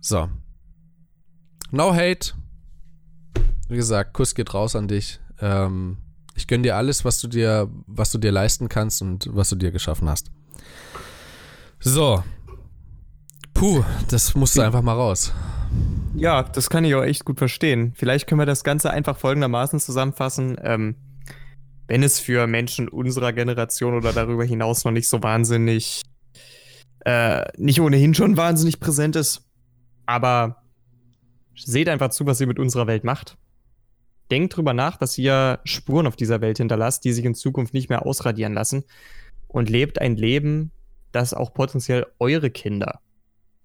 So. 0.00 0.28
No 1.70 1.94
hate. 1.94 2.34
Wie 3.68 3.76
gesagt, 3.76 4.12
Kuss 4.12 4.34
geht 4.34 4.52
raus 4.52 4.74
an 4.74 4.88
dich. 4.88 5.20
Ähm, 5.40 5.98
ich 6.34 6.48
gönne 6.48 6.64
dir 6.64 6.76
alles, 6.76 7.04
was 7.04 7.20
du 7.20 7.28
dir, 7.28 7.70
was 7.86 8.10
du 8.10 8.18
dir 8.18 8.32
leisten 8.32 8.68
kannst 8.68 9.00
und 9.02 9.28
was 9.32 9.48
du 9.48 9.56
dir 9.56 9.70
geschaffen 9.70 10.08
hast. 10.08 10.30
So, 11.78 12.22
Puh, 13.62 13.84
das 14.08 14.34
musste 14.34 14.64
einfach 14.64 14.82
mal 14.82 14.94
raus. 14.94 15.32
Ja, 16.16 16.42
das 16.42 16.68
kann 16.68 16.84
ich 16.84 16.96
auch 16.96 17.04
echt 17.04 17.24
gut 17.24 17.38
verstehen. 17.38 17.92
Vielleicht 17.94 18.26
können 18.26 18.40
wir 18.40 18.44
das 18.44 18.64
Ganze 18.64 18.90
einfach 18.90 19.16
folgendermaßen 19.16 19.78
zusammenfassen. 19.78 20.56
Ähm, 20.64 20.96
wenn 21.86 22.02
es 22.02 22.18
für 22.18 22.48
Menschen 22.48 22.88
unserer 22.88 23.32
Generation 23.32 23.94
oder 23.94 24.12
darüber 24.12 24.42
hinaus 24.44 24.84
noch 24.84 24.90
nicht 24.90 25.08
so 25.08 25.22
wahnsinnig, 25.22 26.02
äh, 27.04 27.44
nicht 27.56 27.80
ohnehin 27.80 28.14
schon 28.14 28.36
wahnsinnig 28.36 28.80
präsent 28.80 29.14
ist, 29.14 29.48
aber 30.06 30.64
seht 31.54 31.88
einfach 31.88 32.10
zu, 32.10 32.26
was 32.26 32.40
ihr 32.40 32.48
mit 32.48 32.58
unserer 32.58 32.88
Welt 32.88 33.04
macht. 33.04 33.38
Denkt 34.32 34.56
drüber 34.56 34.74
nach, 34.74 34.96
dass 34.96 35.16
ihr 35.18 35.60
Spuren 35.62 36.08
auf 36.08 36.16
dieser 36.16 36.40
Welt 36.40 36.58
hinterlasst, 36.58 37.04
die 37.04 37.12
sich 37.12 37.24
in 37.24 37.36
Zukunft 37.36 37.74
nicht 37.74 37.90
mehr 37.90 38.04
ausradieren 38.04 38.54
lassen 38.54 38.82
und 39.46 39.70
lebt 39.70 40.00
ein 40.00 40.16
Leben, 40.16 40.72
das 41.12 41.32
auch 41.32 41.54
potenziell 41.54 42.08
eure 42.18 42.50
Kinder 42.50 42.98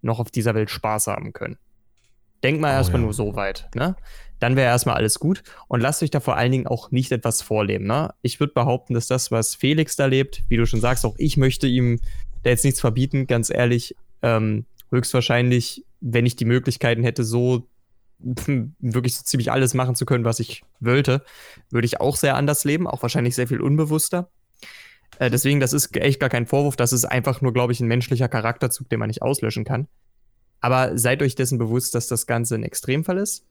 noch 0.07 0.19
auf 0.19 0.31
dieser 0.31 0.55
Welt 0.55 0.71
Spaß 0.71 1.07
haben 1.07 1.33
können. 1.33 1.57
Denkt 2.43 2.61
mal 2.61 2.73
oh, 2.73 2.77
erstmal 2.77 3.01
ja. 3.01 3.05
nur 3.05 3.13
so 3.13 3.35
weit, 3.35 3.69
ne? 3.75 3.95
Dann 4.39 4.55
wäre 4.55 4.67
erstmal 4.67 4.95
alles 4.95 5.19
gut 5.19 5.41
und 5.67 5.81
lasst 5.81 6.03
euch 6.03 6.11
da 6.11 6.19
vor 6.19 6.35
allen 6.35 6.51
Dingen 6.51 6.67
auch 6.67 6.91
nicht 6.91 7.11
etwas 7.11 7.41
vorleben, 7.41 7.85
ne? 7.85 8.13
Ich 8.21 8.39
würde 8.39 8.53
behaupten, 8.53 8.93
dass 8.93 9.07
das, 9.07 9.31
was 9.31 9.55
Felix 9.55 9.95
da 9.95 10.05
lebt, 10.05 10.43
wie 10.49 10.57
du 10.57 10.65
schon 10.65 10.81
sagst, 10.81 11.05
auch 11.05 11.15
ich 11.17 11.37
möchte 11.37 11.67
ihm 11.67 11.99
da 12.43 12.51
jetzt 12.51 12.65
nichts 12.65 12.79
verbieten, 12.79 13.27
ganz 13.27 13.49
ehrlich, 13.49 13.95
ähm, 14.21 14.65
höchstwahrscheinlich, 14.91 15.83
wenn 15.99 16.25
ich 16.25 16.35
die 16.35 16.45
Möglichkeiten 16.45 17.03
hätte, 17.03 17.23
so 17.23 17.67
wirklich 18.79 19.15
so 19.15 19.23
ziemlich 19.23 19.51
alles 19.51 19.73
machen 19.73 19.95
zu 19.95 20.05
können, 20.05 20.25
was 20.25 20.39
ich 20.39 20.63
wollte, 20.79 21.23
würde 21.69 21.85
ich 21.85 21.99
auch 21.99 22.15
sehr 22.15 22.35
anders 22.35 22.63
leben, 22.63 22.87
auch 22.87 23.01
wahrscheinlich 23.01 23.35
sehr 23.35 23.47
viel 23.47 23.61
unbewusster. 23.61 24.29
Äh, 25.19 25.29
deswegen, 25.29 25.59
das 25.59 25.73
ist 25.73 25.95
echt 25.97 26.19
gar 26.19 26.29
kein 26.29 26.45
Vorwurf. 26.45 26.75
Das 26.75 26.93
ist 26.93 27.05
einfach 27.05 27.41
nur, 27.41 27.53
glaube 27.53 27.73
ich, 27.73 27.79
ein 27.79 27.87
menschlicher 27.87 28.27
Charakterzug, 28.27 28.89
den 28.89 28.99
man 28.99 29.07
nicht 29.07 29.21
auslöschen 29.21 29.65
kann. 29.65 29.87
Aber 30.59 30.97
seid 30.97 31.21
euch 31.21 31.35
dessen 31.35 31.57
bewusst, 31.57 31.95
dass 31.95 32.07
das 32.07 32.27
Ganze 32.27 32.55
ein 32.55 32.63
Extremfall 32.63 33.17
ist 33.17 33.45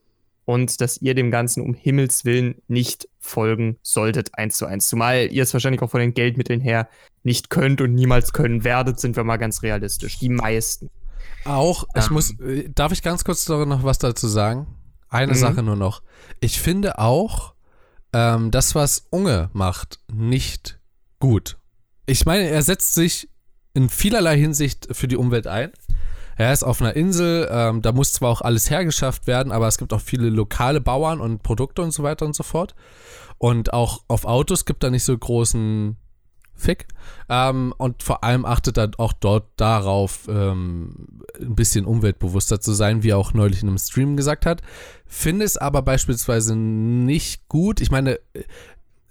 und 0.45 0.81
dass 0.81 1.01
ihr 1.03 1.15
dem 1.15 1.31
Ganzen 1.31 1.63
um 1.63 1.75
Himmels 1.75 2.25
Willen 2.25 2.63
nicht 2.69 3.09
folgen 3.19 3.79
solltet, 3.83 4.31
eins 4.39 4.57
zu 4.57 4.67
eins. 4.67 4.89
Zumal 4.89 5.29
ihr 5.31 5.43
es 5.43 5.53
wahrscheinlich 5.53 5.83
auch 5.83 5.91
von 5.91 6.01
den 6.01 6.15
Geldmitteln 6.15 6.61
her 6.61 6.89
nicht 7.23 7.51
könnt 7.51 7.81
und 7.81 7.95
niemals 7.95 8.33
können 8.33 8.65
werdet, 8.65 9.01
sind 9.01 9.17
wir 9.17 9.25
mal 9.25 9.37
ganz 9.37 9.63
realistisch. 9.63 10.19
Die 10.19 10.29
meisten. 10.29 10.91
Auch, 11.45 11.85
ähm, 11.95 12.03
ich 12.03 12.11
muss, 12.11 12.39
äh, 12.41 12.69
darf 12.73 12.93
ich 12.93 13.03
ganz 13.03 13.25
kurz 13.25 13.49
noch 13.49 13.83
was 13.83 13.99
dazu 13.99 14.29
sagen? 14.29 14.67
Eine 15.09 15.33
mhm. 15.33 15.37
Sache 15.37 15.63
nur 15.63 15.77
noch. 15.77 16.03
Ich 16.41 16.61
finde 16.61 16.99
auch, 16.99 17.55
ähm, 18.13 18.51
das, 18.51 18.75
was 18.75 19.07
Unge 19.11 19.51
macht, 19.53 20.01
nicht 20.13 20.79
gut. 21.19 21.57
Ich 22.07 22.27
meine, 22.27 22.49
er 22.49 22.63
setzt 22.63 22.95
sich 22.95 23.29
in 23.75 23.89
vielerlei 23.89 24.39
Hinsicht 24.39 24.89
für 24.93 25.09
die 25.09 25.17
Umwelt 25.17 25.47
ein. 25.47 25.73
Er 26.37 26.53
ist 26.53 26.65
auf 26.65 26.83
einer 26.83 26.95
Insel, 26.95 27.49
ähm, 27.51 27.81
da 27.83 27.93
muss 27.93 28.13
zwar 28.13 28.31
auch 28.31 28.43
alles 28.43 28.71
hergeschafft 28.71 29.27
werden, 29.27 29.53
aber 29.53 29.69
es 29.69 29.79
gibt 29.79 29.93
auch 29.93 30.01
viele 30.01 30.29
lokale 30.29 30.81
Bauern 30.81 31.21
und 31.21 31.43
Produkte 31.43 31.83
und 31.83 31.93
so 31.93 32.03
weiter 32.03 32.27
und 32.27 32.35
so 32.35 32.43
fort. 32.43 32.75
Und 33.39 33.73
auch 33.73 34.03
auf 34.09 34.25
Autos 34.25 34.67
gibt 34.67 34.85
er 34.85 34.91
nicht 34.91 35.05
so 35.05 35.17
großen 35.17 35.97
Fick. 36.57 36.87
Ähm, 37.29 37.75
und 37.77 38.03
vor 38.03 38.25
allem 38.25 38.45
achtet 38.45 38.79
er 38.79 38.91
auch 38.99 39.13
dort 39.13 39.49
darauf, 39.57 40.27
ähm, 40.29 41.23
ein 41.39 41.55
bisschen 41.55 41.85
umweltbewusster 41.85 42.61
zu 42.61 42.73
sein, 42.73 43.03
wie 43.03 43.11
er 43.11 43.19
auch 43.19 43.35
neulich 43.35 43.63
in 43.63 43.69
einem 43.69 43.79
Stream 43.79 44.17
gesagt 44.17 44.47
hat. 44.47 44.63
Finde 45.07 45.45
es 45.45 45.57
aber 45.57 45.83
beispielsweise 45.83 46.57
nicht 46.57 47.49
gut. 47.49 47.81
Ich 47.81 47.91
meine, 47.91 48.19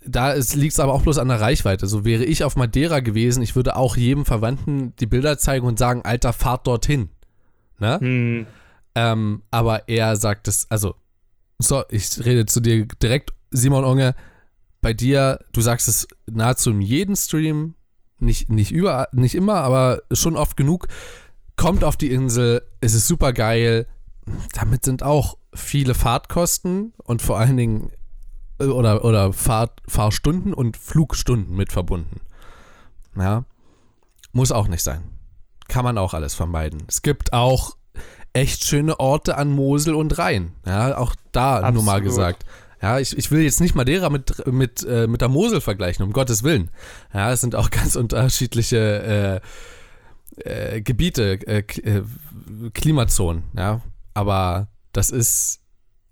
da 0.07 0.33
liegt 0.33 0.73
es 0.73 0.79
aber 0.79 0.93
auch 0.93 1.01
bloß 1.01 1.17
an 1.17 1.27
der 1.27 1.41
Reichweite. 1.41 1.87
So 1.87 2.05
wäre 2.05 2.23
ich 2.23 2.43
auf 2.43 2.55
Madeira 2.55 2.99
gewesen, 2.99 3.41
ich 3.41 3.55
würde 3.55 3.75
auch 3.75 3.97
jedem 3.97 4.25
Verwandten 4.25 4.95
die 4.97 5.05
Bilder 5.05 5.37
zeigen 5.37 5.65
und 5.65 5.79
sagen, 5.79 6.01
Alter, 6.03 6.33
fahrt 6.33 6.67
dorthin. 6.67 7.09
Ne? 7.79 7.99
Hm. 7.99 8.47
Ähm, 8.95 9.41
aber 9.51 9.89
er 9.89 10.15
sagt 10.15 10.47
es, 10.47 10.69
also, 10.69 10.95
so, 11.59 11.83
ich 11.89 12.23
rede 12.23 12.45
zu 12.45 12.59
dir 12.61 12.85
direkt, 12.85 13.33
Simon 13.51 13.83
Onge, 13.83 14.15
bei 14.81 14.93
dir, 14.93 15.39
du 15.51 15.61
sagst 15.61 15.87
es 15.87 16.07
nahezu 16.29 16.71
in 16.71 16.81
jedem 16.81 17.15
Stream, 17.15 17.75
nicht, 18.19 18.49
nicht, 18.49 18.71
über, 18.71 19.07
nicht 19.11 19.35
immer, 19.35 19.55
aber 19.55 20.01
schon 20.11 20.37
oft 20.37 20.55
genug, 20.55 20.87
kommt 21.55 21.83
auf 21.83 21.97
die 21.97 22.11
Insel, 22.11 22.61
es 22.81 22.93
ist 22.93 23.07
super 23.07 23.33
geil. 23.33 23.87
Damit 24.53 24.85
sind 24.85 25.03
auch 25.03 25.37
viele 25.53 25.93
Fahrtkosten 25.93 26.93
und 26.97 27.21
vor 27.21 27.39
allen 27.39 27.57
Dingen 27.57 27.91
oder, 28.59 29.03
oder 29.03 29.33
Fahrt, 29.33 29.81
Fahrstunden 29.87 30.53
und 30.53 30.77
Flugstunden 30.77 31.55
mit 31.55 31.71
verbunden. 31.71 32.21
Ja. 33.17 33.45
Muss 34.31 34.51
auch 34.51 34.67
nicht 34.67 34.83
sein. 34.83 35.03
Kann 35.67 35.83
man 35.85 35.97
auch 35.97 36.13
alles 36.13 36.33
vermeiden. 36.33 36.83
Es 36.87 37.01
gibt 37.01 37.33
auch 37.33 37.75
echt 38.33 38.65
schöne 38.65 38.99
Orte 38.99 39.37
an 39.37 39.49
Mosel 39.49 39.95
und 39.95 40.17
Rhein. 40.17 40.51
Ja, 40.65 40.97
auch 40.97 41.15
da 41.31 41.55
Absolut. 41.55 41.73
nur 41.73 41.83
mal 41.83 42.01
gesagt. 42.01 42.45
Ja, 42.81 42.99
ich, 42.99 43.17
ich 43.17 43.31
will 43.31 43.41
jetzt 43.41 43.61
nicht 43.61 43.73
Madeira 43.73 44.09
mit, 44.09 44.45
mit, 44.45 44.83
äh, 44.83 45.07
mit 45.07 45.21
der 45.21 45.29
Mosel 45.29 45.61
vergleichen, 45.61 46.05
um 46.05 46.11
Gottes 46.11 46.43
Willen. 46.43 46.69
Ja, 47.13 47.31
es 47.31 47.41
sind 47.41 47.55
auch 47.55 47.69
ganz 47.71 47.95
unterschiedliche 47.95 49.41
äh, 50.37 50.75
äh, 50.75 50.81
Gebiete, 50.81 51.39
äh, 51.47 51.59
äh, 51.59 52.03
Klimazonen, 52.73 53.43
ja. 53.57 53.81
Aber 54.13 54.67
das 54.91 55.09
ist, 55.09 55.61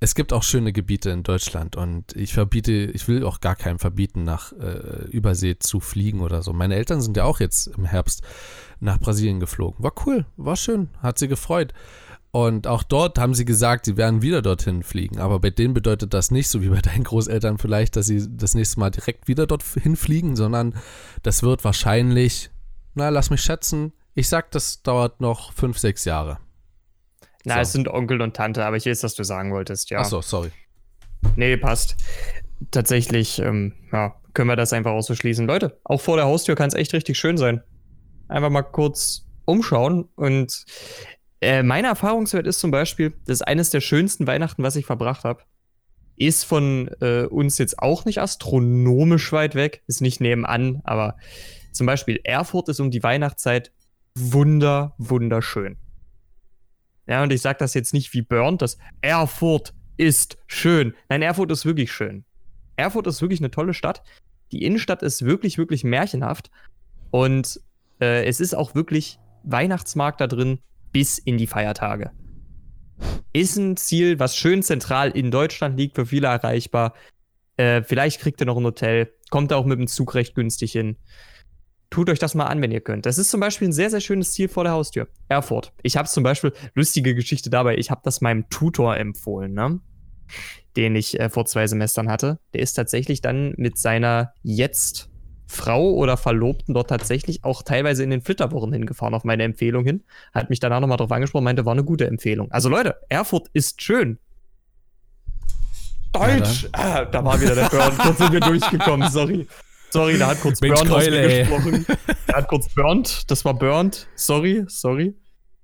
es 0.04 0.16
gibt 0.16 0.34
auch 0.34 0.43
schöne 0.43 0.74
Gebiete 0.74 1.12
in 1.12 1.24
Deutschland 1.24 1.78
und 1.78 2.14
ich 2.14 2.34
verbiete, 2.34 2.74
ich 2.74 3.08
will 3.08 3.24
auch 3.24 3.39
gar 3.39 3.56
keinem 3.56 3.80
verbieten, 3.80 4.24
nach 4.24 4.51
äh, 4.51 5.06
Übersee 5.10 5.58
zu 5.60 5.80
fliegen 5.80 6.20
oder 6.20 6.43
so. 6.43 6.51
Meine 6.51 6.76
Eltern 6.76 6.99
sind 6.99 7.16
ja 7.16 7.24
auch 7.24 7.39
jetzt 7.39 7.68
im 7.68 7.86
Herbst 7.86 8.22
nach 8.82 8.99
Brasilien 8.99 9.39
geflogen. 9.39 9.82
War 9.82 9.93
cool, 10.06 10.26
war 10.36 10.58
schön, 10.58 10.89
hat 11.01 11.20
sie 11.20 11.30
gefreut. 11.30 11.74
Und 12.32 12.68
auch 12.68 12.84
dort 12.84 13.18
haben 13.18 13.34
sie 13.34 13.45
gesagt, 13.45 13.86
sie 13.86 13.95
werden 13.95 14.22
wieder 14.22 14.41
dorthin 14.41 14.84
fliegen. 14.84 15.20
Aber 15.20 15.39
bei 15.39 15.51
denen 15.51 15.74
bedeutet 15.74 16.14
das 16.14 16.32
nicht, 16.32 16.49
so 16.49 16.62
wie 16.62 16.70
bei 16.70 16.82
deinen 16.82 17.06
Großeltern 17.06 17.58
vielleicht, 17.58 17.95
dass 17.95 18.08
sie 18.08 18.28
das 18.30 18.56
nächste 18.56 18.82
Mal 18.82 18.89
direkt 18.89 19.30
wieder 19.30 19.47
dorthin 19.47 19.95
fliegen, 19.95 20.36
sondern 20.36 20.76
das 21.22 21.43
wird 21.43 21.64
wahrscheinlich, 21.64 22.51
na, 22.93 23.08
lass 23.08 23.30
mich 23.30 23.41
schätzen, 23.41 23.93
ich 24.16 24.28
sag, 24.28 24.51
das 24.51 24.84
dauert 24.84 25.22
noch 25.22 25.54
fünf, 25.54 25.78
sechs 25.78 26.04
Jahre. 26.04 26.39
Na, 27.46 27.56
so. 27.56 27.62
es 27.62 27.72
sind 27.74 27.88
Onkel 27.88 28.22
und 28.22 28.36
Tante, 28.36 28.66
aber 28.66 28.78
ich 28.78 28.86
weiß, 28.86 29.04
was 29.04 29.16
du 29.16 29.24
sagen 29.24 29.52
wolltest, 29.52 29.89
ja. 29.89 30.00
Achso, 30.00 30.22
sorry. 30.22 30.52
Nee, 31.36 31.58
passt. 31.58 31.98
Tatsächlich, 32.72 33.39
ähm, 33.39 33.74
ja, 33.91 34.16
können 34.34 34.50
wir 34.50 34.56
das 34.56 34.74
einfach 34.74 34.91
auch 34.91 35.02
so 35.02 35.16
schließen. 35.16 35.48
Leute, 35.48 35.80
auch 35.84 36.02
vor 36.02 36.18
der 36.18 36.26
Haustür 36.26 36.56
kann 36.56 36.68
es 36.68 36.74
echt 36.74 36.94
richtig 36.94 37.18
schön 37.18 37.38
sein. 37.38 37.62
Einfach 38.28 38.50
mal 38.50 38.64
kurz 38.64 39.26
umschauen 39.46 40.08
und 40.16 40.66
äh, 41.41 41.62
mein 41.62 41.84
Erfahrungswert 41.84 42.48
ist 42.48 42.60
zum 42.60 42.72
Beispiel, 42.72 43.14
das 43.26 43.39
ist 43.39 43.41
eines 43.41 43.70
der 43.70 43.82
schönsten 43.82 44.28
Weihnachten, 44.28 44.64
was 44.64 44.78
ich 44.78 44.86
verbracht 44.86 45.26
habe. 45.26 45.44
Ist 46.16 46.46
von 46.46 46.89
äh, 47.02 47.24
uns 47.24 47.58
jetzt 47.58 47.80
auch 47.80 48.06
nicht 48.06 48.22
astronomisch 48.22 49.32
weit 49.34 49.56
weg, 49.56 49.84
ist 49.88 50.02
nicht 50.02 50.22
nebenan, 50.22 50.82
aber 50.86 51.18
zum 51.72 51.88
Beispiel 51.88 52.20
Erfurt 52.24 52.70
ist 52.70 52.80
um 52.80 52.91
die 52.91 53.04
Weihnachtszeit 53.04 53.72
wunder, 54.16 54.94
wunderschön. 54.98 55.78
Ja, 57.08 57.24
und 57.24 57.34
ich 57.34 57.41
sage 57.41 57.60
das 57.60 57.74
jetzt 57.74 57.93
nicht 57.93 58.14
wie 58.14 58.22
Burnt, 58.22 58.62
dass 58.62 58.78
Erfurt 59.01 59.74
ist 59.97 60.38
schön. 60.47 60.93
Nein, 61.10 61.22
Erfurt 61.22 61.51
ist 61.51 61.66
wirklich 61.66 61.91
schön. 61.91 62.26
Erfurt 62.76 63.08
ist 63.08 63.22
wirklich 63.22 63.39
eine 63.39 63.51
tolle 63.51 63.74
Stadt. 63.74 64.04
Die 64.51 64.64
Innenstadt 64.64 65.04
ist 65.04 65.26
wirklich, 65.26 65.58
wirklich 65.58 65.84
märchenhaft. 65.84 66.49
Und 67.12 67.60
äh, 67.99 68.26
es 68.26 68.39
ist 68.39 68.56
auch 68.56 68.76
wirklich 68.76 69.20
Weihnachtsmarkt 69.43 70.22
da 70.22 70.28
drin, 70.28 70.60
bis 70.91 71.18
in 71.18 71.38
die 71.38 71.47
Feiertage. 71.47 72.12
Ist 73.34 73.58
ein 73.58 73.78
Ziel, 73.78 74.20
was 74.20 74.38
schön 74.38 74.64
zentral 74.64 75.12
in 75.12 75.32
Deutschland 75.32 75.78
liegt, 75.78 75.95
für 75.95 76.06
viele 76.06 76.28
erreichbar. 76.28 76.93
Äh, 77.58 77.84
vielleicht 77.84 78.22
kriegt 78.22 78.41
ihr 78.41 78.45
noch 78.45 78.58
ein 78.58 78.64
Hotel, 78.64 79.12
kommt 79.30 79.54
auch 79.54 79.66
mit 79.66 79.80
dem 79.80 79.88
Zug 79.88 80.16
recht 80.16 80.36
günstig 80.36 80.72
hin. 80.72 80.97
Tut 81.94 82.10
euch 82.10 82.18
das 82.18 82.34
mal 82.34 82.48
an, 82.48 82.60
wenn 82.60 82.72
ihr 82.72 82.82
könnt. 82.82 83.06
Das 83.06 83.20
ist 83.20 83.30
zum 83.30 83.39
Beispiel 83.39 83.68
ein 83.68 83.72
sehr, 83.72 83.91
sehr 83.91 84.02
schönes 84.02 84.32
Ziel 84.32 84.48
vor 84.48 84.64
der 84.64 84.74
Haustür. 84.74 85.08
Erfurt. 85.30 85.74
Ich 85.84 85.96
habe 85.96 86.08
zum 86.08 86.24
Beispiel, 86.24 86.52
lustige 86.74 87.14
Geschichte 87.14 87.52
dabei, 87.52 87.78
ich 87.78 87.91
habe 87.91 88.02
das 88.04 88.20
meinem 88.20 88.50
Tutor 88.50 88.98
empfohlen, 88.98 89.54
ne? 89.54 89.80
den 90.76 90.96
ich 90.96 91.20
äh, 91.20 91.30
vor 91.30 91.46
zwei 91.46 91.68
Semestern 91.68 92.10
hatte. 92.10 92.39
Der 92.56 92.62
ist 92.62 92.74
tatsächlich 92.74 93.22
dann 93.22 93.54
mit 93.58 93.78
seiner 93.78 94.34
jetzt 94.41 95.12
Frau 95.46 95.91
oder 95.91 96.18
Verlobten 96.18 96.74
dort 96.74 96.89
tatsächlich 96.89 97.44
auch 97.44 97.62
teilweise 97.62 98.04
in 98.04 98.10
den 98.10 98.24
Flitterwochen 98.24 98.74
hingefahren 98.74 99.14
auf 99.14 99.24
meine 99.24 99.44
Empfehlung 99.44 99.86
hin. 99.86 100.04
Hat 100.34 100.50
mich 100.50 100.60
danach 100.60 100.80
nochmal 100.80 100.98
drauf 100.98 101.12
angesprochen, 101.12 101.44
meinte, 101.44 101.64
war 101.64 101.74
eine 101.74 101.84
gute 101.84 102.08
Empfehlung. 102.08 102.52
Also 102.52 102.70
Leute, 102.70 102.96
Erfurt 103.08 103.50
ist 103.54 103.84
schön. 103.84 104.18
Deutsch! 106.12 106.64
Ja, 106.64 106.70
ah, 106.74 107.06
da 107.06 107.24
war 107.24 107.39
wieder 107.39 107.54
der 107.54 107.70
Burn. 107.70 107.96
Kurz 108.00 108.18
sind 108.18 108.32
wir 108.32 108.39
durchgekommen, 108.39 109.12
sorry. 109.12 109.48
Sorry, 109.94 110.18
da 110.18 110.28
hat 110.28 110.41
kurz 110.41 110.60
Mensch, 110.60 110.82
Burnt 110.82 111.10
mir 111.12 111.46
gesprochen. 111.46 111.86
Da 112.28 112.38
hat 112.38 112.48
kurz 112.48 112.68
Burnt, 112.74 113.30
das 113.30 113.46
war 113.46 113.54
Burnt. 113.54 114.08
Sorry, 114.16 114.66
sorry. 114.68 115.16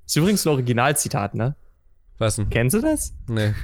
Ist 0.06 0.16
übrigens 0.16 0.46
ein 0.46 0.50
Originalzitat, 0.50 1.34
ne? 1.34 1.56
Was 2.20 2.36
denn? 2.36 2.50
Kennst 2.50 2.76
du 2.76 2.82
das? 2.82 3.16
Nee. 3.28 3.56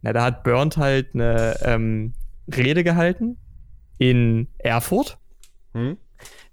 Na, 0.00 0.14
da 0.14 0.22
hat 0.22 0.42
Burnt 0.42 0.78
halt 0.78 1.14
eine 1.14 1.58
ähm, 1.62 2.14
Rede 2.48 2.82
gehalten 2.82 3.36
in 3.98 4.48
Erfurt 4.58 5.18
hm? 5.74 5.98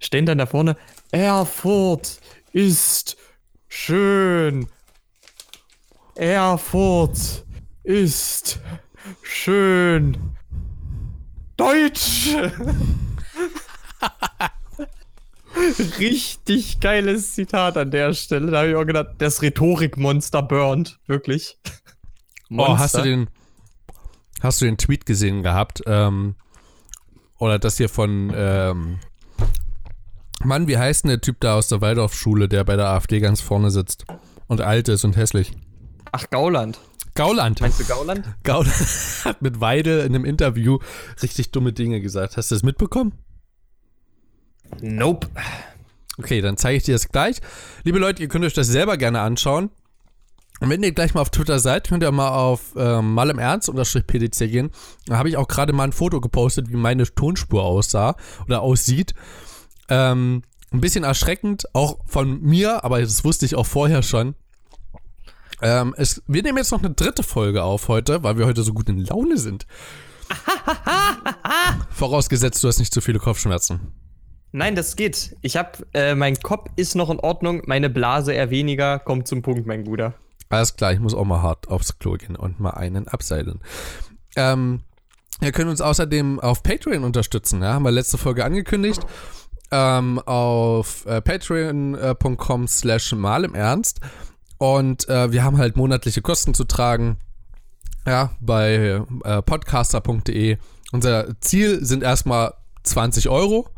Stehen 0.00 0.26
dann 0.26 0.38
da 0.38 0.46
vorne, 0.46 0.76
Erfurt 1.12 2.20
ist 2.52 3.16
schön. 3.68 4.66
Erfurt 6.16 7.46
ist 7.84 8.60
schön. 9.22 10.18
Deutsch. 11.56 12.36
Richtig 15.98 16.80
geiles 16.80 17.34
Zitat 17.34 17.76
an 17.76 17.90
der 17.90 18.12
Stelle. 18.14 18.50
Da 18.50 18.58
habe 18.58 18.70
ich 18.70 18.76
auch 18.76 18.86
gedacht, 18.86 19.14
das 19.18 19.42
Rhetorikmonster 19.42 20.42
burnt. 20.42 20.98
Wirklich. 21.06 21.58
Monster. 22.48 22.72
Oh, 22.72 22.78
hast 22.78 22.94
du 22.96 23.02
den, 23.02 23.30
hast 24.40 24.60
du 24.60 24.66
den 24.66 24.78
Tweet 24.78 25.06
gesehen 25.06 25.42
gehabt? 25.42 25.82
Ähm, 25.86 26.36
oder 27.38 27.58
das 27.58 27.76
hier 27.76 27.88
von, 27.88 28.32
ähm, 28.34 28.98
Mann, 30.44 30.68
wie 30.68 30.78
heißt 30.78 31.04
denn 31.04 31.10
der 31.10 31.20
Typ 31.20 31.40
da 31.40 31.54
aus 31.54 31.68
der 31.68 31.80
Waldorfschule, 31.80 32.48
der 32.48 32.64
bei 32.64 32.76
der 32.76 32.88
AfD 32.88 33.20
ganz 33.20 33.40
vorne 33.40 33.70
sitzt 33.70 34.04
und 34.48 34.60
alt 34.60 34.88
ist 34.88 35.04
und 35.04 35.16
hässlich? 35.16 35.52
Ach, 36.10 36.28
Gauland. 36.30 36.78
Gauland. 37.14 37.60
Meinst 37.60 37.80
du 37.80 37.84
Gauland? 37.84 38.26
Gauland 38.42 38.74
hat 39.24 39.42
mit 39.42 39.60
Weide 39.60 40.00
in 40.00 40.14
einem 40.14 40.24
Interview 40.24 40.78
richtig 41.22 41.50
dumme 41.52 41.72
Dinge 41.72 42.00
gesagt. 42.00 42.36
Hast 42.36 42.50
du 42.50 42.54
das 42.54 42.62
mitbekommen? 42.62 43.12
Nope. 44.80 45.28
Okay, 46.18 46.40
dann 46.40 46.56
zeige 46.56 46.76
ich 46.76 46.82
dir 46.84 46.94
das 46.94 47.08
gleich. 47.08 47.40
Liebe 47.84 47.98
Leute, 47.98 48.22
ihr 48.22 48.28
könnt 48.28 48.44
euch 48.44 48.54
das 48.54 48.66
selber 48.66 48.96
gerne 48.96 49.20
anschauen. 49.20 49.70
Und 50.60 50.70
wenn 50.70 50.82
ihr 50.82 50.92
gleich 50.92 51.14
mal 51.14 51.22
auf 51.22 51.30
Twitter 51.30 51.58
seid, 51.58 51.88
könnt 51.88 52.04
ihr 52.04 52.12
mal 52.12 52.28
auf 52.28 52.74
ähm, 52.76 53.14
mal 53.14 53.30
im 53.30 53.40
Ernst 53.40 53.68
PDC 53.68 54.38
gehen. 54.48 54.70
Da 55.06 55.18
habe 55.18 55.28
ich 55.28 55.36
auch 55.36 55.48
gerade 55.48 55.72
mal 55.72 55.84
ein 55.84 55.92
Foto 55.92 56.20
gepostet, 56.20 56.70
wie 56.70 56.76
meine 56.76 57.04
Tonspur 57.04 57.64
aussah 57.64 58.14
oder 58.46 58.62
aussieht. 58.62 59.14
Ähm, 59.88 60.42
ein 60.70 60.80
bisschen 60.80 61.02
erschreckend, 61.02 61.64
auch 61.74 61.98
von 62.06 62.40
mir, 62.40 62.84
aber 62.84 63.00
das 63.00 63.24
wusste 63.24 63.44
ich 63.44 63.56
auch 63.56 63.66
vorher 63.66 64.02
schon. 64.02 64.36
Ähm, 65.60 65.94
es, 65.96 66.22
wir 66.26 66.42
nehmen 66.42 66.58
jetzt 66.58 66.70
noch 66.70 66.82
eine 66.82 66.94
dritte 66.94 67.22
Folge 67.22 67.64
auf 67.64 67.88
heute, 67.88 68.22
weil 68.22 68.38
wir 68.38 68.46
heute 68.46 68.62
so 68.62 68.72
gut 68.72 68.88
in 68.88 68.98
Laune 68.98 69.38
sind. 69.38 69.66
Vorausgesetzt, 71.90 72.62
du 72.62 72.68
hast 72.68 72.78
nicht 72.78 72.94
zu 72.94 73.00
viele 73.00 73.18
Kopfschmerzen. 73.18 74.01
Nein, 74.52 74.74
das 74.74 74.96
geht. 74.96 75.36
Ich 75.40 75.56
hab, 75.56 75.82
äh, 75.94 76.14
mein 76.14 76.36
Kopf 76.36 76.70
ist 76.76 76.94
noch 76.94 77.10
in 77.10 77.18
Ordnung, 77.18 77.62
meine 77.66 77.90
Blase 77.90 78.32
eher 78.32 78.50
weniger. 78.50 78.98
Kommt 78.98 79.26
zum 79.26 79.42
Punkt, 79.42 79.66
mein 79.66 79.84
Guter. 79.84 80.14
Alles 80.50 80.76
klar, 80.76 80.92
ich 80.92 81.00
muss 81.00 81.14
auch 81.14 81.24
mal 81.24 81.40
hart 81.40 81.68
aufs 81.68 81.98
Klo 81.98 82.12
gehen 82.14 82.36
und 82.36 82.60
mal 82.60 82.72
einen 82.72 83.08
abseilen. 83.08 83.60
Ähm, 84.36 84.80
ihr 85.40 85.52
könnt 85.52 85.70
uns 85.70 85.80
außerdem 85.80 86.40
auf 86.40 86.62
Patreon 86.62 87.04
unterstützen, 87.04 87.62
ja, 87.62 87.72
haben 87.72 87.84
wir 87.84 87.90
letzte 87.90 88.18
Folge 88.18 88.44
angekündigt 88.44 89.00
ähm, 89.72 90.20
auf 90.26 91.06
äh, 91.06 91.20
patreon.com 91.20 92.68
slash 92.68 93.12
mal 93.14 93.44
im 93.44 93.54
Ernst. 93.54 94.00
Und 94.58 95.08
äh, 95.08 95.32
wir 95.32 95.42
haben 95.42 95.58
halt 95.58 95.76
monatliche 95.76 96.22
Kosten 96.22 96.54
zu 96.54 96.64
tragen. 96.64 97.16
Ja, 98.06 98.30
bei 98.40 99.02
äh, 99.24 99.42
podcaster.de. 99.42 100.58
Unser 100.92 101.40
Ziel 101.40 101.84
sind 101.84 102.02
erstmal 102.02 102.54
20 102.84 103.28
Euro. 103.28 103.68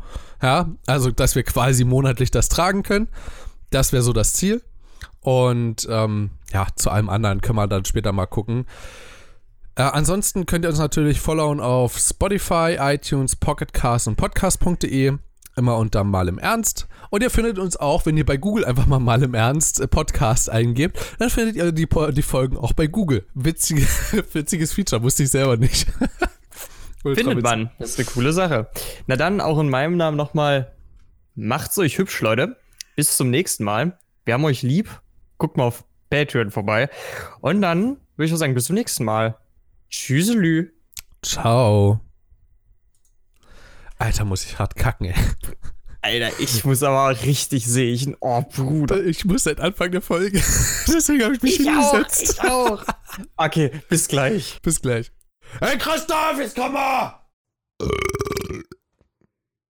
Ja, 0.41 0.69
also 0.85 1.11
dass 1.11 1.35
wir 1.35 1.43
quasi 1.43 1.83
monatlich 1.83 2.31
das 2.31 2.49
tragen 2.49 2.83
können. 2.83 3.07
Das 3.69 3.93
wäre 3.93 4.03
so 4.03 4.13
das 4.13 4.33
Ziel. 4.33 4.61
Und 5.21 5.87
ähm, 5.89 6.31
ja, 6.53 6.67
zu 6.75 6.89
allem 6.91 7.09
anderen 7.09 7.41
können 7.41 7.57
wir 7.57 7.67
dann 7.67 7.85
später 7.85 8.11
mal 8.11 8.27
gucken. 8.27 8.65
Äh, 9.75 9.83
ansonsten 9.83 10.45
könnt 10.45 10.65
ihr 10.65 10.69
uns 10.69 10.79
natürlich 10.79 11.19
followen 11.19 11.59
auf 11.59 11.97
Spotify, 11.97 12.77
iTunes, 12.79 13.35
Pocketcast 13.35 14.07
und 14.07 14.15
podcast.de 14.15 15.17
immer 15.57 15.77
unter 15.77 16.03
Mal 16.03 16.27
im 16.27 16.37
Ernst. 16.37 16.87
Und 17.09 17.23
ihr 17.23 17.29
findet 17.29 17.59
uns 17.59 17.77
auch, 17.77 18.05
wenn 18.05 18.17
ihr 18.17 18.25
bei 18.25 18.37
Google 18.37 18.65
einfach 18.65 18.85
mal 18.87 18.99
Mal 18.99 19.23
im 19.23 19.33
Ernst 19.33 19.79
äh, 19.79 19.87
Podcast 19.87 20.49
eingebt, 20.49 20.99
dann 21.19 21.29
findet 21.29 21.55
ihr 21.55 21.71
die, 21.71 21.87
die 22.13 22.21
Folgen 22.21 22.57
auch 22.57 22.73
bei 22.73 22.87
Google. 22.87 23.25
Witzige, 23.33 23.81
witziges 24.33 24.73
Feature, 24.73 25.03
wusste 25.03 25.23
ich 25.23 25.29
selber 25.29 25.57
nicht. 25.57 25.87
findet 27.13 27.43
man. 27.43 27.69
Das 27.79 27.91
ist 27.91 27.99
eine 27.99 28.07
coole 28.07 28.33
Sache. 28.33 28.69
Na 29.07 29.15
dann 29.15 29.41
auch 29.41 29.59
in 29.59 29.69
meinem 29.69 29.97
Namen 29.97 30.17
nochmal, 30.17 30.73
macht's 31.35 31.77
euch 31.77 31.97
hübsch, 31.97 32.21
Leute. 32.21 32.57
Bis 32.95 33.17
zum 33.17 33.29
nächsten 33.29 33.63
Mal. 33.63 33.97
Wir 34.23 34.33
haben 34.33 34.45
euch 34.45 34.61
lieb. 34.61 34.89
Guckt 35.37 35.57
mal 35.57 35.65
auf 35.65 35.83
Patreon 36.09 36.51
vorbei. 36.51 36.89
Und 37.41 37.61
dann 37.61 37.97
würde 38.15 38.27
ich 38.27 38.33
auch 38.33 38.37
sagen, 38.37 38.53
bis 38.53 38.65
zum 38.65 38.75
nächsten 38.75 39.03
Mal. 39.03 39.37
Tschüsselü. 39.89 40.71
Ciao. 41.21 41.99
Alter, 43.97 44.25
muss 44.25 44.45
ich 44.45 44.59
hart 44.59 44.75
kacken, 44.75 45.07
ey. 45.07 45.15
Alter, 46.01 46.39
ich 46.39 46.63
muss 46.65 46.83
aber 46.83 47.19
richtig 47.23 47.65
sehen. 47.65 48.15
Oh, 48.19 48.41
Bruder. 48.41 49.03
Ich 49.03 49.25
muss 49.25 49.43
seit 49.43 49.59
Anfang 49.59 49.91
der 49.91 50.01
Folge. 50.01 50.37
Deswegen 50.87 51.23
habe 51.23 51.35
ich 51.35 51.41
mich 51.41 51.59
ich 51.59 51.65
hingesetzt. 51.65 52.41
Auch, 52.41 52.83
ich 52.83 52.89
auch. 52.89 52.95
Okay, 53.37 53.71
bis 53.89 54.07
gleich. 54.07 54.59
Bis 54.61 54.81
gleich. 54.81 55.11
Hey 55.61 55.77
Christoph, 55.77 56.37
jetzt 56.37 56.55
komm 56.57 56.73
mal! 56.73 57.21